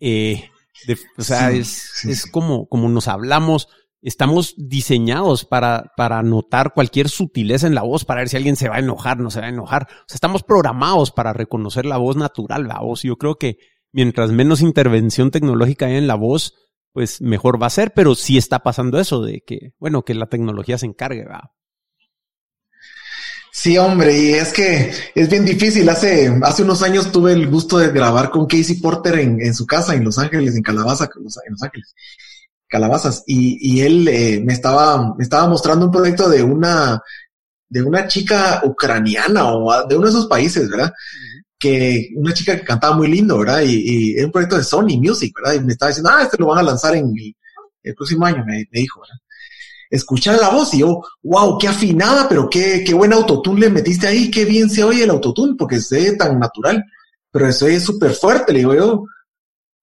Eh, 0.00 0.48
de, 0.86 0.96
o 1.18 1.22
sea, 1.22 1.50
sí, 1.50 1.58
es, 1.58 1.90
sí, 1.96 2.10
es 2.10 2.24
como, 2.24 2.66
como 2.70 2.88
nos 2.88 3.06
hablamos. 3.06 3.68
Estamos 4.02 4.54
diseñados 4.56 5.44
para, 5.44 5.92
para 5.96 6.22
notar 6.24 6.74
cualquier 6.74 7.08
sutileza 7.08 7.68
en 7.68 7.76
la 7.76 7.82
voz, 7.82 8.04
para 8.04 8.20
ver 8.20 8.28
si 8.28 8.36
alguien 8.36 8.56
se 8.56 8.68
va 8.68 8.76
a 8.76 8.80
enojar, 8.80 9.18
no 9.18 9.30
se 9.30 9.38
va 9.38 9.46
a 9.46 9.50
enojar. 9.50 9.84
O 9.84 10.04
sea, 10.08 10.16
estamos 10.16 10.42
programados 10.42 11.12
para 11.12 11.32
reconocer 11.32 11.86
la 11.86 11.98
voz 11.98 12.16
natural, 12.16 12.66
la 12.66 12.80
voz. 12.80 13.02
Yo 13.02 13.16
creo 13.16 13.36
que 13.36 13.58
mientras 13.92 14.32
menos 14.32 14.60
intervención 14.60 15.30
tecnológica 15.30 15.86
hay 15.86 15.94
en 15.94 16.08
la 16.08 16.16
voz, 16.16 16.54
pues 16.92 17.20
mejor 17.20 17.62
va 17.62 17.68
a 17.68 17.70
ser, 17.70 17.94
pero 17.94 18.16
sí 18.16 18.36
está 18.36 18.64
pasando 18.64 18.98
eso 18.98 19.22
de 19.22 19.44
que, 19.46 19.70
bueno, 19.78 20.02
que 20.02 20.14
la 20.14 20.26
tecnología 20.26 20.78
se 20.78 20.86
encargue, 20.86 21.22
¿verdad? 21.22 21.50
Sí, 23.52 23.78
hombre, 23.78 24.18
y 24.18 24.30
es 24.32 24.52
que 24.52 24.90
es 25.14 25.30
bien 25.30 25.44
difícil. 25.44 25.88
Hace, 25.88 26.28
hace 26.42 26.64
unos 26.64 26.82
años 26.82 27.12
tuve 27.12 27.34
el 27.34 27.48
gusto 27.48 27.78
de 27.78 27.92
grabar 27.92 28.30
con 28.30 28.46
Casey 28.46 28.80
Porter 28.80 29.20
en, 29.20 29.40
en 29.40 29.54
su 29.54 29.64
casa 29.64 29.94
en 29.94 30.02
Los 30.02 30.18
Ángeles, 30.18 30.56
en 30.56 30.62
Calabaza, 30.62 31.08
en 31.14 31.22
Los 31.22 31.62
Ángeles 31.62 31.94
calabazas 32.72 33.22
y, 33.26 33.58
y 33.60 33.82
él 33.82 34.08
eh, 34.08 34.42
me 34.42 34.54
estaba 34.54 35.14
me 35.14 35.22
estaba 35.22 35.46
mostrando 35.46 35.84
un 35.84 35.92
proyecto 35.92 36.30
de 36.30 36.42
una 36.42 37.02
de 37.68 37.82
una 37.82 38.06
chica 38.08 38.62
ucraniana 38.64 39.52
o 39.52 39.86
de 39.86 39.94
uno 39.94 40.06
de 40.06 40.12
esos 40.12 40.26
países, 40.26 40.70
¿verdad? 40.70 40.86
Uh 40.86 40.90
-huh. 40.90 41.42
Que 41.58 42.08
una 42.16 42.32
chica 42.32 42.56
que 42.56 42.64
cantaba 42.64 42.96
muy 42.96 43.08
lindo, 43.08 43.38
¿verdad? 43.38 43.60
Y, 43.60 43.74
y 43.74 44.16
era 44.16 44.26
un 44.26 44.32
proyecto 44.32 44.56
de 44.56 44.64
Sony 44.64 44.96
Music, 44.98 45.32
¿verdad? 45.36 45.60
Y 45.60 45.64
me 45.64 45.72
estaba 45.72 45.90
diciendo, 45.90 46.10
ah, 46.12 46.22
este 46.22 46.38
lo 46.38 46.46
van 46.46 46.60
a 46.60 46.62
lanzar 46.70 46.96
en 46.96 47.06
el, 47.06 47.34
el 47.82 47.94
próximo 47.94 48.24
año, 48.24 48.42
me, 48.46 48.66
me, 48.72 48.80
dijo, 48.80 49.00
¿verdad? 49.00 49.18
Escuchar 49.90 50.38
la 50.40 50.48
voz 50.48 50.72
y 50.72 50.78
yo, 50.78 51.02
wow, 51.22 51.58
qué 51.58 51.68
afinada, 51.68 52.26
pero 52.26 52.48
qué, 52.48 52.82
qué 52.86 52.94
buen 52.94 53.12
autotune 53.12 53.60
le 53.60 53.70
metiste 53.70 54.06
ahí, 54.06 54.30
qué 54.30 54.46
bien 54.46 54.70
se 54.70 54.82
oye 54.82 55.04
el 55.04 55.10
autotune, 55.10 55.54
porque 55.58 55.78
se 55.80 55.96
oye 55.98 56.16
tan 56.16 56.38
natural, 56.38 56.82
pero 57.30 57.52
se 57.52 57.66
oye 57.66 57.80
súper 57.80 58.12
fuerte, 58.14 58.52
le 58.52 58.60
digo 58.60 58.74
yo, 58.74 59.04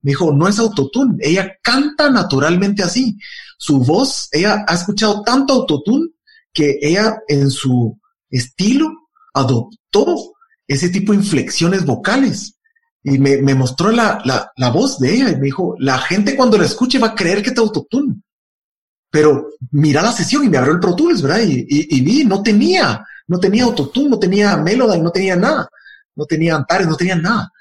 me 0.02 0.12
dijo, 0.12 0.32
no 0.32 0.48
es 0.48 0.60
autotune, 0.60 1.18
ella 1.20 1.58
canta 1.62 2.10
naturalmente 2.10 2.84
así. 2.84 3.18
Su 3.58 3.80
voz, 3.80 4.30
ella 4.32 4.64
ha 4.68 4.74
escuchado 4.74 5.22
tanto 5.24 5.54
autotune 5.54 6.10
que 6.54 6.80
ella 6.82 7.18
en 7.28 7.50
su 7.50 8.00
estilo 8.30 8.90
adoptó 9.34 10.34
ese 10.68 10.90
tipo 10.90 11.12
de 11.12 11.20
inflexiones 11.20 11.86
vocales. 11.86 12.56
Y 13.04 13.18
me, 13.18 13.42
me 13.42 13.56
mostró 13.56 13.92
la, 13.92 14.22
la, 14.26 14.52
la, 14.56 14.72
voz 14.72 15.00
de 15.00 15.14
ella 15.14 15.30
y 15.30 15.36
me 15.36 15.46
dijo, 15.46 15.76
la 15.80 15.98
gente 15.98 16.36
cuando 16.36 16.58
la 16.58 16.66
escuche 16.66 17.00
va 17.00 17.08
a 17.08 17.16
creer 17.16 17.42
que 17.42 17.52
te 17.52 17.60
autotune. 17.60 18.22
Pero 19.10 19.48
mira 19.72 20.02
la 20.02 20.12
sesión 20.12 20.44
y 20.44 20.50
me 20.50 20.58
abrió 20.58 20.74
el 20.74 20.80
Pro 20.80 20.96
Tools, 20.96 21.22
¿verdad? 21.22 21.42
Y, 21.42 21.66
y, 21.68 21.98
y 21.98 22.02
vi, 22.02 22.26
no 22.26 22.44
tenía, 22.44 23.04
no 23.28 23.40
tenía 23.40 23.64
autotune, 23.64 24.10
no 24.10 24.20
tenía 24.20 24.56
Melodyne, 24.58 25.04
no 25.04 25.12
tenía 25.12 25.36
nada. 25.36 25.70
No 26.16 26.26
tenía 26.26 26.56
Antares, 26.56 26.88
no 26.88 26.96
tenía 26.96 27.16
nada. 27.16 27.52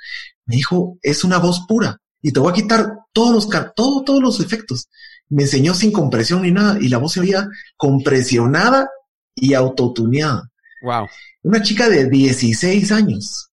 Me 0.45 0.57
dijo, 0.57 0.99
es 1.03 1.24
una 1.24 1.39
voz 1.39 1.64
pura 1.66 1.99
y 2.23 2.33
te 2.33 2.41
voy 2.41 2.51
a 2.51 2.55
quitar 2.55 2.93
todos 3.12 3.33
los, 3.33 3.49
todo, 3.75 4.03
todos 4.05 4.23
los 4.23 4.41
efectos. 4.41 4.89
Me 5.29 5.43
enseñó 5.45 5.75
sin 5.75 5.93
compresión 5.93 6.43
ni 6.43 6.51
nada 6.51 6.79
y 6.81 6.89
la 6.89 6.99
voz 6.99 7.12
se 7.12 7.21
oía 7.21 7.47
compresionada 7.77 8.89
y 9.35 9.55
autotuneada. 9.55 10.51
Wow. 10.83 11.07
Una 11.43 11.62
chica 11.62 11.89
de 11.89 12.09
16 12.09 12.93
años 12.93 13.51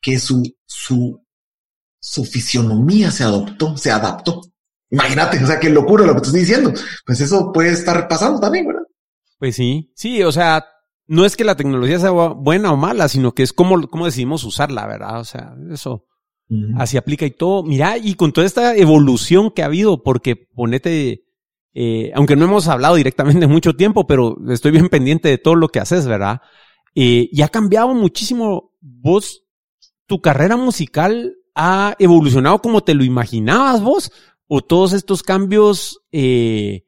que 0.00 0.18
su, 0.18 0.42
su, 0.66 1.22
su 1.98 2.24
fisionomía 2.24 3.10
se 3.10 3.24
adoptó, 3.24 3.76
se 3.76 3.90
adaptó. 3.90 4.42
Imagínate, 4.90 5.42
o 5.42 5.46
sea, 5.46 5.58
qué 5.58 5.68
locura 5.68 6.06
lo 6.06 6.14
que 6.14 6.20
te 6.20 6.26
estoy 6.26 6.40
diciendo. 6.40 6.72
Pues 7.04 7.20
eso 7.20 7.52
puede 7.52 7.70
estar 7.70 8.06
pasando 8.08 8.38
también, 8.38 8.66
¿verdad? 8.66 8.82
Pues 9.38 9.56
sí, 9.56 9.92
sí, 9.94 10.22
o 10.22 10.32
sea, 10.32 10.64
no 11.06 11.24
es 11.24 11.36
que 11.36 11.44
la 11.44 11.56
tecnología 11.56 11.98
sea 11.98 12.10
buena 12.10 12.72
o 12.72 12.76
mala, 12.76 13.08
sino 13.08 13.32
que 13.32 13.42
es 13.42 13.52
cómo, 13.52 13.88
cómo 13.88 14.06
decidimos 14.06 14.44
usarla, 14.44 14.86
¿verdad? 14.86 15.20
O 15.20 15.24
sea, 15.24 15.54
eso 15.70 16.05
así 16.76 16.96
aplica 16.96 17.26
y 17.26 17.30
todo. 17.30 17.62
Mira, 17.62 17.98
y 17.98 18.14
con 18.14 18.32
toda 18.32 18.46
esta 18.46 18.76
evolución 18.76 19.50
que 19.50 19.62
ha 19.62 19.66
habido, 19.66 20.02
porque 20.02 20.36
ponete, 20.36 21.24
eh, 21.74 22.12
aunque 22.14 22.36
no 22.36 22.44
hemos 22.44 22.68
hablado 22.68 22.96
directamente 22.96 23.46
mucho 23.46 23.74
tiempo, 23.74 24.06
pero 24.06 24.36
estoy 24.48 24.72
bien 24.72 24.88
pendiente 24.88 25.28
de 25.28 25.38
todo 25.38 25.54
lo 25.54 25.68
que 25.68 25.80
haces, 25.80 26.06
¿verdad? 26.06 26.40
Eh, 26.94 27.28
y 27.30 27.42
ha 27.42 27.48
cambiado 27.48 27.88
muchísimo 27.94 28.72
vos, 28.80 29.44
tu 30.06 30.20
carrera 30.20 30.56
musical 30.56 31.34
ha 31.54 31.94
evolucionado 31.98 32.60
como 32.60 32.82
te 32.82 32.94
lo 32.94 33.04
imaginabas 33.04 33.82
vos, 33.82 34.12
o 34.46 34.60
todos 34.62 34.92
estos 34.92 35.22
cambios, 35.22 36.00
eh, 36.12 36.84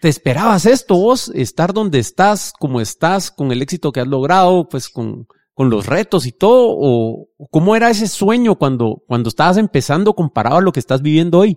¿Te 0.00 0.08
esperabas 0.08 0.66
esto 0.66 0.96
vos? 0.96 1.30
Estar 1.32 1.72
donde 1.72 2.00
estás, 2.00 2.52
como 2.58 2.80
estás, 2.80 3.30
con 3.30 3.52
el 3.52 3.62
éxito 3.62 3.92
que 3.92 4.00
has 4.00 4.08
logrado, 4.08 4.68
pues 4.68 4.88
con, 4.88 5.28
con 5.62 5.70
los 5.70 5.86
retos 5.86 6.26
y 6.26 6.32
todo, 6.32 6.74
o 6.76 7.28
cómo 7.48 7.76
era 7.76 7.88
ese 7.88 8.08
sueño 8.08 8.56
cuando, 8.56 9.04
cuando 9.06 9.28
estabas 9.28 9.58
empezando 9.58 10.12
comparado 10.12 10.56
a 10.56 10.60
lo 10.60 10.72
que 10.72 10.80
estás 10.80 11.02
viviendo 11.02 11.38
hoy? 11.38 11.56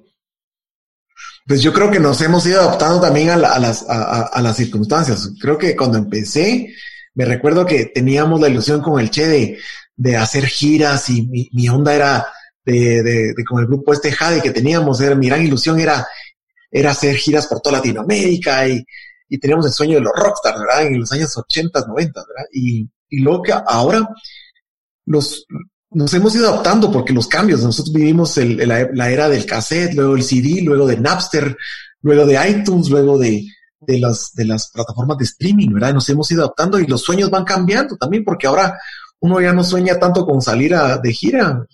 Pues 1.47 1.64
yo 1.64 1.74
creo 1.74 1.89
que 1.89 1.99
nos 1.99 2.22
hemos 2.22 2.45
ido 2.45 2.62
adaptando 2.62 3.01
también 3.01 3.32
a, 3.32 3.36
las, 3.36 3.84
a, 3.89 4.39
las 4.43 4.58
circunstancias. 4.58 5.32
Creo 5.41 5.58
que 5.58 5.76
cuando 5.76 5.97
empecé, 5.97 6.72
me 7.16 7.26
recuerdo 7.26 7.66
que 7.66 7.86
teníamos 7.86 8.39
la 8.39 8.47
ilusión 8.47 8.80
con 8.84 8.99
el 8.99 9.10
Che 9.10 9.28
de, 9.28 9.58
de 9.95 10.18
hacer 10.18 10.45
giras 10.45 11.10
y 11.10 11.28
mi, 11.51 11.68
onda 11.68 11.95
era 11.95 12.28
de, 12.64 13.01
de, 13.01 13.34
de, 13.36 13.43
con 13.43 13.60
el 13.60 13.66
grupo 13.66 13.91
este 13.91 14.12
Jade 14.12 14.39
que 14.39 14.51
teníamos, 14.51 15.01
era, 15.01 15.16
mi 15.16 15.30
gran 15.30 15.43
ilusión 15.43 15.80
era 15.80 16.06
era 16.70 16.91
hacer 16.91 17.16
giras 17.16 17.47
por 17.47 17.60
toda 17.60 17.78
Latinoamérica 17.78 18.68
y, 18.68 18.86
y 19.30 19.39
teníamos 19.39 19.66
el 19.66 19.72
sueño 19.72 19.95
de 19.95 20.01
los 20.01 20.14
rockstars, 20.16 20.60
¿verdad? 20.60 20.86
En 20.86 20.99
los 20.99 21.12
años 21.12 21.36
80, 21.36 21.86
90, 21.88 22.22
¿verdad? 22.28 22.45
Y, 22.53 22.88
y 23.10 23.22
luego 23.22 23.41
que 23.43 23.53
ahora 23.53 24.08
los, 25.06 25.45
nos 25.91 26.14
hemos 26.14 26.36
ido 26.36 26.49
adaptando 26.49 26.91
porque 26.91 27.14
los 27.14 27.28
cambios, 27.28 27.64
nosotros 27.64 27.93
vivimos 27.93 28.38
el, 28.38 28.68
la, 28.68 29.10
era 29.10 29.30
del 29.30 29.45
cassette, 29.45 29.93
luego 29.93 30.16
el 30.16 30.24
CD, 30.24 30.62
luego 30.62 30.88
de 30.88 30.97
Napster, 30.97 31.56
luego 32.01 32.26
de 32.26 32.49
iTunes, 32.49 32.89
luego 32.89 33.18
de, 33.18 33.45
de, 33.80 33.99
las, 33.99 34.32
de 34.34 34.45
las 34.45 34.72
plataformas 34.72 35.18
de 35.18 35.26
streaming, 35.26 35.74
¿verdad? 35.74 35.93
Nos 35.93 36.10
hemos 36.10 36.30
ido 36.32 36.43
adaptando 36.43 36.80
y 36.80 36.88
los 36.88 37.01
sueños 37.01 37.30
van 37.30 37.45
cambiando 37.45 37.95
también 37.97 38.24
porque 38.24 38.47
ahora 38.47 38.78
uno 39.20 39.39
ya 39.39 39.53
no 39.53 39.64
sueña 39.64 39.97
tanto 39.97 40.26
con 40.26 40.41
salir 40.41 40.76
a, 40.76 40.97
de 40.97 41.14
gira. 41.14 41.66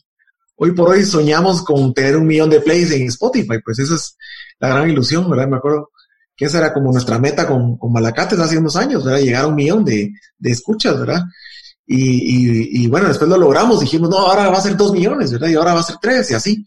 Hoy 0.55 0.71
por 0.73 0.89
hoy 0.89 1.03
soñamos 1.03 1.63
con 1.63 1.93
tener 1.93 2.15
un 2.15 2.27
millón 2.27 2.49
de 2.49 2.61
plays 2.61 2.91
en 2.91 3.07
Spotify, 3.07 3.59
pues 3.63 3.79
eso 3.79 3.95
es, 3.95 4.15
la 4.59 4.69
gran 4.69 4.89
ilusión, 4.89 5.29
¿verdad? 5.29 5.47
Me 5.47 5.57
acuerdo 5.57 5.89
que 6.41 6.47
esa 6.47 6.57
era 6.57 6.73
como 6.73 6.91
nuestra 6.91 7.19
meta 7.19 7.47
con, 7.47 7.77
con 7.77 7.93
Malacates 7.93 8.39
hace 8.39 8.57
unos 8.57 8.75
años, 8.75 9.05
¿verdad? 9.05 9.19
Llegar 9.19 9.43
a 9.43 9.47
un 9.47 9.53
millón 9.53 9.85
de, 9.85 10.11
de 10.39 10.49
escuchas, 10.49 10.99
¿verdad? 10.99 11.21
Y, 11.85 12.81
y, 12.83 12.87
bueno, 12.87 13.09
después 13.09 13.29
lo 13.29 13.37
logramos, 13.37 13.79
dijimos, 13.79 14.09
no, 14.09 14.17
ahora 14.17 14.49
va 14.49 14.57
a 14.57 14.61
ser 14.61 14.75
dos 14.75 14.91
millones, 14.91 15.31
¿verdad? 15.31 15.49
Y 15.49 15.53
ahora 15.53 15.75
va 15.75 15.81
a 15.81 15.83
ser 15.83 15.97
tres 16.01 16.31
y 16.31 16.33
así. 16.33 16.65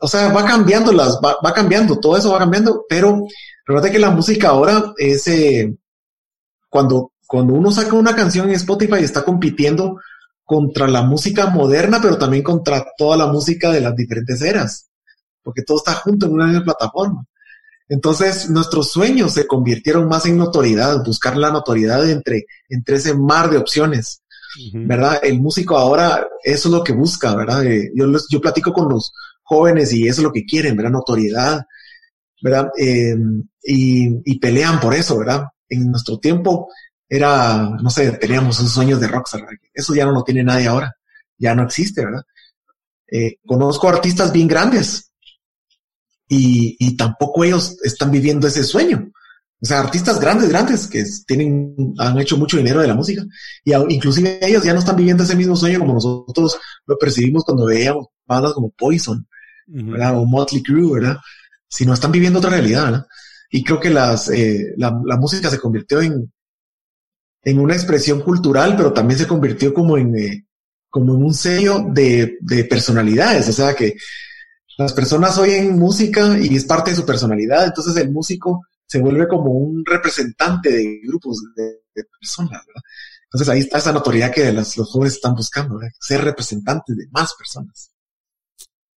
o 0.00 0.06
sea, 0.06 0.32
va 0.32 0.44
cambiando 0.44 0.92
las, 0.92 1.16
va, 1.16 1.38
va, 1.44 1.52
cambiando, 1.52 1.98
todo 1.98 2.16
eso 2.16 2.30
va 2.30 2.38
cambiando, 2.38 2.84
pero 2.88 3.26
recuerda 3.66 3.90
que 3.90 3.98
la 3.98 4.10
música 4.10 4.50
ahora 4.50 4.92
es, 4.96 5.26
eh, 5.26 5.74
cuando, 6.70 7.14
cuando 7.26 7.52
uno 7.52 7.72
saca 7.72 7.96
una 7.96 8.14
canción 8.14 8.48
en 8.48 8.54
Spotify 8.54 9.02
está 9.02 9.24
compitiendo 9.24 9.98
contra 10.44 10.86
la 10.86 11.02
música 11.02 11.46
moderna, 11.50 11.98
pero 12.00 12.16
también 12.16 12.44
contra 12.44 12.86
toda 12.96 13.16
la 13.16 13.26
música 13.26 13.72
de 13.72 13.80
las 13.80 13.96
diferentes 13.96 14.40
eras 14.40 14.86
porque 15.46 15.62
todo 15.62 15.78
está 15.78 15.94
junto 15.94 16.26
en 16.26 16.32
una 16.32 16.46
misma 16.46 16.64
plataforma. 16.64 17.24
Entonces, 17.88 18.50
nuestros 18.50 18.90
sueños 18.90 19.32
se 19.32 19.46
convirtieron 19.46 20.08
más 20.08 20.26
en 20.26 20.36
notoriedad, 20.36 21.04
buscar 21.04 21.36
la 21.36 21.50
notoriedad 21.50 22.08
entre, 22.10 22.46
entre 22.68 22.96
ese 22.96 23.14
mar 23.14 23.48
de 23.48 23.58
opciones, 23.58 24.22
¿verdad? 24.72 25.20
El 25.22 25.40
músico 25.40 25.76
ahora, 25.76 26.26
eso 26.42 26.68
es 26.68 26.74
lo 26.74 26.82
que 26.82 26.92
busca, 26.92 27.34
¿verdad? 27.36 27.64
Eh, 27.64 27.92
yo, 27.94 28.06
yo 28.28 28.40
platico 28.40 28.72
con 28.72 28.88
los 28.88 29.12
jóvenes 29.42 29.92
y 29.92 30.08
eso 30.08 30.20
es 30.20 30.24
lo 30.24 30.32
que 30.32 30.44
quieren, 30.44 30.76
¿verdad? 30.76 30.92
Notoriedad, 30.92 31.64
¿verdad? 32.42 32.70
Em, 32.76 33.44
y, 33.62 34.32
y, 34.32 34.38
pelean 34.38 34.80
por 34.80 34.94
eso, 34.94 35.18
¿verdad? 35.18 35.44
En 35.68 35.90
nuestro 35.90 36.18
tiempo 36.18 36.68
era, 37.08 37.70
no 37.80 37.90
sé, 37.90 38.10
teníamos 38.12 38.58
esos 38.58 38.72
sueños 38.72 39.00
de 39.00 39.08
rockstar, 39.08 39.42
eso 39.72 39.94
ya 39.94 40.06
no 40.06 40.12
lo 40.12 40.24
tiene 40.24 40.42
nadie 40.42 40.66
ahora, 40.66 40.92
ya 41.38 41.54
no 41.54 41.62
existe, 41.62 42.04
¿verdad? 42.04 42.22
Eh, 43.08 43.36
conozco 43.46 43.88
artistas 43.88 44.32
bien 44.32 44.48
grandes 44.48 45.12
y, 46.28 46.76
y 46.78 46.96
tampoco 46.96 47.44
ellos 47.44 47.76
están 47.82 48.10
viviendo 48.10 48.46
ese 48.46 48.64
sueño. 48.64 49.10
O 49.60 49.64
sea, 49.64 49.80
artistas 49.80 50.20
grandes, 50.20 50.50
grandes 50.50 50.86
que 50.86 51.02
tienen, 51.26 51.94
han 51.98 52.18
hecho 52.18 52.36
mucho 52.36 52.58
dinero 52.58 52.80
de 52.80 52.88
la 52.88 52.94
música 52.94 53.24
y 53.64 53.72
inclusive 53.88 54.38
ellos 54.42 54.62
ya 54.62 54.74
no 54.74 54.80
están 54.80 54.96
viviendo 54.96 55.22
ese 55.22 55.34
mismo 55.34 55.56
sueño 55.56 55.78
como 55.78 55.94
nosotros 55.94 56.58
lo 56.84 56.98
percibimos 56.98 57.42
cuando 57.44 57.64
veíamos 57.64 58.08
bandas 58.26 58.52
como 58.52 58.70
Poison, 58.70 59.26
¿verdad? 59.66 60.18
O 60.18 60.26
Motley 60.26 60.62
Crue, 60.62 61.00
¿verdad? 61.00 61.16
Sino 61.68 61.94
están 61.94 62.12
viviendo 62.12 62.38
otra 62.38 62.50
realidad, 62.50 62.84
¿verdad? 62.84 63.06
Y 63.50 63.64
creo 63.64 63.80
que 63.80 63.90
las, 63.90 64.28
eh, 64.28 64.74
la, 64.76 65.00
la, 65.04 65.16
música 65.16 65.48
se 65.48 65.58
convirtió 65.58 66.02
en, 66.02 66.30
en 67.42 67.58
una 67.58 67.74
expresión 67.74 68.20
cultural, 68.20 68.74
pero 68.76 68.92
también 68.92 69.18
se 69.18 69.26
convirtió 69.26 69.72
como 69.72 69.96
en, 69.96 70.16
eh, 70.16 70.46
como 70.90 71.14
en 71.14 71.24
un 71.24 71.32
sello 71.32 71.84
de, 71.88 72.36
de 72.40 72.64
personalidades. 72.64 73.48
O 73.48 73.52
sea, 73.52 73.74
que 73.74 73.94
las 74.78 74.92
personas 74.92 75.38
oyen 75.38 75.78
música 75.78 76.38
y 76.38 76.54
es 76.54 76.64
parte 76.64 76.90
de 76.90 76.96
su 76.96 77.06
personalidad, 77.06 77.64
entonces 77.64 77.96
el 77.96 78.12
músico 78.12 78.66
se 78.86 79.00
vuelve 79.00 79.26
como 79.26 79.50
un 79.50 79.84
representante 79.84 80.70
de 80.70 81.00
grupos 81.04 81.42
de, 81.56 81.80
personas, 82.20 82.62
¿verdad? 82.66 82.82
Entonces 83.24 83.48
ahí 83.48 83.60
está 83.60 83.78
esa 83.78 83.92
notoriedad 83.92 84.30
que 84.30 84.52
los 84.52 84.74
jóvenes 84.74 85.14
están 85.14 85.34
buscando, 85.34 85.78
ser 85.98 86.22
representantes 86.22 86.94
de 86.94 87.06
más 87.10 87.34
personas. 87.34 87.90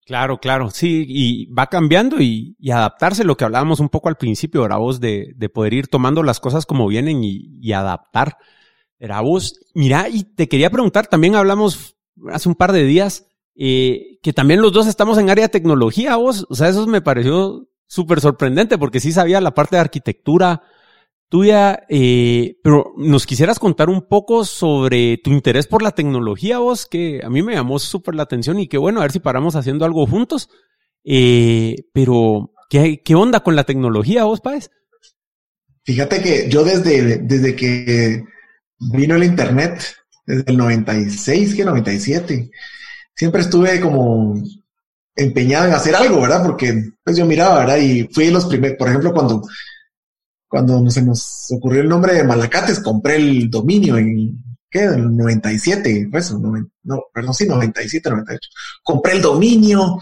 Claro, 0.06 0.40
claro, 0.40 0.70
sí, 0.70 1.06
y 1.08 1.46
va 1.54 1.68
cambiando 1.68 2.20
y, 2.20 2.58
adaptarse, 2.72 3.24
lo 3.24 3.38
que 3.38 3.46
hablábamos 3.46 3.80
un 3.80 3.90
poco 3.90 4.10
al 4.10 4.18
principio, 4.18 4.66
era 4.66 4.76
vos, 4.76 5.00
de, 5.00 5.34
de 5.36 5.50
poder 5.50 5.74
ir 5.74 5.88
tomando 5.88 6.24
las 6.24 6.40
cosas 6.40 6.66
como 6.66 6.88
vienen 6.88 7.24
y, 7.24 7.58
y 7.62 7.72
adaptar. 7.72 8.38
Era 8.98 9.22
vos, 9.22 9.60
mira, 9.76 10.10
y 10.10 10.24
te 10.24 10.50
quería 10.50 10.70
preguntar, 10.70 11.08
también 11.08 11.36
hablamos 11.36 11.96
hace 12.32 12.50
un 12.50 12.56
par 12.56 12.74
de 12.74 12.84
días 12.84 13.29
eh, 13.56 14.20
que 14.22 14.34
también 14.34 14.62
los 14.62 14.74
dos 14.74 14.88
estamos 14.88 15.18
en 15.18 15.30
área 15.30 15.46
de 15.46 15.50
tecnología, 15.50 16.16
vos. 16.16 16.46
O 16.50 16.56
sea, 16.56 16.70
eso 16.70 16.86
me 16.88 17.02
pareció 17.02 17.68
súper 17.88 18.22
sorprendente 18.22 18.78
porque 18.78 19.00
sí 19.00 19.12
sabía 19.12 19.42
la 19.42 19.54
parte 19.54 19.76
de 19.76 19.82
arquitectura 19.82 20.62
tuya, 21.30 21.84
eh, 21.90 22.58
pero 22.64 22.94
nos 22.98 23.26
quisieras 23.28 23.60
contar 23.60 23.90
un 23.90 24.08
poco 24.08 24.44
sobre 24.46 25.18
tu 25.18 25.30
interés 25.30 25.68
por 25.68 25.84
la 25.84 25.92
tecnología, 25.92 26.58
vos, 26.58 26.88
que 26.88 27.22
a 27.24 27.30
mí 27.30 27.44
me 27.44 27.54
llamó 27.54 27.78
súper 27.78 28.16
la 28.16 28.24
atención 28.24 28.60
y 28.60 28.68
que 28.68 28.80
bueno, 28.80 29.00
a 29.00 29.04
ver 29.04 29.12
si 29.12 29.20
paramos 29.20 29.56
haciendo 29.56 29.86
algo 29.86 30.08
juntos. 30.08 30.50
Eh, 31.04 31.76
pero, 31.94 32.52
¿qué, 32.70 33.02
¿qué 33.04 33.16
onda 33.16 33.42
con 33.42 33.56
la 33.56 33.64
tecnología, 33.64 34.24
vos, 34.24 34.42
Páez? 34.42 34.72
Fíjate 35.84 36.22
que 36.22 36.50
yo 36.50 36.64
desde, 36.64 37.18
desde 37.20 37.56
que 37.56 38.24
vino 38.80 39.16
el 39.16 39.24
Internet, 39.24 39.84
desde 40.26 40.52
el 40.52 40.58
96, 40.58 41.56
que 41.56 41.66
97, 41.66 42.52
siempre 43.20 43.42
estuve 43.42 43.82
como 43.82 44.42
empeñado 45.14 45.68
en 45.68 45.74
hacer 45.74 45.94
algo, 45.94 46.22
¿verdad? 46.22 46.42
Porque 46.42 46.92
pues 47.04 47.18
yo 47.18 47.26
miraba, 47.26 47.60
¿verdad? 47.60 47.78
Y 47.78 48.08
fui 48.14 48.30
los 48.30 48.46
primeros, 48.46 48.78
por 48.78 48.88
ejemplo, 48.88 49.14
cuando, 49.14 49.46
cuando 50.48 50.90
se 50.90 51.02
nos 51.02 51.48
ocurrió 51.52 51.82
el 51.82 51.90
nombre 51.90 52.14
de 52.14 52.24
Malacates, 52.24 52.80
compré 52.80 53.18
el 53.18 53.50
dominio 53.50 53.98
en, 53.98 54.42
¿qué? 54.72 54.84
En 54.84 54.94
el 54.94 55.18
97, 55.18 56.08
pues, 56.10 56.32
no, 56.32 57.04
perdón, 57.14 57.34
sí, 57.34 57.46
97, 57.46 58.10
98. 58.10 58.50
Compré 58.82 59.14
el 59.16 59.22
dominio 59.22 60.00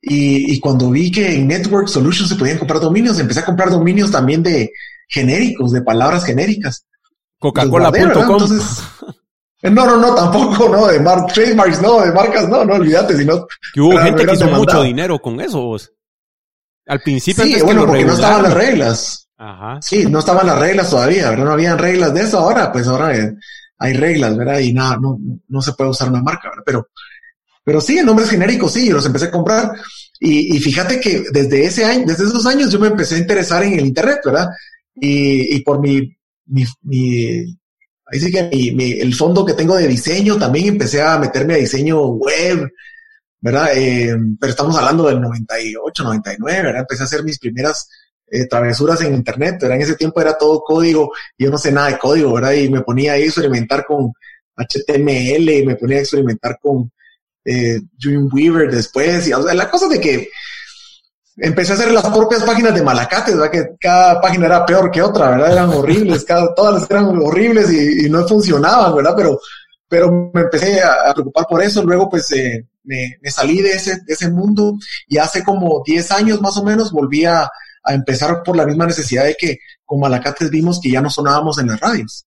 y, 0.00 0.54
y 0.54 0.58
cuando 0.58 0.90
vi 0.90 1.10
que 1.10 1.34
en 1.34 1.48
Network 1.48 1.88
Solutions 1.88 2.30
se 2.30 2.36
podían 2.36 2.56
comprar 2.56 2.80
dominios, 2.80 3.18
empecé 3.18 3.40
a 3.40 3.44
comprar 3.44 3.68
dominios 3.68 4.10
también 4.10 4.42
de 4.42 4.72
genéricos, 5.06 5.72
de 5.72 5.82
palabras 5.82 6.24
genéricas. 6.24 6.86
Coca-Cola.com. 7.38 8.42
Entonces, 8.42 8.62
no, 9.62 9.70
no, 9.86 9.96
no, 9.96 10.14
tampoco, 10.14 10.68
no, 10.68 10.86
de 10.86 11.00
mar 11.00 11.26
trademarks, 11.26 11.82
no, 11.82 12.00
de 12.00 12.12
marcas, 12.12 12.48
no, 12.48 12.64
no, 12.64 12.74
olvídate, 12.74 13.16
sino. 13.16 13.46
Que 13.74 13.80
hubo 13.80 13.98
gente 13.98 14.24
que 14.24 14.34
hizo 14.34 14.46
mucho 14.46 14.82
dinero 14.82 15.18
con 15.18 15.40
eso, 15.40 15.60
vos. 15.60 15.92
Al 16.86 17.00
principio. 17.00 17.44
Sí, 17.44 17.60
bueno, 17.62 17.86
porque 17.86 18.04
no 18.04 18.14
estaban 18.14 18.42
las 18.44 18.54
reglas. 18.54 19.28
Ajá. 19.36 19.78
Sí, 19.82 20.06
no 20.06 20.20
estaban 20.20 20.46
las 20.46 20.58
reglas 20.58 20.90
todavía, 20.90 21.30
¿verdad? 21.30 21.44
No 21.44 21.52
habían 21.52 21.78
reglas 21.78 22.14
de 22.14 22.22
eso. 22.22 22.38
Ahora, 22.38 22.72
pues 22.72 22.86
ahora 22.86 23.12
hay 23.78 23.92
reglas, 23.92 24.36
¿verdad? 24.36 24.58
Y 24.60 24.72
nada, 24.72 24.96
no, 25.00 25.18
no 25.48 25.62
se 25.62 25.72
puede 25.72 25.90
usar 25.90 26.08
una 26.08 26.22
marca, 26.22 26.48
¿verdad? 26.48 26.64
Pero, 26.64 26.88
pero 27.62 27.80
sí, 27.80 27.98
en 27.98 28.06
nombres 28.06 28.30
genéricos, 28.30 28.72
sí, 28.72 28.90
los 28.90 29.06
empecé 29.06 29.26
a 29.26 29.30
comprar. 29.30 29.72
Y, 30.20 30.56
y 30.56 30.60
fíjate 30.60 31.00
que 31.00 31.24
desde 31.32 31.64
ese 31.64 31.84
año, 31.84 32.04
desde 32.06 32.24
esos 32.24 32.44
años 32.46 32.70
yo 32.72 32.78
me 32.78 32.88
empecé 32.88 33.16
a 33.16 33.18
interesar 33.18 33.62
en 33.62 33.74
el 33.74 33.86
Internet, 33.86 34.20
¿verdad? 34.24 34.48
Y, 34.94 35.56
y 35.56 35.62
por 35.62 35.78
mi, 35.80 36.16
mi, 36.46 36.64
mi 36.82 37.57
Ahí 38.10 38.20
sí 38.20 38.32
que 38.32 38.44
mi, 38.44 38.92
el 38.92 39.14
fondo 39.14 39.44
que 39.44 39.52
tengo 39.52 39.76
de 39.76 39.86
diseño, 39.86 40.36
también 40.36 40.68
empecé 40.68 41.02
a 41.02 41.18
meterme 41.18 41.54
a 41.54 41.58
diseño 41.58 42.06
web, 42.06 42.72
¿verdad? 43.40 43.70
Eh, 43.74 44.16
pero 44.40 44.50
estamos 44.50 44.76
hablando 44.76 45.06
del 45.06 45.20
98, 45.20 46.04
99, 46.04 46.62
¿verdad? 46.62 46.80
Empecé 46.80 47.02
a 47.02 47.06
hacer 47.06 47.22
mis 47.22 47.38
primeras 47.38 47.88
eh, 48.30 48.46
travesuras 48.46 49.00
en 49.02 49.14
internet, 49.14 49.58
¿verdad? 49.60 49.76
En 49.76 49.82
ese 49.82 49.96
tiempo 49.96 50.20
era 50.20 50.38
todo 50.38 50.60
código, 50.60 51.12
yo 51.36 51.50
no 51.50 51.58
sé 51.58 51.70
nada 51.70 51.88
de 51.88 51.98
código, 51.98 52.32
¿verdad? 52.32 52.52
Y 52.52 52.70
me 52.70 52.80
ponía 52.80 53.12
a 53.12 53.18
experimentar 53.18 53.84
con 53.86 54.12
HTML, 54.56 55.50
y 55.50 55.66
me 55.66 55.76
ponía 55.76 55.98
a 55.98 56.00
experimentar 56.00 56.58
con 56.60 56.90
eh, 57.44 57.80
Dreamweaver 57.98 58.70
después, 58.70 59.28
y 59.28 59.32
o 59.32 59.42
sea, 59.42 59.54
la 59.54 59.70
cosa 59.70 59.86
de 59.88 60.00
que 60.00 60.28
empecé 61.40 61.72
a 61.72 61.74
hacer 61.76 61.92
las 61.92 62.08
propias 62.08 62.42
páginas 62.42 62.74
de 62.74 62.82
Malacate, 62.82 63.32
¿verdad? 63.32 63.50
Que 63.50 63.76
cada 63.80 64.20
página 64.20 64.46
era 64.46 64.66
peor 64.66 64.90
que 64.90 65.02
otra, 65.02 65.30
¿verdad? 65.30 65.52
Eran 65.52 65.70
horribles, 65.70 66.24
cada, 66.24 66.54
todas 66.54 66.88
eran 66.90 67.06
horribles 67.20 67.70
y, 67.72 68.08
no 68.10 68.26
funcionaban, 68.26 68.94
¿verdad? 68.94 69.14
Pero, 69.16 69.40
pero 69.88 70.30
me 70.34 70.42
empecé 70.42 70.82
a, 70.82 71.12
preocupar 71.14 71.46
por 71.48 71.62
eso, 71.62 71.82
luego 71.82 72.10
pues 72.10 72.30
eh, 72.32 72.66
me, 72.84 73.30
salí 73.30 73.62
de 73.62 73.72
ese, 73.72 74.00
de 74.04 74.14
ese 74.14 74.30
mundo 74.30 74.76
y 75.06 75.18
hace 75.18 75.44
como 75.44 75.82
10 75.84 76.10
años 76.12 76.40
más 76.40 76.56
o 76.56 76.64
menos 76.64 76.92
volví 76.92 77.24
a, 77.24 77.48
empezar 77.90 78.42
por 78.42 78.54
la 78.54 78.66
misma 78.66 78.84
necesidad 78.84 79.24
de 79.24 79.34
que 79.34 79.60
con 79.86 79.98
Malacates 79.98 80.50
vimos 80.50 80.78
que 80.78 80.90
ya 80.90 81.00
no 81.00 81.08
sonábamos 81.08 81.58
en 81.58 81.68
las 81.68 81.80
radios. 81.80 82.26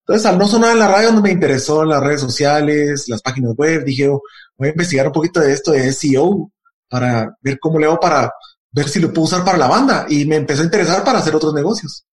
Entonces, 0.00 0.26
al 0.26 0.36
no 0.36 0.46
sonar 0.46 0.72
en 0.72 0.78
la 0.78 0.88
radio, 0.88 1.10
no 1.10 1.22
me 1.22 1.30
interesó 1.30 1.86
las 1.86 2.02
redes 2.02 2.20
sociales, 2.20 3.08
las 3.08 3.22
páginas 3.22 3.54
web, 3.56 3.82
dije, 3.82 4.08
oh, 4.08 4.20
voy 4.58 4.68
a 4.68 4.72
investigar 4.72 5.06
un 5.06 5.12
poquito 5.14 5.40
de 5.40 5.54
esto 5.54 5.72
de 5.72 5.90
SEO, 5.90 6.50
para 6.90 7.36
ver 7.40 7.58
cómo 7.60 7.78
le 7.78 7.86
hago 7.86 8.00
para 8.00 8.30
ver 8.72 8.88
si 8.88 8.98
lo 8.98 9.12
puedo 9.12 9.22
usar 9.22 9.44
para 9.44 9.56
la 9.56 9.68
banda. 9.68 10.06
Y 10.08 10.26
me 10.26 10.36
empezó 10.36 10.62
a 10.62 10.64
interesar 10.64 11.04
para 11.04 11.20
hacer 11.20 11.34
otros 11.34 11.54
negocios. 11.54 12.04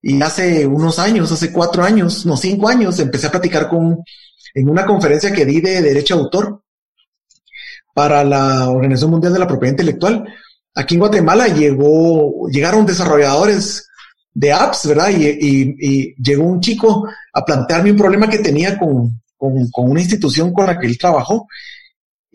Y 0.00 0.20
hace 0.22 0.66
unos 0.66 0.98
años, 0.98 1.32
hace 1.32 1.50
cuatro 1.50 1.82
años, 1.82 2.24
no 2.24 2.36
cinco 2.36 2.68
años, 2.68 2.98
empecé 3.00 3.26
a 3.26 3.32
platicar 3.32 3.68
con, 3.68 3.98
en 4.54 4.68
una 4.68 4.86
conferencia 4.86 5.32
que 5.32 5.44
di 5.44 5.60
de 5.60 5.82
derecho 5.82 6.14
de 6.14 6.22
autor 6.22 6.62
para 7.94 8.22
la 8.22 8.70
Organización 8.70 9.10
Mundial 9.10 9.32
de 9.32 9.38
la 9.40 9.48
Propiedad 9.48 9.72
Intelectual. 9.72 10.24
Aquí 10.74 10.94
en 10.94 11.00
Guatemala 11.00 11.48
llegó, 11.48 12.48
llegaron 12.48 12.86
desarrolladores 12.86 13.88
de 14.32 14.52
apps, 14.52 14.86
¿verdad? 14.86 15.10
Y, 15.10 16.14
llegó 16.22 16.44
un 16.44 16.60
chico 16.60 17.08
a 17.32 17.44
plantearme 17.44 17.90
un 17.90 17.96
problema 17.96 18.28
que 18.28 18.38
tenía 18.38 18.78
con, 18.78 19.20
con, 19.36 19.68
con, 19.70 19.90
una 19.90 20.00
institución 20.00 20.52
con 20.52 20.66
la 20.66 20.78
que 20.78 20.86
él 20.86 20.96
trabajó 20.96 21.48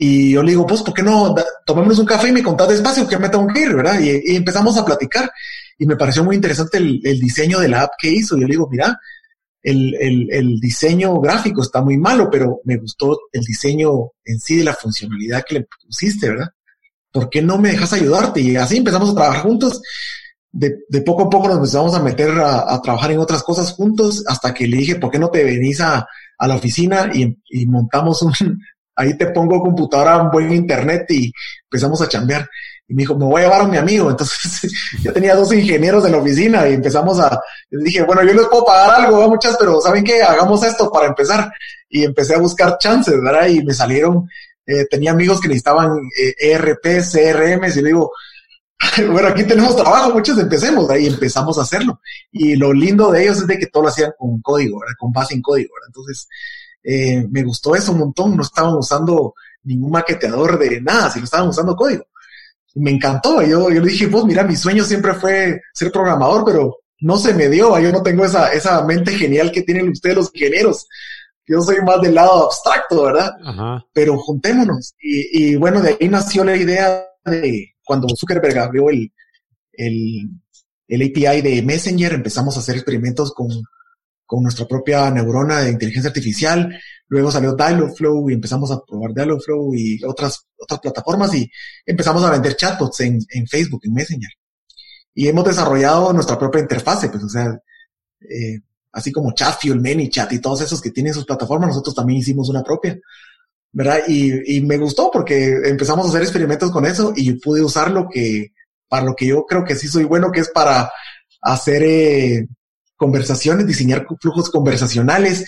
y 0.06 0.32
yo 0.32 0.44
le 0.44 0.52
digo, 0.52 0.68
pues, 0.68 0.82
¿por 0.82 0.94
qué 0.94 1.02
no 1.02 1.34
tomémonos 1.66 1.98
un 1.98 2.06
café 2.06 2.28
y 2.28 2.34
me 2.34 2.44
contás 2.44 2.68
despacio 2.68 3.08
que 3.08 3.18
me 3.18 3.30
tengo 3.30 3.48
que 3.48 3.62
ir, 3.62 3.74
verdad? 3.74 4.02
Y, 4.02 4.36
empezamos 4.36 4.78
a 4.78 4.84
platicar 4.84 5.32
y 5.80 5.86
me 5.86 5.96
pareció 5.96 6.26
muy 6.26 6.36
interesante 6.36 6.78
el, 6.78 7.00
diseño 7.22 7.58
de 7.60 7.70
la 7.70 7.84
app 7.84 7.92
que 7.98 8.10
hizo. 8.10 8.36
Yo 8.36 8.46
le 8.46 8.52
digo, 8.52 8.68
mira, 8.70 9.00
el, 9.62 10.60
diseño 10.60 11.22
gráfico 11.22 11.62
está 11.62 11.82
muy 11.82 11.98
malo, 11.98 12.30
pero 12.30 12.60
me 12.66 12.76
gustó 12.76 13.18
el 13.32 13.46
diseño 13.46 14.12
en 14.26 14.42
sí 14.42 14.58
de 14.58 14.66
la 14.66 14.74
funcionalidad 14.74 15.46
que 15.48 15.60
le 15.60 15.68
pusiste, 15.88 16.32
¿verdad? 16.32 16.50
¿Por 17.10 17.30
qué 17.30 17.42
no 17.42 17.58
me 17.58 17.72
dejas 17.72 17.94
ayudarte? 17.94 18.42
Y 18.42 18.58
así 18.58 18.76
empezamos 18.76 19.10
a 19.12 19.16
trabajar 19.16 19.44
juntos. 19.44 19.82
De, 20.52 20.76
poco 21.06 21.24
a 21.24 21.30
poco 21.30 21.48
nos 21.48 21.58
empezamos 21.60 21.96
a 21.96 22.04
meter 22.04 22.32
a, 22.42 22.82
trabajar 22.82 23.12
en 23.14 23.20
otras 23.20 23.42
cosas 23.42 23.72
juntos 23.72 24.22
hasta 24.28 24.54
que 24.54 24.68
le 24.68 24.76
dije, 24.76 24.96
¿por 24.96 25.12
qué 25.12 25.18
no 25.18 25.30
te 25.30 25.46
venís 25.46 25.80
a, 25.80 26.06
a 26.38 26.48
la 26.48 26.56
oficina 26.58 27.10
y, 27.14 27.38
y 27.48 27.66
montamos 27.68 28.22
un, 28.22 28.34
ahí 28.96 29.18
te 29.18 29.28
pongo 29.28 29.62
computadora, 29.62 30.18
un 30.18 30.32
buen 30.32 30.52
internet 30.52 31.06
y 31.10 31.32
empezamos 31.64 32.02
a 32.02 32.08
chambear. 32.08 32.48
Y 32.88 32.94
me 32.94 33.02
dijo, 33.02 33.16
me 33.16 33.26
voy 33.26 33.42
a 33.42 33.46
llevar 33.46 33.62
a 33.62 33.68
mi 33.68 33.78
amigo. 33.78 34.10
Entonces 34.12 34.72
yo 35.02 35.14
tenía 35.14 35.36
dos 35.36 35.54
ingenieros 35.54 36.06
en 36.06 36.12
la 36.12 36.18
oficina 36.18 36.68
y 36.68 36.74
empezamos 36.74 37.20
a, 37.20 37.40
dije, 37.70 38.04
bueno, 38.04 38.24
yo 38.24 38.34
les 38.34 38.48
puedo 38.48 38.66
pagar 38.66 39.02
algo, 39.02 39.30
muchas, 39.30 39.56
pero 39.58 39.80
¿saben 39.82 40.04
qué? 40.04 40.22
Hagamos 40.22 40.64
esto 40.64 40.92
para 40.92 41.08
empezar. 41.08 41.52
Y 41.90 42.04
empecé 42.04 42.36
a 42.36 42.40
buscar 42.40 42.78
chances, 42.80 43.16
¿verdad? 43.22 43.48
Y 43.48 43.64
me 43.64 43.74
salieron, 43.74 44.28
eh, 44.66 44.86
tenía 44.90 45.12
amigos 45.12 45.40
que 45.40 45.48
necesitaban 45.48 45.92
ERP, 46.40 46.86
eh, 46.86 46.98
e 46.98 47.04
CRM, 47.04 47.66
y 47.66 47.82
le 47.82 47.88
digo, 47.90 48.12
bueno, 49.12 49.28
aquí 49.28 49.44
tenemos 49.44 49.76
trabajo, 49.76 50.12
muchos 50.12 50.38
empecemos, 50.40 50.90
ahí 50.90 51.08
empezamos 51.08 51.58
a 51.58 51.62
hacerlo. 51.62 52.02
Y 52.32 52.56
lo 52.56 52.74
lindo 52.74 53.12
de 53.12 53.24
ellos 53.24 53.38
es 53.38 53.48
de 53.48 53.58
que 53.58 53.68
todo 53.68 53.84
lo 53.84 53.90
hacían 53.90 54.12
con 54.18 54.42
código, 54.42 54.80
¿verdad? 54.80 54.96
Con 54.98 55.12
base 55.12 55.34
en 55.36 55.42
código, 55.42 55.70
¿verdad? 55.76 55.88
Entonces, 55.90 56.28
eh, 56.84 57.26
me 57.30 57.44
gustó 57.44 57.76
eso 57.76 57.92
un 57.94 58.00
montón, 58.00 58.36
no 58.36 58.44
estaban 58.44 58.76
usando 58.76 59.34
ningún 59.64 59.92
maqueteador 59.92 60.60
de 60.60 60.82
nada, 60.82 61.10
sino 61.10 61.26
estaban 61.26 61.50
usando 61.50 61.76
código. 61.76 62.06
Y 62.76 62.82
me 62.82 62.92
encantó, 62.92 63.42
yo, 63.42 63.70
yo 63.70 63.82
le 63.82 63.92
dije, 63.92 64.08
pues 64.08 64.26
mira, 64.26 64.44
mi 64.44 64.56
sueño 64.56 64.84
siempre 64.84 65.14
fue 65.14 65.62
ser 65.74 65.92
programador, 65.92 66.44
pero 66.46 66.78
no 67.00 67.18
se 67.18 67.34
me 67.34 67.50
dio, 67.50 67.80
yo 67.80 67.92
no 67.92 68.02
tengo 68.02 68.26
esa, 68.26 68.52
esa 68.52 68.84
mente 68.84 69.14
genial 69.14 69.52
que 69.52 69.62
tienen 69.62 69.90
ustedes 69.90 70.16
los 70.16 70.32
ingenieros. 70.34 70.88
Yo 71.46 71.62
soy 71.62 71.82
más 71.82 72.02
del 72.02 72.16
lado 72.16 72.46
abstracto, 72.46 73.04
¿verdad? 73.04 73.32
Pero 73.94 74.18
juntémonos. 74.18 74.96
Y, 75.02 75.52
y, 75.52 75.56
bueno, 75.56 75.82
de 75.82 75.98
ahí 76.00 76.08
nació 76.08 76.44
la 76.46 76.56
idea 76.56 77.06
de 77.26 77.76
cuando 77.84 78.08
Zuckerberg 78.16 78.58
abrió 78.58 78.90
el, 78.90 79.12
el, 79.74 80.30
el 80.88 81.02
API 81.02 81.42
de 81.42 81.62
Messenger, 81.62 82.14
empezamos 82.14 82.56
a 82.56 82.62
hacer 82.62 82.76
experimentos 82.76 83.34
con, 83.34 83.50
con 84.26 84.44
nuestra 84.44 84.66
propia 84.66 85.10
neurona 85.12 85.60
de 85.60 85.72
inteligencia 85.72 86.10
artificial. 86.10 86.80
Luego 87.08 87.32
salió 87.32 87.56
Dialogflow 87.56 88.30
y 88.30 88.34
empezamos 88.34 88.72
a 88.72 88.80
probar 88.86 89.14
Dialogflow 89.14 89.74
y 89.76 90.04
otras, 90.04 90.48
otras 90.58 90.80
plataformas 90.80 91.34
y 91.36 91.50
empezamos 91.86 92.24
a 92.24 92.32
vender 92.32 92.56
chatbots 92.56 93.02
en, 93.02 93.20
en 93.30 93.48
Facebook, 93.48 93.82
en 93.84 93.94
Messenger. 93.94 94.32
Y 95.14 95.28
hemos 95.28 95.46
desarrollado 95.46 96.12
nuestra 96.12 96.40
propia 96.40 96.62
interfase, 96.62 97.10
pues, 97.10 97.24
o 97.24 97.30
sea, 97.30 97.56
eh, 98.22 98.60
así 98.94 99.12
como 99.12 99.34
Chatfuel, 99.34 99.80
ManyChat 99.80 100.34
y 100.34 100.40
todos 100.40 100.62
esos 100.62 100.82
que 100.82 100.92
tienen 100.92 101.14
sus 101.14 101.26
plataformas, 101.26 101.70
nosotros 101.70 101.96
también 101.96 102.20
hicimos 102.20 102.50
una 102.50 102.64
propia, 102.64 102.98
¿verdad? 103.72 104.00
Y, 104.08 104.58
y 104.58 104.62
me 104.62 104.78
gustó 104.78 105.12
porque 105.12 105.62
empezamos 105.66 106.06
a 106.06 106.10
hacer 106.10 106.22
experimentos 106.22 106.72
con 106.72 106.86
eso 106.86 107.14
y 107.16 107.34
pude 107.34 107.62
usar 107.62 107.92
lo 107.92 108.08
que, 108.10 108.54
para 108.88 109.06
lo 109.06 109.16
que 109.16 109.28
yo 109.28 109.46
creo 109.46 109.64
que 109.64 109.76
sí 109.76 109.88
soy 109.88 110.04
bueno, 110.04 110.32
que 110.32 110.42
es 110.42 110.50
para 110.50 110.92
hacer 111.42 111.84
eh, 111.84 112.48
conversaciones, 112.96 113.68
diseñar 113.68 114.06
flujos 114.20 114.50
conversacionales 114.50 115.46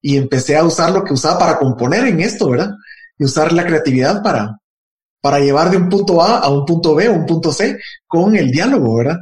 y 0.00 0.16
empecé 0.16 0.56
a 0.56 0.64
usar 0.64 0.92
lo 0.92 1.04
que 1.04 1.14
usaba 1.14 1.38
para 1.38 1.58
componer 1.58 2.06
en 2.06 2.20
esto, 2.20 2.50
¿verdad? 2.50 2.72
Y 3.18 3.24
usar 3.24 3.52
la 3.52 3.64
creatividad 3.64 4.22
para, 4.22 4.58
para 5.20 5.40
llevar 5.40 5.70
de 5.70 5.78
un 5.78 5.88
punto 5.88 6.20
A 6.22 6.38
a 6.38 6.48
un 6.50 6.64
punto 6.64 6.94
B 6.94 7.08
o 7.08 7.14
un 7.14 7.26
punto 7.26 7.52
C 7.52 7.78
con 8.06 8.36
el 8.36 8.50
diálogo, 8.50 8.96
¿verdad? 8.96 9.18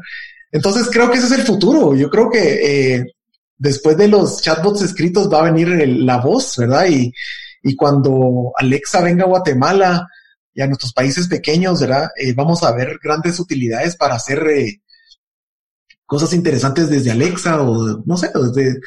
Entonces 0.51 0.89
creo 0.91 1.11
que 1.11 1.19
ese 1.19 1.27
es 1.27 1.33
el 1.33 1.43
futuro. 1.43 1.95
Yo 1.95 2.11
creo 2.11 2.29
que 2.29 2.97
eh, 2.97 3.07
después 3.57 3.97
de 3.97 4.09
los 4.09 4.43
chatbots 4.43 4.83
escritos 4.83 5.33
va 5.33 5.41
a 5.41 5.51
venir 5.51 5.69
la 6.01 6.19
voz, 6.19 6.57
¿verdad? 6.59 6.87
Y, 6.89 7.13
y 7.63 7.77
cuando 7.77 8.53
Alexa 8.57 9.01
venga 9.01 9.25
a 9.25 9.29
Guatemala 9.29 10.07
y 10.53 10.61
a 10.61 10.67
nuestros 10.67 10.93
países 10.93 11.29
pequeños, 11.29 11.81
¿verdad? 11.81 12.11
Eh, 12.17 12.35
vamos 12.35 12.63
a 12.63 12.73
ver 12.73 12.99
grandes 13.03 13.41
utilidades 13.41 13.97
para 13.97 14.17
hacer 14.17 14.47
eh, 14.49 14.82
cosas 16.13 16.35
interesantes 16.35 16.91
desde 16.91 17.11
Alexa 17.11 17.63
o 17.63 18.03
no 18.05 18.19
sé, 18.19 18.31
desde, 18.55 18.81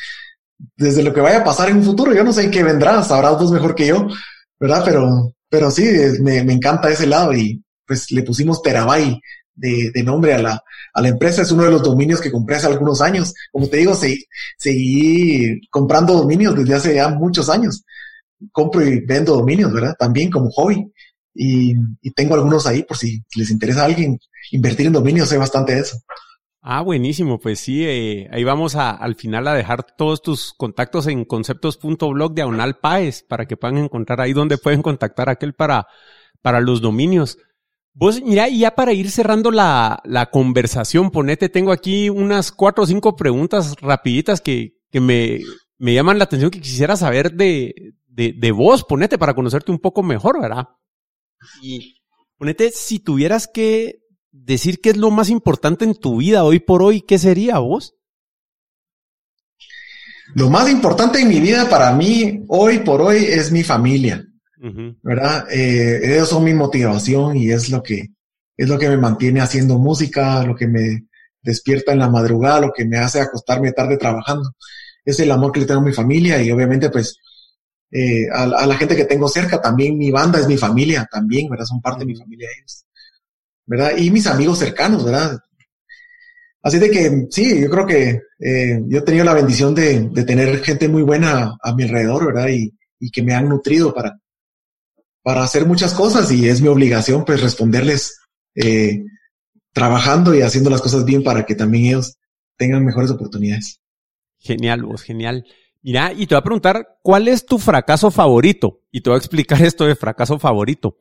desde 0.77 1.01
lo 1.01 1.11
que 1.11 1.21
vaya 1.21 1.39
a 1.39 1.43
pasar 1.43 1.69
en 1.69 1.77
un 1.77 1.83
futuro. 1.83 2.13
Yo 2.13 2.23
no 2.23 2.31
sé 2.31 2.51
qué 2.51 2.61
vendrá, 2.61 3.01
sabrás 3.01 3.39
vos 3.39 3.51
mejor 3.51 3.73
que 3.73 3.87
yo, 3.87 4.07
¿verdad? 4.59 4.83
Pero, 4.85 5.33
pero 5.49 5.71
sí, 5.71 5.89
me, 6.21 6.37
encanta 6.37 6.91
ese 6.91 7.07
lado 7.07 7.33
y 7.33 7.63
pues 7.83 8.11
le 8.11 8.21
pusimos 8.21 8.61
Terabyte 8.61 9.19
de, 9.55 10.03
nombre 10.03 10.35
a 10.35 10.37
la, 10.37 10.63
a 10.93 11.01
la 11.01 11.07
empresa. 11.07 11.41
Es 11.41 11.51
uno 11.51 11.63
de 11.63 11.71
los 11.71 11.81
dominios 11.81 12.21
que 12.21 12.31
compré 12.31 12.57
hace 12.57 12.67
algunos 12.67 13.01
años. 13.01 13.33
Como 13.51 13.67
te 13.69 13.77
digo, 13.77 13.95
seguí, 13.95 14.23
seguí 14.59 15.67
comprando 15.71 16.13
dominios 16.13 16.55
desde 16.55 16.75
hace 16.75 16.93
ya 16.93 17.09
muchos 17.09 17.49
años. 17.49 17.83
Compro 18.51 18.85
y 18.85 19.03
vendo 19.03 19.33
dominios, 19.33 19.73
¿verdad? 19.73 19.95
También 19.97 20.29
como 20.29 20.51
hobby. 20.51 20.91
Y, 21.33 21.73
y 22.03 22.11
tengo 22.11 22.35
algunos 22.35 22.67
ahí 22.67 22.83
por 22.83 22.97
si 22.97 23.23
les 23.35 23.49
interesa 23.49 23.81
a 23.81 23.85
alguien 23.85 24.19
invertir 24.51 24.85
en 24.85 24.93
dominios, 24.93 25.27
sé 25.27 25.39
bastante 25.39 25.73
de 25.73 25.81
eso. 25.81 25.97
Ah, 26.67 26.81
buenísimo. 26.81 27.37
Pues 27.39 27.59
sí, 27.59 27.85
eh, 27.85 28.27
ahí 28.31 28.43
vamos 28.43 28.75
a, 28.75 28.89
al 28.89 29.13
final 29.13 29.47
a 29.47 29.53
dejar 29.53 29.83
todos 29.83 30.23
tus 30.23 30.51
contactos 30.51 31.05
en 31.05 31.23
conceptos.blog 31.23 32.33
de 32.33 32.41
Aunal 32.41 32.79
Paes 32.79 33.21
para 33.21 33.45
que 33.45 33.55
puedan 33.55 33.77
encontrar 33.77 34.19
ahí 34.19 34.33
donde 34.33 34.57
pueden 34.57 34.81
contactar 34.81 35.29
a 35.29 35.33
aquel 35.33 35.53
para, 35.53 35.85
para 36.41 36.61
los 36.61 36.81
dominios. 36.81 37.37
Vos, 37.93 38.19
mira, 38.23 38.49
y 38.49 38.61
ya 38.61 38.73
para 38.73 38.93
ir 38.93 39.11
cerrando 39.11 39.51
la, 39.51 40.01
la 40.05 40.31
conversación, 40.31 41.11
ponete, 41.11 41.49
tengo 41.49 41.71
aquí 41.71 42.09
unas 42.09 42.51
cuatro 42.51 42.83
o 42.83 42.87
cinco 42.87 43.15
preguntas 43.15 43.75
rapiditas 43.79 44.41
que, 44.41 44.79
que 44.89 44.99
me, 44.99 45.41
me 45.77 45.93
llaman 45.93 46.17
la 46.17 46.23
atención 46.23 46.49
que 46.49 46.61
quisiera 46.61 46.95
saber 46.95 47.33
de, 47.33 47.93
de, 48.07 48.33
de 48.35 48.51
vos, 48.51 48.83
ponete, 48.83 49.19
para 49.19 49.35
conocerte 49.35 49.71
un 49.71 49.77
poco 49.77 50.01
mejor, 50.01 50.41
¿verdad? 50.41 50.69
Y 51.61 52.01
ponete, 52.39 52.71
si 52.71 52.97
tuvieras 52.97 53.47
que 53.47 53.99
decir 54.43 54.81
qué 54.81 54.89
es 54.89 54.97
lo 54.97 55.11
más 55.11 55.29
importante 55.29 55.85
en 55.85 55.95
tu 55.95 56.17
vida 56.17 56.43
hoy 56.43 56.59
por 56.59 56.83
hoy, 56.83 57.01
¿qué 57.01 57.17
sería 57.17 57.59
vos? 57.59 57.95
Lo 60.33 60.49
más 60.49 60.69
importante 60.69 61.21
en 61.21 61.29
mi 61.29 61.39
vida 61.39 61.69
para 61.69 61.93
mí 61.93 62.43
hoy 62.47 62.79
por 62.79 63.01
hoy 63.01 63.23
es 63.23 63.51
mi 63.51 63.63
familia, 63.63 64.25
¿verdad? 65.01 65.47
Eh, 65.49 66.01
ellos 66.03 66.29
son 66.29 66.43
mi 66.43 66.53
motivación 66.53 67.37
y 67.37 67.51
es 67.51 67.69
lo 67.69 67.81
que 67.81 68.09
es 68.57 68.69
lo 68.69 68.79
que 68.79 68.89
me 68.89 68.97
mantiene 68.97 69.41
haciendo 69.41 69.77
música, 69.77 70.43
lo 70.43 70.55
que 70.55 70.67
me 70.67 71.05
despierta 71.41 71.91
en 71.91 71.99
la 71.99 72.09
madrugada, 72.09 72.61
lo 72.61 72.71
que 72.73 72.85
me 72.85 72.97
hace 72.97 73.19
acostarme 73.19 73.73
tarde 73.73 73.97
trabajando. 73.97 74.51
Es 75.03 75.19
el 75.19 75.31
amor 75.31 75.51
que 75.51 75.59
le 75.59 75.65
tengo 75.65 75.81
a 75.81 75.83
mi 75.83 75.93
familia 75.93 76.41
y 76.41 76.51
obviamente 76.51 76.89
pues 76.89 77.17
eh, 77.91 78.27
a, 78.33 78.43
a, 78.43 78.65
la 78.65 78.75
gente 78.75 78.95
que 78.95 79.05
tengo 79.05 79.27
cerca 79.27 79.61
también 79.61 79.97
mi 79.97 80.09
banda 80.09 80.39
es 80.39 80.47
mi 80.47 80.57
familia 80.57 81.07
también, 81.09 81.49
¿verdad? 81.49 81.65
Son 81.65 81.81
parte 81.81 81.99
de 81.99 82.07
mi 82.07 82.15
familia 82.15 82.49
ellos. 82.57 82.85
¿Verdad? 83.65 83.97
Y 83.97 84.11
mis 84.11 84.27
amigos 84.27 84.59
cercanos, 84.59 85.03
¿verdad? 85.03 85.39
Así 86.61 86.79
de 86.79 86.89
que 86.89 87.27
sí, 87.29 87.61
yo 87.61 87.69
creo 87.69 87.85
que 87.85 88.21
eh, 88.39 88.81
yo 88.87 88.99
he 88.99 89.01
tenido 89.03 89.23
la 89.23 89.33
bendición 89.33 89.75
de, 89.75 90.09
tener 90.25 90.63
gente 90.63 90.89
muy 90.89 91.03
buena 91.03 91.55
a 91.61 91.75
mi 91.75 91.83
alrededor, 91.83 92.25
¿verdad? 92.25 92.49
Y, 92.49 92.71
que 93.11 93.21
me 93.21 93.35
han 93.35 93.47
nutrido 93.47 93.93
para, 93.93 94.19
para 95.21 95.43
hacer 95.43 95.67
muchas 95.67 95.93
cosas 95.93 96.31
y 96.31 96.49
es 96.49 96.59
mi 96.59 96.69
obligación 96.69 97.23
pues 97.23 97.39
responderles 97.39 98.17
eh, 98.55 99.03
trabajando 99.73 100.33
y 100.33 100.41
haciendo 100.41 100.71
las 100.71 100.81
cosas 100.81 101.05
bien 101.05 101.23
para 101.23 101.45
que 101.45 101.53
también 101.53 101.85
ellos 101.85 102.17
tengan 102.57 102.83
mejores 102.83 103.11
oportunidades. 103.11 103.79
Genial, 104.39 104.81
vos, 104.81 105.03
genial. 105.03 105.45
Mira, 105.83 106.13
y 106.13 106.25
te 106.25 106.33
voy 106.33 106.39
a 106.39 106.43
preguntar, 106.43 106.97
¿cuál 107.03 107.27
es 107.27 107.45
tu 107.45 107.59
fracaso 107.59 108.09
favorito? 108.09 108.81
Y 108.91 109.01
te 109.01 109.11
voy 109.11 109.17
a 109.17 109.19
explicar 109.19 109.61
esto 109.63 109.85
de 109.85 109.95
fracaso 109.95 110.39
favorito. 110.39 110.97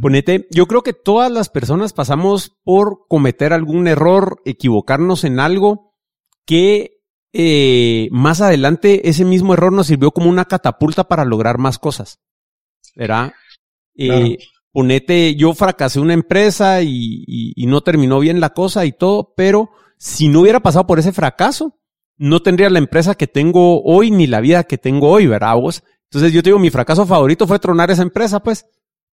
Ponete, 0.00 0.46
yo 0.50 0.66
creo 0.66 0.82
que 0.82 0.92
todas 0.92 1.32
las 1.32 1.48
personas 1.48 1.92
pasamos 1.92 2.56
por 2.62 3.06
cometer 3.08 3.52
algún 3.52 3.88
error, 3.88 4.40
equivocarnos 4.44 5.24
en 5.24 5.40
algo 5.40 5.94
que 6.46 7.00
eh, 7.32 8.08
más 8.12 8.40
adelante 8.40 9.08
ese 9.08 9.24
mismo 9.24 9.54
error 9.54 9.72
nos 9.72 9.88
sirvió 9.88 10.12
como 10.12 10.28
una 10.28 10.44
catapulta 10.44 11.04
para 11.04 11.24
lograr 11.24 11.58
más 11.58 11.78
cosas. 11.78 12.20
¿Verdad? 12.94 13.32
Eh, 13.96 14.38
ponete, 14.72 15.34
yo 15.34 15.54
fracasé 15.54 15.98
una 16.00 16.14
empresa 16.14 16.82
y, 16.82 17.24
y, 17.26 17.66
no 17.66 17.80
terminó 17.82 18.20
bien 18.20 18.40
la 18.40 18.50
cosa 18.50 18.84
y 18.86 18.92
todo, 18.92 19.32
pero 19.36 19.70
si 19.98 20.28
no 20.28 20.40
hubiera 20.40 20.60
pasado 20.60 20.86
por 20.86 20.98
ese 20.98 21.12
fracaso, 21.12 21.78
no 22.16 22.40
tendría 22.42 22.70
la 22.70 22.78
empresa 22.78 23.14
que 23.14 23.26
tengo 23.26 23.82
hoy 23.82 24.10
ni 24.10 24.26
la 24.26 24.40
vida 24.40 24.64
que 24.64 24.78
tengo 24.78 25.10
hoy, 25.10 25.26
¿verdad 25.26 25.56
vos? 25.56 25.82
Entonces 26.04 26.32
yo 26.32 26.42
te 26.42 26.50
digo, 26.50 26.58
mi 26.58 26.70
fracaso 26.70 27.06
favorito 27.06 27.46
fue 27.46 27.58
tronar 27.58 27.90
esa 27.90 28.02
empresa, 28.02 28.40
pues, 28.40 28.66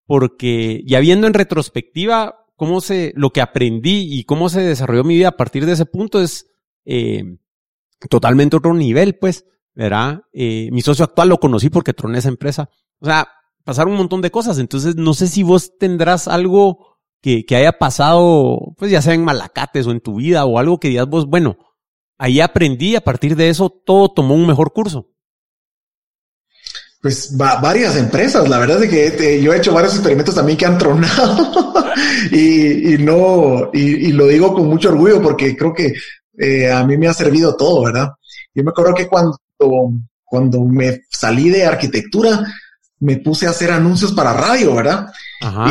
porque 0.06 0.82
ya 0.86 1.00
viendo 1.00 1.26
en 1.26 1.34
retrospectiva 1.34 2.44
cómo 2.56 2.80
se, 2.80 3.12
lo 3.16 3.30
que 3.30 3.40
aprendí 3.40 4.06
y 4.10 4.24
cómo 4.24 4.48
se 4.48 4.60
desarrolló 4.60 5.04
mi 5.04 5.16
vida 5.16 5.28
a 5.28 5.36
partir 5.36 5.66
de 5.66 5.72
ese 5.72 5.86
punto 5.86 6.20
es 6.20 6.46
eh, 6.84 7.22
totalmente 8.08 8.56
otro 8.56 8.74
nivel, 8.74 9.16
pues, 9.18 9.46
¿verdad? 9.74 10.22
Eh, 10.32 10.68
mi 10.72 10.82
socio 10.82 11.04
actual 11.04 11.28
lo 11.28 11.38
conocí 11.38 11.70
porque 11.70 11.94
troné 11.94 12.18
esa 12.18 12.28
empresa. 12.28 12.70
O 13.00 13.06
sea, 13.06 13.28
pasaron 13.64 13.92
un 13.92 13.98
montón 13.98 14.20
de 14.20 14.30
cosas. 14.30 14.58
Entonces, 14.58 14.96
no 14.96 15.14
sé 15.14 15.26
si 15.26 15.42
vos 15.42 15.76
tendrás 15.78 16.28
algo 16.28 16.98
que, 17.20 17.44
que 17.44 17.56
haya 17.56 17.78
pasado, 17.78 18.74
pues 18.76 18.90
ya 18.90 19.02
sea 19.02 19.14
en 19.14 19.24
Malacates 19.24 19.86
o 19.86 19.90
en 19.90 20.00
tu 20.00 20.16
vida 20.16 20.44
o 20.44 20.58
algo 20.58 20.78
que 20.78 20.88
digas 20.88 21.08
vos, 21.08 21.26
bueno, 21.26 21.56
ahí 22.18 22.40
aprendí, 22.40 22.96
a 22.96 23.00
partir 23.00 23.36
de 23.36 23.48
eso 23.48 23.70
todo 23.70 24.10
tomó 24.10 24.34
un 24.34 24.46
mejor 24.46 24.72
curso. 24.72 25.13
Pues 27.04 27.36
varias 27.36 27.96
empresas, 27.96 28.48
la 28.48 28.56
verdad 28.56 28.82
es 28.82 29.14
que 29.14 29.42
yo 29.42 29.52
he 29.52 29.58
hecho 29.58 29.74
varios 29.74 29.92
experimentos 29.92 30.34
también 30.34 30.56
que 30.56 30.64
han 30.64 30.78
tronado 30.78 31.74
y, 32.32 32.96
no, 32.98 33.68
y, 33.74 34.10
lo 34.12 34.26
digo 34.26 34.54
con 34.54 34.68
mucho 34.68 34.88
orgullo 34.88 35.20
porque 35.20 35.54
creo 35.54 35.74
que 35.74 35.92
eh, 36.38 36.72
a 36.72 36.82
mí 36.82 36.96
me 36.96 37.06
ha 37.06 37.12
servido 37.12 37.54
todo, 37.56 37.84
¿verdad? 37.84 38.08
Yo 38.54 38.64
me 38.64 38.70
acuerdo 38.70 38.94
que 38.94 39.06
cuando, 39.06 39.36
cuando 40.24 40.62
me 40.64 41.02
salí 41.10 41.50
de 41.50 41.66
arquitectura, 41.66 42.42
me 43.00 43.18
puse 43.18 43.46
a 43.46 43.50
hacer 43.50 43.70
anuncios 43.70 44.12
para 44.12 44.32
radio, 44.32 44.74
¿verdad? 44.74 45.06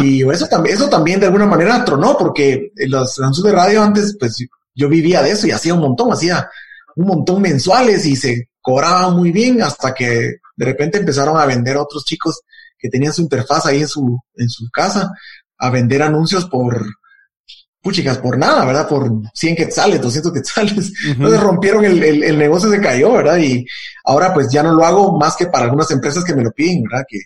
Y 0.03 0.21
eso 0.29 0.45
también, 0.45 0.75
eso 0.75 0.87
también 0.87 1.19
de 1.19 1.25
alguna 1.25 1.47
manera 1.47 1.83
tronó 1.83 2.15
porque 2.15 2.73
los 2.75 3.17
anuncios 3.17 3.43
de 3.43 3.53
radio 3.53 3.81
antes, 3.81 4.15
pues 4.19 4.37
yo 4.75 4.87
vivía 4.87 5.23
de 5.23 5.31
eso 5.31 5.47
y 5.47 5.51
hacía 5.51 5.73
un 5.73 5.81
montón, 5.81 6.13
hacía 6.13 6.47
un 6.95 7.07
montón 7.07 7.41
mensuales 7.41 8.05
y 8.05 8.15
se 8.15 8.49
cobraba 8.63 9.09
muy 9.09 9.31
bien 9.31 9.61
hasta 9.61 9.93
que 9.93 10.37
de 10.55 10.65
repente 10.65 10.97
empezaron 10.97 11.37
a 11.37 11.45
vender 11.45 11.75
a 11.75 11.81
otros 11.81 12.05
chicos 12.05 12.41
que 12.79 12.89
tenían 12.89 13.13
su 13.13 13.21
interfaz 13.21 13.65
ahí 13.65 13.81
en 13.81 13.87
su, 13.87 14.19
en 14.35 14.49
su 14.49 14.69
casa, 14.71 15.11
a 15.57 15.69
vender 15.69 16.01
anuncios 16.01 16.45
por, 16.45 16.83
puchicas, 17.81 18.17
por 18.19 18.37
nada, 18.37 18.65
¿verdad? 18.65 18.87
Por 18.87 19.11
100 19.33 19.55
quetzales, 19.55 20.01
200 20.01 20.31
quetzales. 20.31 20.93
Entonces 21.05 21.39
rompieron 21.41 21.83
el, 21.83 22.01
el, 22.23 22.37
negocio, 22.37 22.71
se 22.71 22.79
cayó, 22.79 23.11
¿verdad? 23.11 23.37
Y 23.37 23.65
ahora 24.05 24.33
pues 24.33 24.49
ya 24.49 24.63
no 24.63 24.73
lo 24.73 24.85
hago 24.85 25.17
más 25.17 25.35
que 25.35 25.47
para 25.47 25.65
algunas 25.65 25.91
empresas 25.91 26.23
que 26.23 26.33
me 26.33 26.43
lo 26.43 26.51
piden, 26.51 26.83
¿verdad? 26.83 27.05
Que 27.07 27.19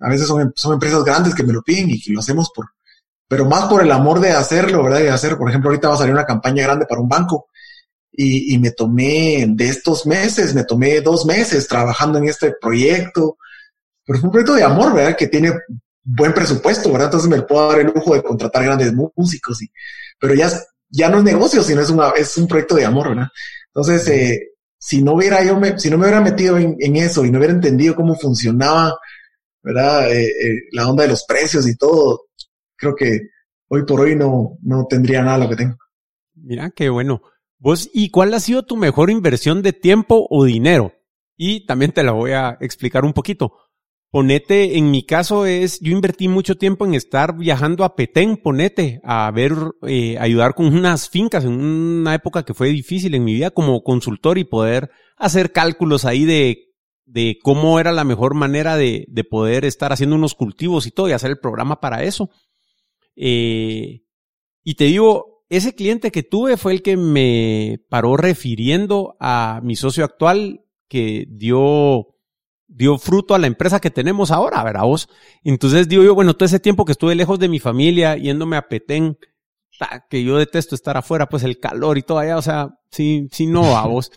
a 0.00 0.08
veces 0.08 0.26
son, 0.26 0.52
son 0.56 0.74
empresas 0.74 1.04
grandes 1.04 1.34
que 1.34 1.44
me 1.44 1.52
lo 1.52 1.62
piden 1.62 1.90
y 1.90 2.00
que 2.02 2.12
lo 2.12 2.18
hacemos 2.18 2.50
por, 2.54 2.66
pero 3.28 3.44
más 3.44 3.66
por 3.66 3.82
el 3.82 3.92
amor 3.92 4.18
de 4.18 4.32
hacerlo, 4.32 4.82
¿verdad? 4.82 4.98
De 4.98 5.10
hacer, 5.10 5.38
por 5.38 5.48
ejemplo, 5.48 5.70
ahorita 5.70 5.88
va 5.88 5.94
a 5.94 5.98
salir 5.98 6.12
una 6.12 6.26
campaña 6.26 6.64
grande 6.64 6.86
para 6.86 7.00
un 7.00 7.08
banco 7.08 7.46
y, 8.16 8.58
me 8.58 8.70
tomé 8.70 9.46
de 9.48 9.68
estos 9.68 10.06
meses, 10.06 10.54
me 10.54 10.64
tomé 10.64 11.00
dos 11.00 11.26
meses 11.26 11.68
trabajando 11.68 12.18
en 12.18 12.28
este 12.28 12.54
proyecto, 12.60 13.36
pero 14.04 14.18
es 14.18 14.24
un 14.24 14.30
proyecto 14.30 14.54
de 14.54 14.62
amor, 14.62 14.94
¿verdad? 14.94 15.16
Que 15.16 15.26
tiene 15.26 15.52
buen 16.02 16.32
presupuesto, 16.32 16.90
¿verdad? 16.90 17.08
Entonces 17.08 17.28
me 17.28 17.42
puedo 17.42 17.68
dar 17.68 17.80
el 17.80 17.86
lujo 17.86 18.14
de 18.14 18.22
contratar 18.22 18.64
grandes 18.64 18.92
músicos, 18.92 19.62
y, 19.62 19.70
pero 20.18 20.34
ya, 20.34 20.50
ya 20.88 21.08
no 21.08 21.18
es 21.18 21.24
negocio, 21.24 21.62
sino 21.62 21.80
es, 21.82 21.90
una, 21.90 22.10
es 22.10 22.36
un 22.38 22.48
proyecto 22.48 22.76
de 22.76 22.84
amor, 22.84 23.10
¿verdad? 23.10 23.28
Entonces, 23.74 24.08
eh, 24.08 24.52
si 24.78 25.02
no 25.02 25.14
hubiera 25.14 25.42
yo, 25.44 25.58
me, 25.58 25.78
si 25.78 25.90
no 25.90 25.98
me 25.98 26.04
hubiera 26.04 26.20
metido 26.20 26.56
en, 26.56 26.96
eso 26.96 27.24
y 27.24 27.30
no 27.30 27.38
hubiera 27.38 27.54
entendido 27.54 27.94
cómo 27.94 28.14
funcionaba, 28.14 28.96
¿verdad? 29.62 30.10
Eh, 30.12 30.24
eh, 30.24 30.54
la 30.72 30.88
onda 30.88 31.02
de 31.02 31.10
los 31.10 31.24
precios 31.24 31.68
y 31.68 31.76
todo, 31.76 32.28
creo 32.76 32.94
que 32.94 33.20
hoy 33.68 33.84
por 33.84 34.00
hoy 34.00 34.14
no, 34.14 34.58
no 34.62 34.86
tendría 34.88 35.22
nada 35.22 35.38
lo 35.38 35.48
que 35.48 35.56
tengo. 35.56 35.76
Mira, 36.34 36.70
qué 36.70 36.88
bueno. 36.88 37.20
Vos, 37.58 37.90
¿y 37.92 38.10
cuál 38.10 38.34
ha 38.34 38.40
sido 38.40 38.64
tu 38.64 38.76
mejor 38.76 39.10
inversión 39.10 39.62
de 39.62 39.72
tiempo 39.72 40.26
o 40.30 40.44
dinero? 40.44 40.92
Y 41.36 41.66
también 41.66 41.92
te 41.92 42.02
la 42.02 42.12
voy 42.12 42.32
a 42.32 42.56
explicar 42.60 43.04
un 43.04 43.12
poquito. 43.12 43.52
Ponete, 44.10 44.78
en 44.78 44.90
mi 44.90 45.04
caso 45.04 45.46
es, 45.46 45.80
yo 45.80 45.92
invertí 45.92 46.28
mucho 46.28 46.56
tiempo 46.56 46.86
en 46.86 46.94
estar 46.94 47.36
viajando 47.36 47.84
a 47.84 47.96
Petén, 47.96 48.36
ponete, 48.36 49.00
a 49.04 49.30
ver, 49.30 49.52
eh, 49.86 50.16
ayudar 50.18 50.54
con 50.54 50.66
unas 50.66 51.10
fincas 51.10 51.44
en 51.44 51.52
una 51.52 52.14
época 52.14 52.44
que 52.44 52.54
fue 52.54 52.68
difícil 52.68 53.14
en 53.14 53.24
mi 53.24 53.34
vida 53.34 53.50
como 53.50 53.82
consultor 53.82 54.38
y 54.38 54.44
poder 54.44 54.90
hacer 55.16 55.52
cálculos 55.52 56.04
ahí 56.04 56.24
de, 56.24 56.72
de 57.04 57.38
cómo 57.42 57.80
era 57.80 57.92
la 57.92 58.04
mejor 58.04 58.34
manera 58.34 58.76
de, 58.76 59.06
de 59.08 59.24
poder 59.24 59.64
estar 59.64 59.92
haciendo 59.92 60.16
unos 60.16 60.34
cultivos 60.34 60.86
y 60.86 60.92
todo 60.92 61.08
y 61.08 61.12
hacer 61.12 61.30
el 61.30 61.40
programa 61.40 61.80
para 61.80 62.04
eso. 62.04 62.30
Eh, 63.16 64.02
y 64.62 64.74
te 64.76 64.84
digo, 64.84 65.35
ese 65.48 65.74
cliente 65.74 66.10
que 66.10 66.22
tuve 66.22 66.56
fue 66.56 66.72
el 66.72 66.82
que 66.82 66.96
me 66.96 67.80
paró 67.88 68.16
refiriendo 68.16 69.16
a 69.20 69.60
mi 69.62 69.76
socio 69.76 70.04
actual 70.04 70.64
que 70.88 71.26
dio, 71.28 72.14
dio 72.66 72.98
fruto 72.98 73.34
a 73.34 73.38
la 73.38 73.46
empresa 73.46 73.80
que 73.80 73.90
tenemos 73.90 74.30
ahora, 74.30 74.62
¿verdad 74.64 74.82
vos? 74.82 75.08
Entonces 75.44 75.88
digo 75.88 76.02
yo, 76.02 76.14
bueno, 76.14 76.34
todo 76.34 76.46
ese 76.46 76.60
tiempo 76.60 76.84
que 76.84 76.92
estuve 76.92 77.14
lejos 77.14 77.38
de 77.38 77.48
mi 77.48 77.60
familia, 77.60 78.16
yéndome 78.16 78.56
a 78.56 78.68
Petén, 78.68 79.18
que 80.10 80.24
yo 80.24 80.38
detesto 80.38 80.74
estar 80.74 80.96
afuera, 80.96 81.28
pues 81.28 81.42
el 81.42 81.60
calor 81.60 81.98
y 81.98 82.02
todo 82.02 82.18
allá, 82.18 82.38
o 82.38 82.42
sea, 82.42 82.78
sí, 82.90 83.28
sí, 83.30 83.46
no, 83.46 83.76
a 83.76 83.86
vos. 83.86 84.10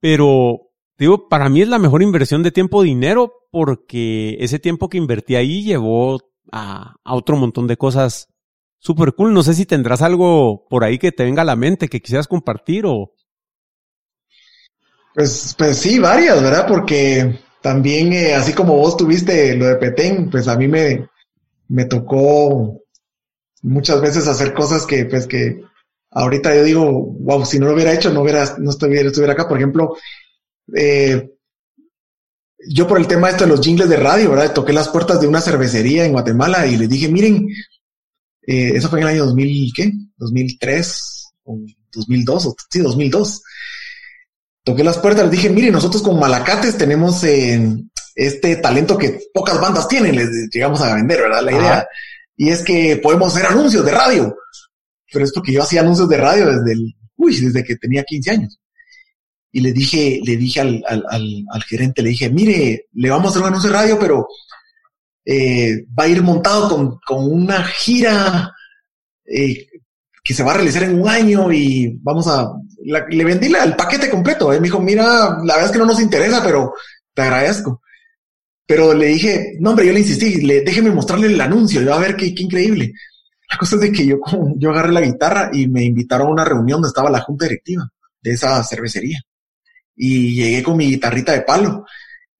Pero, 0.00 0.70
digo, 0.98 1.28
para 1.28 1.48
mí 1.48 1.62
es 1.62 1.68
la 1.68 1.78
mejor 1.78 2.02
inversión 2.02 2.42
de 2.42 2.50
tiempo 2.50 2.82
dinero 2.82 3.32
porque 3.50 4.36
ese 4.40 4.58
tiempo 4.58 4.88
que 4.88 4.98
invertí 4.98 5.36
ahí 5.36 5.62
llevó 5.62 6.18
a, 6.50 6.96
a 7.04 7.14
otro 7.14 7.36
montón 7.36 7.66
de 7.66 7.76
cosas 7.76 8.31
Super 8.82 9.12
cool. 9.14 9.32
No 9.32 9.44
sé 9.44 9.54
si 9.54 9.64
tendrás 9.64 10.02
algo 10.02 10.66
por 10.68 10.82
ahí 10.82 10.98
que 10.98 11.12
te 11.12 11.22
venga 11.22 11.42
a 11.42 11.44
la 11.44 11.54
mente 11.54 11.88
que 11.88 12.02
quisieras 12.02 12.26
compartir 12.26 12.84
o. 12.84 13.14
Pues, 15.14 15.54
pues 15.56 15.78
sí, 15.78 16.00
varias, 16.00 16.42
¿verdad? 16.42 16.66
Porque 16.66 17.38
también, 17.60 18.12
eh, 18.12 18.34
así 18.34 18.52
como 18.52 18.76
vos 18.76 18.96
tuviste 18.96 19.54
lo 19.54 19.66
de 19.66 19.76
Petén, 19.76 20.28
pues 20.28 20.48
a 20.48 20.56
mí 20.56 20.66
me, 20.66 21.08
me 21.68 21.84
tocó 21.84 22.82
muchas 23.62 24.00
veces 24.00 24.26
hacer 24.26 24.52
cosas 24.52 24.84
que, 24.84 25.04
pues 25.04 25.28
que 25.28 25.62
ahorita 26.10 26.52
yo 26.56 26.64
digo, 26.64 26.90
wow, 27.20 27.46
si 27.46 27.60
no 27.60 27.66
lo 27.66 27.74
hubiera 27.74 27.92
hecho, 27.92 28.12
no 28.12 28.22
hubiera, 28.22 28.56
no 28.58 28.70
estuviera, 28.70 29.06
estuviera 29.06 29.34
acá. 29.34 29.46
Por 29.46 29.58
ejemplo, 29.58 29.96
eh, 30.74 31.30
yo 32.68 32.88
por 32.88 32.98
el 32.98 33.06
tema 33.06 33.30
esto 33.30 33.44
de 33.44 33.50
los 33.50 33.60
jingles 33.60 33.88
de 33.88 33.96
radio, 33.96 34.30
¿verdad? 34.30 34.52
Toqué 34.52 34.72
las 34.72 34.88
puertas 34.88 35.20
de 35.20 35.28
una 35.28 35.40
cervecería 35.40 36.04
en 36.04 36.12
Guatemala 36.12 36.66
y 36.66 36.76
les 36.76 36.88
dije, 36.88 37.08
miren, 37.08 37.46
eh, 38.46 38.72
eso 38.74 38.88
fue 38.88 39.00
en 39.00 39.06
el 39.06 39.14
año 39.14 39.26
2000, 39.26 39.72
¿qué? 39.74 39.92
2003 40.16 41.32
o 41.44 41.58
2002, 41.92 42.46
o, 42.46 42.56
sí, 42.70 42.80
2002. 42.80 43.42
Toqué 44.64 44.84
las 44.84 44.98
puertas, 44.98 45.24
les 45.24 45.32
dije, 45.32 45.50
mire, 45.50 45.70
nosotros 45.70 46.02
con 46.02 46.18
Malacates 46.18 46.78
tenemos 46.78 47.22
eh, 47.24 47.60
este 48.14 48.56
talento 48.56 48.96
que 48.96 49.20
pocas 49.32 49.60
bandas 49.60 49.88
tienen, 49.88 50.16
les 50.16 50.48
llegamos 50.52 50.80
a 50.80 50.94
vender, 50.94 51.20
¿verdad? 51.20 51.42
La 51.42 51.52
idea. 51.52 51.86
Y 52.36 52.50
es 52.50 52.62
que 52.62 52.96
podemos 52.96 53.34
hacer 53.34 53.46
anuncios 53.46 53.84
de 53.84 53.92
radio. 53.92 54.36
Pero 55.12 55.24
es 55.24 55.32
porque 55.32 55.52
yo 55.52 55.62
hacía 55.62 55.82
anuncios 55.82 56.08
de 56.08 56.16
radio 56.16 56.46
desde 56.46 56.72
el, 56.72 56.94
uy, 57.16 57.38
desde 57.38 57.64
que 57.64 57.76
tenía 57.76 58.04
15 58.04 58.30
años. 58.30 58.58
Y 59.50 59.60
le 59.60 59.72
dije, 59.72 60.20
le 60.24 60.36
dije 60.36 60.60
al, 60.60 60.82
al, 60.88 61.44
al 61.50 61.62
gerente, 61.64 62.02
le 62.02 62.10
dije, 62.10 62.30
mire, 62.30 62.86
le 62.92 63.10
vamos 63.10 63.26
a 63.26 63.28
hacer 63.30 63.42
un 63.42 63.48
anuncio 63.48 63.70
de 63.70 63.76
radio, 63.76 63.98
pero 63.98 64.26
eh, 65.24 65.84
va 65.98 66.04
a 66.04 66.08
ir 66.08 66.22
montado 66.22 66.68
con, 66.68 66.98
con 67.06 67.30
una 67.30 67.62
gira 67.64 68.52
eh, 69.24 69.66
que 70.22 70.34
se 70.34 70.42
va 70.42 70.52
a 70.52 70.56
realizar 70.56 70.84
en 70.84 71.00
un 71.00 71.08
año 71.08 71.52
y 71.52 71.98
vamos 72.02 72.28
a, 72.28 72.52
le 72.84 73.24
vendí 73.24 73.46
el 73.46 73.76
paquete 73.76 74.08
completo. 74.08 74.52
Él 74.52 74.60
me 74.60 74.68
dijo, 74.68 74.80
mira, 74.80 75.38
la 75.44 75.54
verdad 75.54 75.66
es 75.66 75.72
que 75.72 75.78
no 75.78 75.86
nos 75.86 76.00
interesa, 76.00 76.42
pero 76.42 76.74
te 77.14 77.22
agradezco. 77.22 77.82
Pero 78.66 78.94
le 78.94 79.06
dije, 79.06 79.56
no, 79.60 79.70
hombre, 79.70 79.86
yo 79.86 79.92
le 79.92 80.00
insistí, 80.00 80.40
le, 80.42 80.62
déjeme 80.62 80.90
mostrarle 80.90 81.26
el 81.26 81.40
anuncio, 81.40 81.82
y 81.82 81.84
va 81.84 81.96
a 81.96 82.00
ver 82.00 82.16
qué, 82.16 82.34
qué 82.34 82.44
increíble. 82.44 82.92
La 83.50 83.58
cosa 83.58 83.76
es 83.82 83.90
que 83.90 84.06
yo, 84.06 84.18
yo 84.56 84.70
agarré 84.70 84.92
la 84.92 85.00
guitarra 85.00 85.50
y 85.52 85.68
me 85.68 85.84
invitaron 85.84 86.28
a 86.28 86.32
una 86.32 86.44
reunión 86.44 86.76
donde 86.80 86.88
estaba 86.88 87.10
la 87.10 87.20
junta 87.20 87.46
directiva 87.46 87.88
de 88.20 88.32
esa 88.32 88.62
cervecería. 88.62 89.20
Y 89.94 90.34
llegué 90.34 90.62
con 90.62 90.76
mi 90.76 90.86
guitarrita 90.86 91.32
de 91.32 91.42
palo 91.42 91.84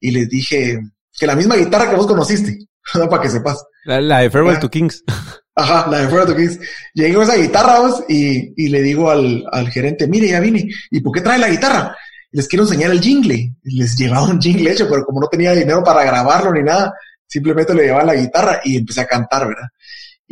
y 0.01 0.11
les 0.11 0.29
dije 0.29 0.81
que 1.13 1.27
la 1.27 1.37
misma 1.37 1.57
guitarra 1.57 1.91
que 1.91 1.97
vos 1.97 2.07
conociste, 2.07 2.59
para 3.11 3.23
que 3.23 3.29
sepas. 3.29 3.65
La, 3.85 4.21
de 4.21 4.31
Farewell 4.31 4.59
to 4.59 4.71
Kings. 4.71 5.05
Ajá, 5.55 5.89
la 5.91 5.99
de 5.99 6.05
Farewell 6.05 6.29
to 6.29 6.37
Kings. 6.37 6.59
Llegué 6.95 7.15
con 7.15 7.25
esa 7.25 7.37
guitarra 7.37 7.81
vos, 7.81 8.05
y, 8.09 8.53
y 8.57 8.69
le 8.69 8.83
digo 8.83 9.11
al, 9.11 9.45
al 9.51 9.71
gerente, 9.71 10.07
mire, 10.07 10.29
ya 10.29 10.41
vine. 10.41 10.69
¿Y 10.91 11.01
por 11.01 11.13
qué 11.15 11.21
trae 11.21 11.39
la 11.39 11.49
guitarra? 11.49 11.97
Les 12.31 12.49
quiero 12.49 12.65
enseñar 12.65 12.91
el 12.91 13.01
jingle. 13.01 13.55
Les 13.63 13.97
llevaba 13.97 14.27
un 14.27 14.41
jingle 14.41 14.73
hecho, 14.73 14.89
pero 14.89 15.05
como 15.05 15.21
no 15.21 15.29
tenía 15.29 15.53
dinero 15.53 15.83
para 15.85 16.05
grabarlo 16.05 16.53
ni 16.53 16.63
nada, 16.63 16.93
simplemente 17.27 17.75
le 17.75 17.85
llevaba 17.85 18.05
la 18.05 18.15
guitarra 18.15 18.61
y 18.65 18.77
empecé 18.77 19.03
a 19.03 19.07
cantar, 19.07 19.47
¿verdad? 19.49 19.69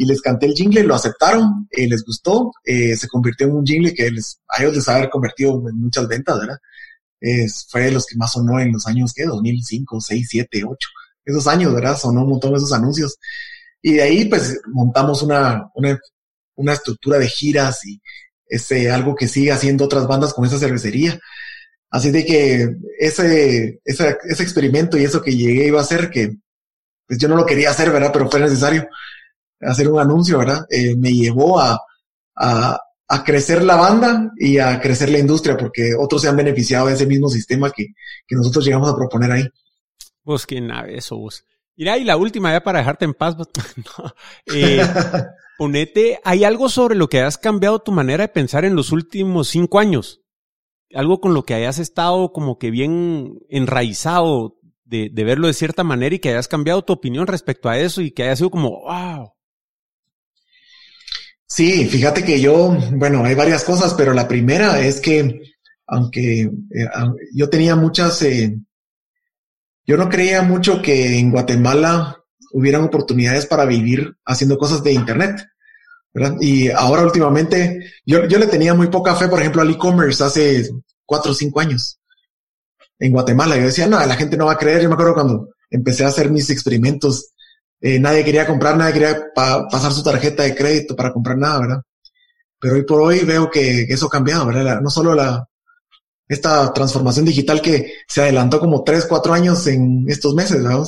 y 0.01 0.07
les 0.07 0.23
canté 0.23 0.47
el 0.47 0.55
jingle, 0.55 0.85
lo 0.85 0.95
aceptaron, 0.95 1.69
eh, 1.71 1.87
les 1.87 2.03
gustó, 2.03 2.53
eh, 2.65 2.97
se 2.97 3.07
convirtió 3.07 3.47
en 3.47 3.53
un 3.53 3.67
jingle 3.67 3.93
que 3.93 4.11
les, 4.11 4.41
a 4.49 4.63
ellos 4.63 4.77
les 4.77 4.89
ha 4.89 5.11
convertido 5.11 5.63
en 5.69 5.79
muchas 5.79 6.09
ventas, 6.09 6.41
¿verdad? 6.41 6.57
fue 7.69 7.83
de 7.83 7.91
los 7.91 8.07
que 8.07 8.17
más 8.17 8.33
sonó 8.33 8.59
en 8.59 8.73
los 8.73 8.87
años, 8.87 9.13
¿qué? 9.15 9.27
2005, 9.27 10.01
6, 10.01 10.27
7, 10.31 10.63
8. 10.67 10.89
Esos 11.31 11.47
años, 11.47 11.75
¿verdad? 11.75 11.97
Sonó 11.97 12.23
un 12.23 12.31
montón 12.31 12.55
esos 12.55 12.73
anuncios. 12.73 13.17
Y 13.83 13.95
de 13.95 14.03
ahí, 14.03 14.25
pues, 14.27 14.61
montamos 14.73 15.23
una, 15.23 15.71
una, 15.75 15.99
una 16.57 16.73
estructura 16.75 17.19
de 17.19 17.29
giras 17.29 17.85
y 17.87 18.01
ese, 18.47 18.91
algo 18.91 19.15
que 19.15 19.29
sigue 19.29 19.53
haciendo 19.53 19.85
otras 19.85 20.07
bandas 20.07 20.35
con 20.35 20.45
esa 20.45 20.59
cervecería. 20.59 21.19
Así 21.91 22.11
de 22.11 22.25
que 22.25 22.77
ese, 22.99 23.81
ese, 23.85 24.17
ese 24.29 24.43
experimento 24.43 24.97
y 24.97 25.05
eso 25.05 25.23
que 25.23 25.35
llegué 25.37 25.67
iba 25.67 25.81
a 25.81 25.83
hacer 25.83 26.11
que, 26.11 26.37
pues 27.07 27.19
yo 27.19 27.29
no 27.29 27.37
lo 27.37 27.47
quería 27.47 27.71
hacer, 27.71 27.91
¿verdad? 27.91 28.11
Pero 28.13 28.31
fue 28.31 28.41
necesario 28.41 28.87
hacer 29.61 29.89
un 29.89 30.01
anuncio, 30.01 30.39
¿verdad? 30.39 30.65
Eh, 30.71 30.97
me 30.97 31.13
llevó 31.13 31.59
a, 31.61 31.81
a, 32.37 32.81
a, 33.09 33.25
crecer 33.25 33.65
la 33.65 33.77
banda 33.77 34.31
y 34.39 34.59
a 34.59 34.81
crecer 34.81 35.11
la 35.11 35.19
industria, 35.19 35.57
porque 35.57 35.93
otros 35.99 36.23
se 36.23 36.29
han 36.29 36.37
beneficiado 36.37 36.87
de 36.87 36.95
ese 36.95 37.07
mismo 37.07 37.29
sistema 37.29 37.71
que, 37.71 37.87
que 38.27 38.37
nosotros 38.37 38.65
llegamos 38.65 38.91
a 38.91 38.97
proponer 38.97 39.33
ahí. 39.33 39.49
Vos, 40.23 40.47
qué 40.47 40.61
nave 40.61 40.97
eso, 40.97 41.17
vos. 41.17 41.45
Mira, 41.77 41.97
y 41.99 42.05
la 42.05 42.17
última 42.17 42.53
ya 42.53 42.63
para 42.63 42.81
dejarte 42.81 43.05
en 43.05 43.15
paz, 43.15 43.37
no, 43.77 44.15
eh, 44.55 44.83
ponete, 45.59 46.21
¿hay 46.25 46.45
algo 46.45 46.69
sobre 46.69 46.95
lo 46.95 47.09
que 47.09 47.21
has 47.21 47.39
cambiado 47.39 47.79
tu 47.79 47.93
manera 47.93 48.25
de 48.25 48.33
pensar 48.33 48.65
en 48.65 48.77
los 48.77 48.93
últimos 48.93 49.49
cinco 49.49 49.79
años? 49.79 50.23
Algo 50.93 51.21
con 51.21 51.35
lo 51.35 51.45
que 51.45 51.55
hayas 51.55 51.79
estado 51.79 52.33
como 52.33 52.59
que 52.59 52.71
bien 52.71 53.39
enraizado 53.49 54.59
de, 54.85 55.09
de 55.13 55.25
verlo 55.25 55.47
de 55.47 55.55
cierta 55.55 55.85
manera 55.85 56.15
y 56.15 56.19
que 56.19 56.31
hayas 56.31 56.49
cambiado 56.49 56.83
tu 56.83 56.93
opinión 56.93 57.27
respecto 57.27 57.69
a 57.69 57.79
eso 57.79 58.03
y 58.03 58.11
que 58.11 58.25
haya 58.25 58.37
sido 58.37 58.51
como, 58.51 58.83
wow, 58.83 59.33
Sí, 61.51 61.87
fíjate 61.87 62.25
que 62.25 62.41
yo, 62.41 62.77
bueno, 62.93 63.25
hay 63.25 63.35
varias 63.35 63.65
cosas, 63.65 63.95
pero 63.95 64.15
la 64.15 64.29
primera 64.29 64.81
es 64.81 65.01
que, 65.01 65.41
aunque 65.85 66.43
eh, 66.43 66.87
yo 67.35 67.51
tenía 67.51 67.75
muchas, 67.75 68.23
eh, 68.23 68.57
yo 69.87 69.97
no 69.97 70.09
creía 70.09 70.43
mucho 70.43 70.83
que 70.83 71.19
en 71.19 71.31
Guatemala 71.31 72.17
hubieran 72.53 72.85
oportunidades 72.85 73.47
para 73.47 73.65
vivir 73.65 74.17
haciendo 74.25 74.59
cosas 74.59 74.83
de 74.83 74.93
Internet. 74.93 75.47
Y 76.41 76.69
ahora 76.71 77.03
últimamente, 77.03 77.93
yo, 78.05 78.27
yo 78.27 78.39
le 78.39 78.47
tenía 78.47 78.75
muy 78.75 78.89
poca 78.89 79.15
fe, 79.15 79.29
por 79.29 79.41
ejemplo, 79.41 79.63
al 79.63 79.71
e-commerce 79.71 80.23
hace 80.23 80.69
cuatro 81.07 81.33
o 81.33 81.35
cinco 81.35 81.61
años 81.61 81.99
en 82.99 83.13
Guatemala. 83.13 83.57
Yo 83.57 83.65
decía, 83.65 83.87
no, 83.87 84.05
la 84.05 84.17
gente 84.17 84.37
no 84.37 84.47
va 84.47 84.53
a 84.53 84.59
creer. 84.59 84.83
Yo 84.83 84.89
me 84.89 84.95
acuerdo 84.95 85.15
cuando 85.15 85.49
empecé 85.71 86.05
a 86.05 86.09
hacer 86.09 86.31
mis 86.31 86.51
experimentos 86.51 87.33
eh, 87.81 87.99
nadie 87.99 88.25
quería 88.25 88.47
comprar, 88.47 88.77
nadie 88.77 88.93
quería 88.93 89.19
pasar 89.35 89.93
su 89.93 90.03
tarjeta 90.03 90.43
de 90.43 90.55
crédito 90.55 90.95
para 90.95 91.13
comprar 91.13 91.39
nada, 91.39 91.61
¿verdad? 91.61 91.83
Pero 92.59 92.75
hoy 92.75 92.85
por 92.85 93.01
hoy 93.01 93.21
veo 93.21 93.51
que, 93.51 93.83
eso 93.85 94.07
ha 94.07 94.11
cambiado, 94.11 94.47
¿verdad? 94.47 94.81
No 94.83 94.91
solo 94.91 95.15
la, 95.15 95.47
esta 96.31 96.73
transformación 96.73 97.25
digital 97.25 97.61
que 97.61 97.93
se 98.07 98.23
adelantó 98.23 98.61
como 98.61 98.85
tres, 98.85 99.05
cuatro 99.05 99.33
años 99.33 99.67
en 99.67 100.05
estos 100.07 100.33
meses, 100.33 100.63
¿verdad? 100.63 100.85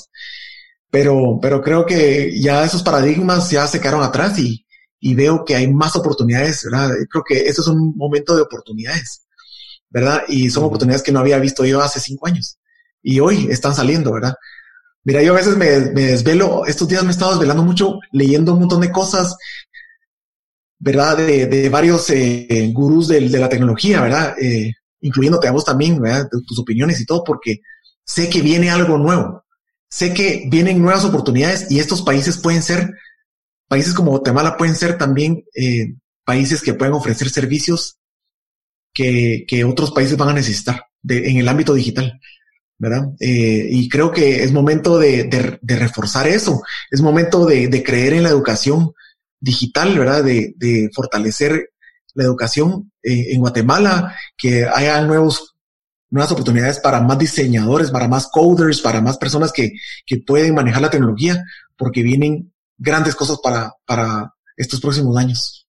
Pero, 0.89 1.41
pero 1.43 1.61
creo 1.61 1.85
que 1.85 2.41
ya 2.41 2.65
esos 2.65 2.85
paradigmas 2.85 3.51
ya 3.51 3.67
se 3.67 3.81
quedaron 3.81 4.05
atrás 4.05 4.39
y, 4.39 4.65
y 5.01 5.17
veo 5.17 5.45
que 5.45 5.57
hay 5.57 5.67
más 5.67 5.97
oportunidades, 5.97 6.63
¿verdad? 6.71 6.91
Creo 7.11 7.25
que 7.27 7.41
eso 7.41 7.61
es 7.61 7.67
un 7.67 7.93
momento 7.97 8.37
de 8.37 8.43
oportunidades, 8.43 9.27
¿verdad? 9.91 10.23
Y 10.29 10.49
son 10.49 10.63
oportunidades 10.63 11.03
que 11.03 11.11
no 11.11 11.19
había 11.19 11.41
visto 11.41 11.65
yo 11.65 11.83
hace 11.83 11.99
cinco 11.99 12.29
años 12.29 12.59
y 13.03 13.19
hoy 13.19 13.49
están 13.51 13.75
saliendo, 13.75 14.13
¿verdad? 14.13 14.35
Mira, 15.03 15.25
yo 15.25 15.33
a 15.33 15.39
veces 15.39 15.57
me, 15.57 15.67
desvelo, 15.67 16.67
estos 16.67 16.87
días 16.87 17.03
me 17.03 17.09
he 17.09 17.13
estado 17.13 17.33
desvelando 17.33 17.65
mucho 17.65 17.99
leyendo 18.13 18.53
un 18.53 18.61
montón 18.61 18.81
de 18.81 18.93
cosas, 18.93 19.37
¿verdad? 20.79 21.17
De, 21.17 21.47
de 21.47 21.69
varios 21.69 22.09
eh, 22.11 22.71
gurús 22.73 23.09
de, 23.09 23.29
de, 23.29 23.39
la 23.41 23.49
tecnología, 23.49 24.03
¿verdad? 24.03 24.37
Eh, 24.41 24.73
incluyéndote 25.03 25.49
a 25.49 25.53
vos 25.53 25.65
también, 25.65 26.01
¿verdad? 26.01 26.29
De 26.31 26.41
tus 26.47 26.59
opiniones 26.59 27.01
y 27.01 27.07
todo, 27.07 27.23
porque 27.25 27.61
sé 28.05 28.31
que 28.31 28.41
viene 28.41 28.71
algo 28.71 28.99
nuevo. 28.99 29.45
Sé 29.89 30.15
que 30.15 30.45
vienen 30.49 30.81
nuevas 30.81 31.05
oportunidades 31.05 31.71
y 31.71 31.79
estos 31.79 32.03
países 32.03 32.39
pueden 32.39 32.63
ser, 32.63 32.91
países 33.69 33.93
como 33.93 34.13
Guatemala 34.13 34.57
pueden 34.57 34.75
ser 34.75 34.97
también 34.97 35.45
eh, 35.55 35.95
países 36.25 36.63
que 36.63 36.75
pueden 36.75 36.95
ofrecer 36.95 37.29
servicios 37.29 37.99
que, 38.95 39.45
que 39.47 39.65
otros 39.65 39.91
países 39.91 40.17
van 40.17 40.31
a 40.31 40.35
necesitar 40.35 40.87
de, 41.03 41.31
en 41.31 41.37
el 41.37 41.49
ámbito 41.49 41.75
digital. 41.75 42.19
¿verdad? 42.79 43.11
Eh, 43.21 43.69
y 43.71 43.89
creo 43.89 44.11
que 44.11 44.43
es 44.43 44.51
momento 44.51 44.99
de, 44.99 45.25
de, 45.63 45.77
reforzar 45.77 46.27
eso, 46.27 46.63
es 46.91 47.01
momento 47.01 47.47
de, 47.47 47.69
de, 47.69 47.81
creer 47.81 48.13
en 48.13 48.25
la 48.25 48.31
educación 48.31 48.93
digital, 49.43 49.99
¿verdad? 49.99 50.25
De, 50.25 50.91
fortalecer 50.93 51.71
la 52.15 52.25
educación 52.25 52.93
eh, 53.03 53.33
en 53.33 53.41
Guatemala, 53.41 54.15
que 54.37 54.67
haya 54.67 55.01
nuevos, 55.03 55.55
nuevas 56.11 56.33
oportunidades 56.33 56.81
para 56.81 57.01
más 57.01 57.19
diseñadores, 57.19 57.91
para 57.91 58.09
más 58.09 58.29
coders, 58.29 58.81
para 58.81 59.01
más 59.01 59.19
personas 59.19 59.53
que, 59.53 59.73
que 60.07 60.19
pueden 60.19 60.55
manejar 60.55 60.83
la 60.83 60.91
tecnología, 60.91 61.45
porque 61.77 62.03
vienen 62.03 62.53
grandes 62.79 63.15
cosas 63.15 63.39
para, 63.43 63.73
para 63.87 64.35
estos 64.57 64.81
próximos 64.81 65.17
años. 65.17 65.67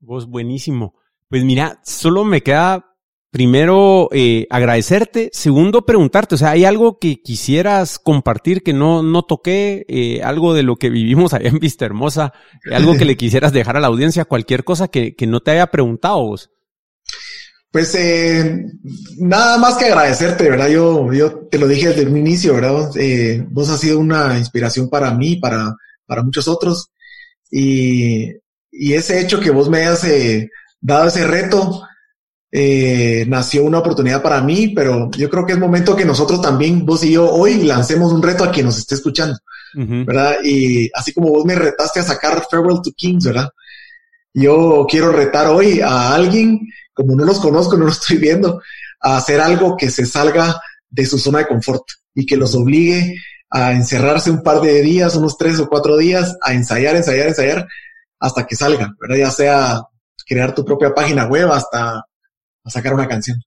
Vos, 0.00 0.28
buenísimo. 0.28 0.94
Pues 1.28 1.44
mira, 1.44 1.80
solo 1.84 2.24
me 2.24 2.42
queda 2.42 2.87
primero 3.30 4.08
eh, 4.12 4.46
agradecerte, 4.50 5.30
segundo 5.32 5.84
preguntarte, 5.84 6.34
o 6.34 6.38
sea, 6.38 6.50
¿hay 6.50 6.64
algo 6.64 6.98
que 6.98 7.22
quisieras 7.22 7.98
compartir 7.98 8.62
que 8.62 8.72
no, 8.72 9.02
no 9.02 9.22
toqué, 9.22 9.84
eh, 9.88 10.22
algo 10.22 10.54
de 10.54 10.62
lo 10.62 10.76
que 10.76 10.90
vivimos 10.90 11.34
allá 11.34 11.48
en 11.48 11.58
Vista 11.58 11.84
Hermosa, 11.84 12.32
algo 12.72 12.96
que 12.96 13.04
le 13.04 13.16
quisieras 13.18 13.52
dejar 13.52 13.76
a 13.76 13.80
la 13.80 13.88
audiencia, 13.88 14.24
cualquier 14.24 14.64
cosa 14.64 14.88
que, 14.88 15.14
que 15.14 15.26
no 15.26 15.40
te 15.40 15.52
haya 15.52 15.66
preguntado 15.66 16.22
vos? 16.22 16.50
Pues 17.70 17.94
eh, 17.96 18.64
nada 19.18 19.58
más 19.58 19.76
que 19.76 19.86
agradecerte, 19.86 20.48
¿verdad? 20.48 20.68
Yo, 20.68 21.12
yo 21.12 21.46
te 21.50 21.58
lo 21.58 21.68
dije 21.68 21.88
desde 21.88 22.02
el 22.02 22.16
inicio, 22.16 22.54
¿verdad? 22.54 22.90
Eh, 22.96 23.44
vos 23.50 23.68
has 23.68 23.80
sido 23.80 23.98
una 23.98 24.38
inspiración 24.38 24.88
para 24.88 25.12
mí, 25.12 25.36
para, 25.36 25.74
para 26.06 26.22
muchos 26.22 26.48
otros. 26.48 26.90
Y, 27.50 28.32
y 28.70 28.94
ese 28.94 29.20
hecho 29.20 29.38
que 29.40 29.50
vos 29.50 29.68
me 29.68 29.78
hayas 29.78 30.02
eh, 30.04 30.48
dado 30.80 31.08
ese 31.08 31.26
reto, 31.26 31.82
eh, 32.50 33.26
nació 33.28 33.64
una 33.64 33.78
oportunidad 33.78 34.22
para 34.22 34.40
mí, 34.40 34.68
pero 34.68 35.10
yo 35.10 35.28
creo 35.28 35.44
que 35.44 35.52
es 35.52 35.58
momento 35.58 35.94
que 35.94 36.04
nosotros 36.04 36.40
también, 36.40 36.86
vos 36.86 37.04
y 37.04 37.12
yo, 37.12 37.30
hoy 37.30 37.62
lancemos 37.62 38.12
un 38.12 38.22
reto 38.22 38.44
a 38.44 38.50
quien 38.50 38.66
nos 38.66 38.78
esté 38.78 38.94
escuchando, 38.94 39.38
¿verdad? 39.74 40.36
Y 40.42 40.90
así 40.94 41.12
como 41.12 41.28
vos 41.28 41.44
me 41.44 41.54
retaste 41.54 42.00
a 42.00 42.04
sacar 42.04 42.46
Farewell 42.50 42.80
to 42.82 42.90
Kings, 42.96 43.24
¿verdad? 43.24 43.48
Yo 44.32 44.86
quiero 44.88 45.12
retar 45.12 45.48
hoy 45.48 45.80
a 45.80 46.14
alguien, 46.14 46.60
como 46.94 47.14
no 47.14 47.24
los 47.24 47.38
conozco, 47.38 47.76
no 47.76 47.84
los 47.84 48.00
estoy 48.00 48.16
viendo, 48.16 48.62
a 49.00 49.18
hacer 49.18 49.40
algo 49.40 49.76
que 49.76 49.90
se 49.90 50.06
salga 50.06 50.58
de 50.88 51.04
su 51.04 51.18
zona 51.18 51.40
de 51.40 51.48
confort 51.48 51.84
y 52.14 52.24
que 52.24 52.36
los 52.36 52.54
obligue 52.54 53.16
a 53.50 53.72
encerrarse 53.72 54.30
un 54.30 54.42
par 54.42 54.60
de 54.60 54.80
días, 54.82 55.16
unos 55.16 55.36
tres 55.36 55.58
o 55.60 55.68
cuatro 55.68 55.96
días, 55.96 56.36
a 56.42 56.52
ensayar, 56.54 56.96
ensayar, 56.96 57.28
ensayar, 57.28 57.66
hasta 58.18 58.46
que 58.46 58.56
salga, 58.56 58.94
¿verdad? 59.00 59.16
Ya 59.16 59.30
sea 59.30 59.82
crear 60.26 60.54
tu 60.54 60.64
propia 60.64 60.94
página 60.94 61.26
web, 61.26 61.50
hasta 61.50 62.02
sacar 62.66 62.94
una 62.94 63.08
canción. 63.08 63.38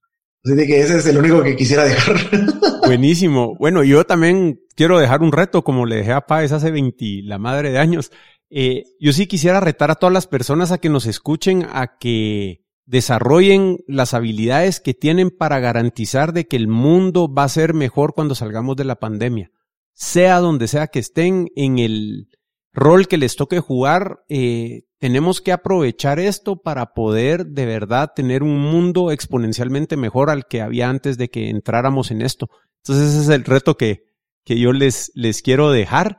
Así 0.44 0.56
que 0.66 0.80
ese 0.80 0.98
es 0.98 1.06
el 1.06 1.18
único 1.18 1.42
que 1.42 1.54
quisiera 1.54 1.84
dejar. 1.84 2.16
Buenísimo. 2.86 3.54
Bueno, 3.58 3.84
yo 3.84 4.04
también 4.04 4.60
quiero 4.74 4.98
dejar 4.98 5.22
un 5.22 5.30
reto, 5.30 5.62
como 5.62 5.86
le 5.86 5.96
dejé 5.96 6.12
a 6.12 6.26
Páez 6.26 6.52
hace 6.52 6.70
20, 6.72 7.22
la 7.24 7.38
madre 7.38 7.70
de 7.70 7.78
años. 7.78 8.10
Eh, 8.50 8.84
yo 8.98 9.12
sí 9.12 9.26
quisiera 9.26 9.60
retar 9.60 9.90
a 9.90 9.94
todas 9.94 10.12
las 10.12 10.26
personas 10.26 10.72
a 10.72 10.78
que 10.78 10.88
nos 10.88 11.06
escuchen, 11.06 11.66
a 11.70 11.96
que 11.98 12.64
desarrollen 12.84 13.78
las 13.86 14.14
habilidades 14.14 14.80
que 14.80 14.94
tienen 14.94 15.30
para 15.30 15.60
garantizar 15.60 16.32
de 16.32 16.46
que 16.48 16.56
el 16.56 16.66
mundo 16.68 17.32
va 17.32 17.44
a 17.44 17.48
ser 17.48 17.72
mejor 17.72 18.12
cuando 18.12 18.34
salgamos 18.34 18.76
de 18.76 18.84
la 18.84 18.96
pandemia. 18.96 19.50
Sea 19.94 20.40
donde 20.40 20.66
sea 20.66 20.88
que 20.88 20.98
estén 20.98 21.48
en 21.54 21.78
el 21.78 22.28
rol 22.72 23.06
que 23.06 23.18
les 23.18 23.36
toque 23.36 23.60
jugar, 23.60 24.24
eh, 24.28 24.82
tenemos 25.02 25.40
que 25.40 25.50
aprovechar 25.50 26.20
esto 26.20 26.62
para 26.62 26.94
poder 26.94 27.46
de 27.46 27.66
verdad 27.66 28.12
tener 28.14 28.44
un 28.44 28.60
mundo 28.60 29.10
exponencialmente 29.10 29.96
mejor 29.96 30.30
al 30.30 30.46
que 30.46 30.62
había 30.62 30.88
antes 30.88 31.18
de 31.18 31.28
que 31.28 31.50
entráramos 31.50 32.12
en 32.12 32.22
esto. 32.22 32.48
Entonces 32.84 33.08
ese 33.08 33.22
es 33.22 33.28
el 33.30 33.42
reto 33.42 33.76
que, 33.76 34.04
que 34.44 34.60
yo 34.60 34.72
les, 34.72 35.10
les 35.16 35.42
quiero 35.42 35.72
dejar. 35.72 36.18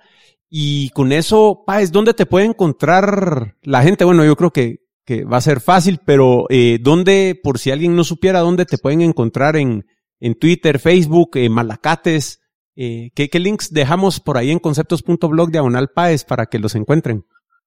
Y 0.49 0.89
con 0.89 1.13
eso, 1.13 1.63
pa, 1.65 1.81
es 1.81 1.93
donde 1.93 2.13
te 2.13 2.25
puede 2.25 2.45
encontrar 2.45 3.55
la 3.61 3.84
gente. 3.84 4.03
Bueno, 4.03 4.25
yo 4.25 4.36
creo 4.36 4.51
que, 4.51 4.79
que 5.05 5.23
va 5.23 5.38
a 5.38 5.41
ser 5.41 5.61
fácil, 5.61 6.01
pero 6.05 6.47
eh, 6.49 6.77
¿dónde, 6.81 7.39
por 7.41 7.59
si 7.59 7.71
alguien 7.71 7.95
no 7.95 8.03
supiera, 8.03 8.41
dónde 8.41 8.65
te 8.65 8.77
pueden 8.77 8.99
encontrar 8.99 9.55
en, 9.55 9.86
en 10.19 10.36
Twitter, 10.38 10.77
Facebook, 10.77 11.38
eh, 11.38 11.47
Malacates? 11.47 12.41
Eh, 12.75 13.11
¿qué, 13.15 13.29
¿qué, 13.29 13.39
links 13.39 13.71
dejamos 13.71 14.19
por 14.19 14.38
ahí 14.38 14.51
en 14.51 14.59
conceptos.blog 14.59 15.51
diagonal 15.51 15.91
paes 15.95 16.25
para 16.25 16.47
que 16.47 16.59
los 16.59 16.75
encuentren? 16.75 17.23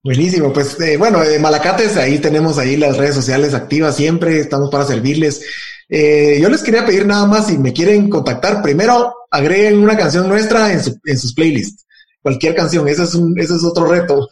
Buenísimo, 0.07 0.53
pues 0.53 0.79
eh, 0.81 0.97
bueno, 0.97 1.21
eh, 1.25 1.37
Malacates, 1.41 1.97
ahí 1.97 2.21
tenemos 2.21 2.59
ahí 2.59 2.77
las 2.77 2.97
redes 2.97 3.17
sociales 3.17 3.55
activas 3.55 3.97
siempre, 3.97 4.39
estamos 4.39 4.71
para 4.71 4.85
servirles. 4.85 5.45
Eh, 5.89 6.39
yo 6.41 6.49
les 6.49 6.63
quería 6.63 6.87
pedir 6.87 7.05
nada 7.05 7.27
más, 7.27 7.49
si 7.49 7.59
me 7.59 7.73
quieren 7.73 8.09
contactar, 8.09 8.63
primero 8.63 9.13
agreguen 9.33 9.81
una 9.81 9.97
canción 9.97 10.29
nuestra 10.29 10.73
en, 10.73 10.81
su, 10.81 10.97
en 11.05 11.19
sus 11.19 11.35
playlists 11.35 11.87
cualquier 12.23 12.55
canción. 12.55 12.87
Ese 12.87 13.03
es, 13.03 13.17
un, 13.17 13.37
ese 13.37 13.57
es 13.57 13.65
otro 13.65 13.87
reto. 13.87 14.29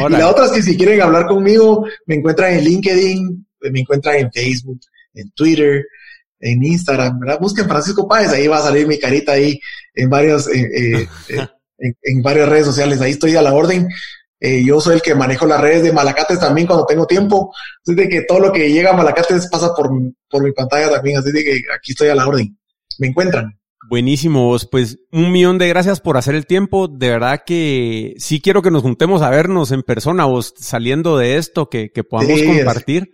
Oh, 0.00 0.08
y 0.08 0.12
la 0.12 0.28
otra 0.28 0.44
es 0.44 0.52
que 0.52 0.62
si 0.62 0.76
quieren 0.76 1.02
hablar 1.02 1.26
conmigo, 1.26 1.84
me 2.06 2.14
encuentran 2.14 2.52
en 2.54 2.64
LinkedIn, 2.64 3.46
me 3.72 3.80
encuentran 3.80 4.14
en 4.14 4.30
Facebook, 4.30 4.80
en 5.14 5.28
Twitter, 5.32 5.86
en 6.38 6.62
Instagram, 6.62 7.18
¿verdad? 7.18 7.40
Busquen 7.40 7.68
Francisco 7.68 8.06
Páez, 8.06 8.30
ahí 8.30 8.46
va 8.46 8.58
a 8.58 8.62
salir 8.62 8.86
mi 8.86 9.00
carita 9.00 9.32
ahí 9.32 9.60
en 9.92 10.08
varios, 10.08 10.46
eh, 10.48 10.68
eh, 10.76 11.08
en, 11.78 11.96
en, 12.00 12.22
varias 12.22 12.48
redes 12.48 12.66
sociales. 12.66 13.00
Ahí 13.00 13.10
estoy 13.10 13.34
a 13.34 13.42
la 13.42 13.54
orden. 13.54 13.88
Eh, 14.40 14.64
yo 14.64 14.80
soy 14.80 14.94
el 14.94 15.02
que 15.02 15.14
manejo 15.14 15.46
las 15.46 15.60
redes 15.60 15.82
de 15.82 15.92
Malacates 15.92 16.40
también 16.40 16.66
cuando 16.66 16.86
tengo 16.86 17.06
tiempo. 17.06 17.52
Así 17.84 17.94
de 17.94 18.08
que 18.08 18.22
todo 18.22 18.40
lo 18.40 18.52
que 18.52 18.72
llega 18.72 18.90
a 18.90 18.96
Malacates 18.96 19.48
pasa 19.50 19.74
por, 19.74 19.90
por 20.28 20.42
mi 20.42 20.52
pantalla 20.52 20.90
también. 20.90 21.18
Así 21.18 21.30
de 21.30 21.44
que 21.44 21.62
aquí 21.74 21.92
estoy 21.92 22.08
a 22.08 22.14
la 22.14 22.26
orden. 22.26 22.58
Me 22.98 23.08
encuentran. 23.08 23.60
Buenísimo, 23.90 24.46
vos. 24.46 24.68
Pues 24.70 24.98
un 25.10 25.32
millón 25.32 25.58
de 25.58 25.68
gracias 25.68 26.00
por 26.00 26.16
hacer 26.16 26.34
el 26.34 26.46
tiempo. 26.46 26.88
De 26.88 27.10
verdad 27.10 27.42
que 27.44 28.14
sí 28.18 28.40
quiero 28.40 28.62
que 28.62 28.70
nos 28.70 28.82
juntemos 28.82 29.20
a 29.20 29.30
vernos 29.30 29.72
en 29.72 29.82
persona, 29.82 30.24
vos, 30.26 30.54
saliendo 30.56 31.18
de 31.18 31.36
esto, 31.36 31.68
que, 31.68 31.90
que 31.90 32.04
podamos 32.04 32.38
sí, 32.38 32.46
compartir. 32.46 33.10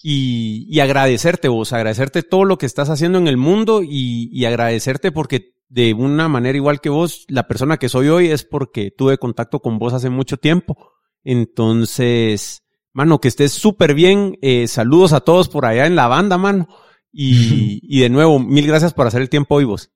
Y, 0.00 0.66
y, 0.70 0.78
agradecerte 0.78 1.48
vos, 1.48 1.72
agradecerte 1.72 2.22
todo 2.22 2.44
lo 2.44 2.56
que 2.56 2.66
estás 2.66 2.88
haciendo 2.88 3.18
en 3.18 3.26
el 3.26 3.36
mundo 3.36 3.82
y, 3.82 4.30
y, 4.32 4.44
agradecerte 4.44 5.10
porque 5.10 5.56
de 5.68 5.94
una 5.94 6.28
manera 6.28 6.56
igual 6.56 6.80
que 6.80 6.88
vos, 6.88 7.24
la 7.28 7.46
persona 7.46 7.76
que 7.76 7.88
soy 7.88 8.08
hoy 8.08 8.28
es 8.28 8.44
porque 8.44 8.90
tuve 8.90 9.18
contacto 9.18 9.60
con 9.60 9.78
vos 9.78 9.92
hace 9.92 10.10
mucho 10.10 10.38
tiempo. 10.38 10.92
Entonces, 11.24 12.64
mano, 12.92 13.20
que 13.20 13.28
estés 13.28 13.52
súper 13.52 13.94
bien. 13.94 14.38
Eh, 14.40 14.66
saludos 14.66 15.12
a 15.12 15.20
todos 15.20 15.48
por 15.48 15.66
allá 15.66 15.86
en 15.86 15.96
la 15.96 16.08
banda, 16.08 16.38
mano. 16.38 16.68
Y, 17.12 17.80
y, 17.82 18.00
de 18.00 18.08
nuevo, 18.08 18.38
mil 18.38 18.66
gracias 18.66 18.94
por 18.94 19.06
hacer 19.06 19.20
el 19.20 19.28
tiempo 19.28 19.56
hoy 19.56 19.64
vos. 19.64 19.90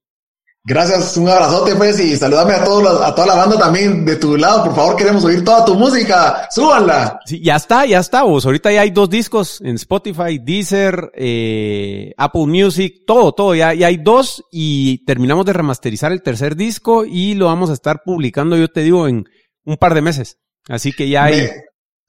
Gracias, 0.65 1.17
un 1.17 1.29
abrazote 1.29 1.75
pues 1.75 1.99
y 1.99 2.17
saludame 2.17 2.55
a 2.55 2.65
todos 2.65 3.03
a 3.03 3.13
toda 3.13 3.27
la 3.27 3.35
banda 3.35 3.59
también 3.59 4.05
de 4.05 4.15
tu 4.15 4.37
lado, 4.37 4.63
por 4.65 4.77
favor, 4.77 4.97
queremos 4.97 5.25
oír 5.25 5.45
toda 5.45 5.65
tu 5.65 5.75
música, 5.75 6.47
súbanla. 6.51 7.19
Sí, 7.27 7.43
ya 7.43 7.57
está, 7.57 7.85
ya 7.85 7.99
está, 7.99 8.23
vos. 8.23 8.47
Ahorita 8.47 8.71
ya 8.71 8.83
hay 8.83 8.91
dos 8.91 9.11
discos 9.11 9.61
en 9.61 9.75
Spotify, 9.75 10.39
Deezer, 10.39 11.11
eh, 11.17 12.13
Apple 12.17 12.47
Music, 12.47 13.03
todo, 13.05 13.33
todo, 13.33 13.57
ya, 13.57 13.75
ya 13.75 13.89
hay 13.89 13.97
dos 13.97 14.45
y 14.53 15.05
terminamos 15.05 15.45
de 15.47 15.53
remasterizar 15.53 16.13
el 16.13 16.23
tercer 16.23 16.55
disco 16.55 17.05
y 17.05 17.35
lo 17.35 17.47
vamos 17.47 17.69
a 17.71 17.73
estar 17.73 18.03
publicando, 18.05 18.57
yo 18.57 18.69
te 18.69 18.83
digo, 18.83 19.09
en 19.09 19.25
un 19.65 19.77
par 19.77 19.95
de 19.95 20.03
meses. 20.03 20.39
Así 20.69 20.93
que 20.93 21.09
ya 21.09 21.25
hay... 21.25 21.43
Me 21.43 21.51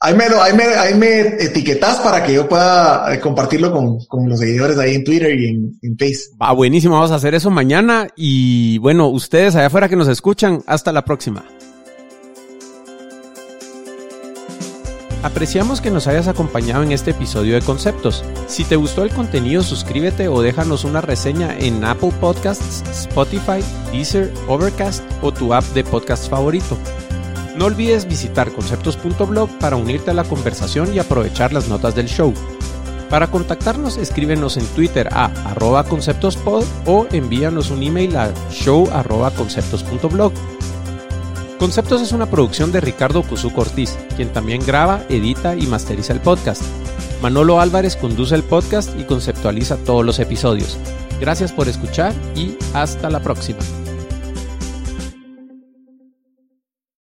Ahí 0.05 0.13
me, 0.15 0.25
ahí 0.25 0.53
me, 0.53 0.63
ahí 0.63 0.93
me 0.95 1.19
etiquetas 1.41 2.01
para 2.01 2.21
que 2.25 2.33
yo 2.33 2.49
pueda 2.49 3.05
eh, 3.13 3.21
compartirlo 3.21 3.71
con, 3.71 3.99
con 4.05 4.27
los 4.27 4.37
seguidores 4.37 4.77
ahí 4.77 4.95
en 4.95 5.05
Twitter 5.05 5.33
y 5.39 5.47
en, 5.47 5.79
en 5.81 5.97
Facebook. 5.97 6.37
Va, 6.41 6.51
buenísimo, 6.51 6.95
vamos 6.95 7.11
a 7.11 7.15
hacer 7.15 7.33
eso 7.35 7.49
mañana. 7.49 8.09
Y 8.17 8.79
bueno, 8.79 9.07
ustedes 9.07 9.55
allá 9.55 9.67
afuera 9.67 9.87
que 9.87 9.95
nos 9.95 10.09
escuchan, 10.09 10.61
hasta 10.67 10.91
la 10.91 11.05
próxima. 11.05 11.45
Apreciamos 15.23 15.79
que 15.79 15.89
nos 15.89 16.05
hayas 16.07 16.27
acompañado 16.27 16.83
en 16.83 16.91
este 16.91 17.11
episodio 17.11 17.55
de 17.55 17.61
Conceptos. 17.61 18.25
Si 18.47 18.65
te 18.65 18.75
gustó 18.75 19.03
el 19.03 19.09
contenido, 19.09 19.63
suscríbete 19.63 20.27
o 20.27 20.41
déjanos 20.41 20.83
una 20.83 20.99
reseña 20.99 21.57
en 21.57 21.81
Apple 21.85 22.11
Podcasts, 22.19 22.83
Spotify, 22.91 23.63
Deezer, 23.93 24.33
Overcast 24.49 25.01
o 25.21 25.31
tu 25.31 25.53
app 25.53 25.63
de 25.73 25.85
podcast 25.85 26.29
favorito. 26.29 26.77
No 27.55 27.65
olvides 27.65 28.07
visitar 28.07 28.51
conceptos.blog 28.51 29.49
para 29.59 29.75
unirte 29.75 30.11
a 30.11 30.13
la 30.13 30.23
conversación 30.23 30.93
y 30.93 30.99
aprovechar 30.99 31.53
las 31.53 31.67
notas 31.67 31.95
del 31.95 32.07
show. 32.07 32.33
Para 33.09 33.27
contactarnos, 33.27 33.97
escríbenos 33.97 34.57
en 34.57 34.65
Twitter 34.65 35.07
a 35.11 35.25
arroba 35.51 35.83
conceptospod 35.83 36.63
o 36.87 37.05
envíanos 37.11 37.69
un 37.69 37.83
email 37.83 38.15
a 38.17 38.33
show 38.49 38.89
arroba 38.91 39.29
conceptos.blog. 39.31 40.33
Conceptos 41.59 42.01
es 42.01 42.11
una 42.11 42.25
producción 42.25 42.71
de 42.71 42.81
Ricardo 42.81 43.21
Cuzuco 43.21 43.61
Ortiz, 43.61 43.97
quien 44.15 44.33
también 44.33 44.65
graba, 44.65 45.03
edita 45.09 45.55
y 45.55 45.67
masteriza 45.67 46.11
el 46.13 46.21
podcast. 46.21 46.63
Manolo 47.21 47.61
Álvarez 47.61 47.95
conduce 47.95 48.35
el 48.35 48.43
podcast 48.43 48.89
y 48.99 49.03
conceptualiza 49.03 49.77
todos 49.77 50.03
los 50.03 50.19
episodios. 50.19 50.77
Gracias 51.21 51.53
por 51.53 51.69
escuchar 51.69 52.13
y 52.35 52.57
hasta 52.73 53.09
la 53.09 53.21
próxima. 53.21 53.59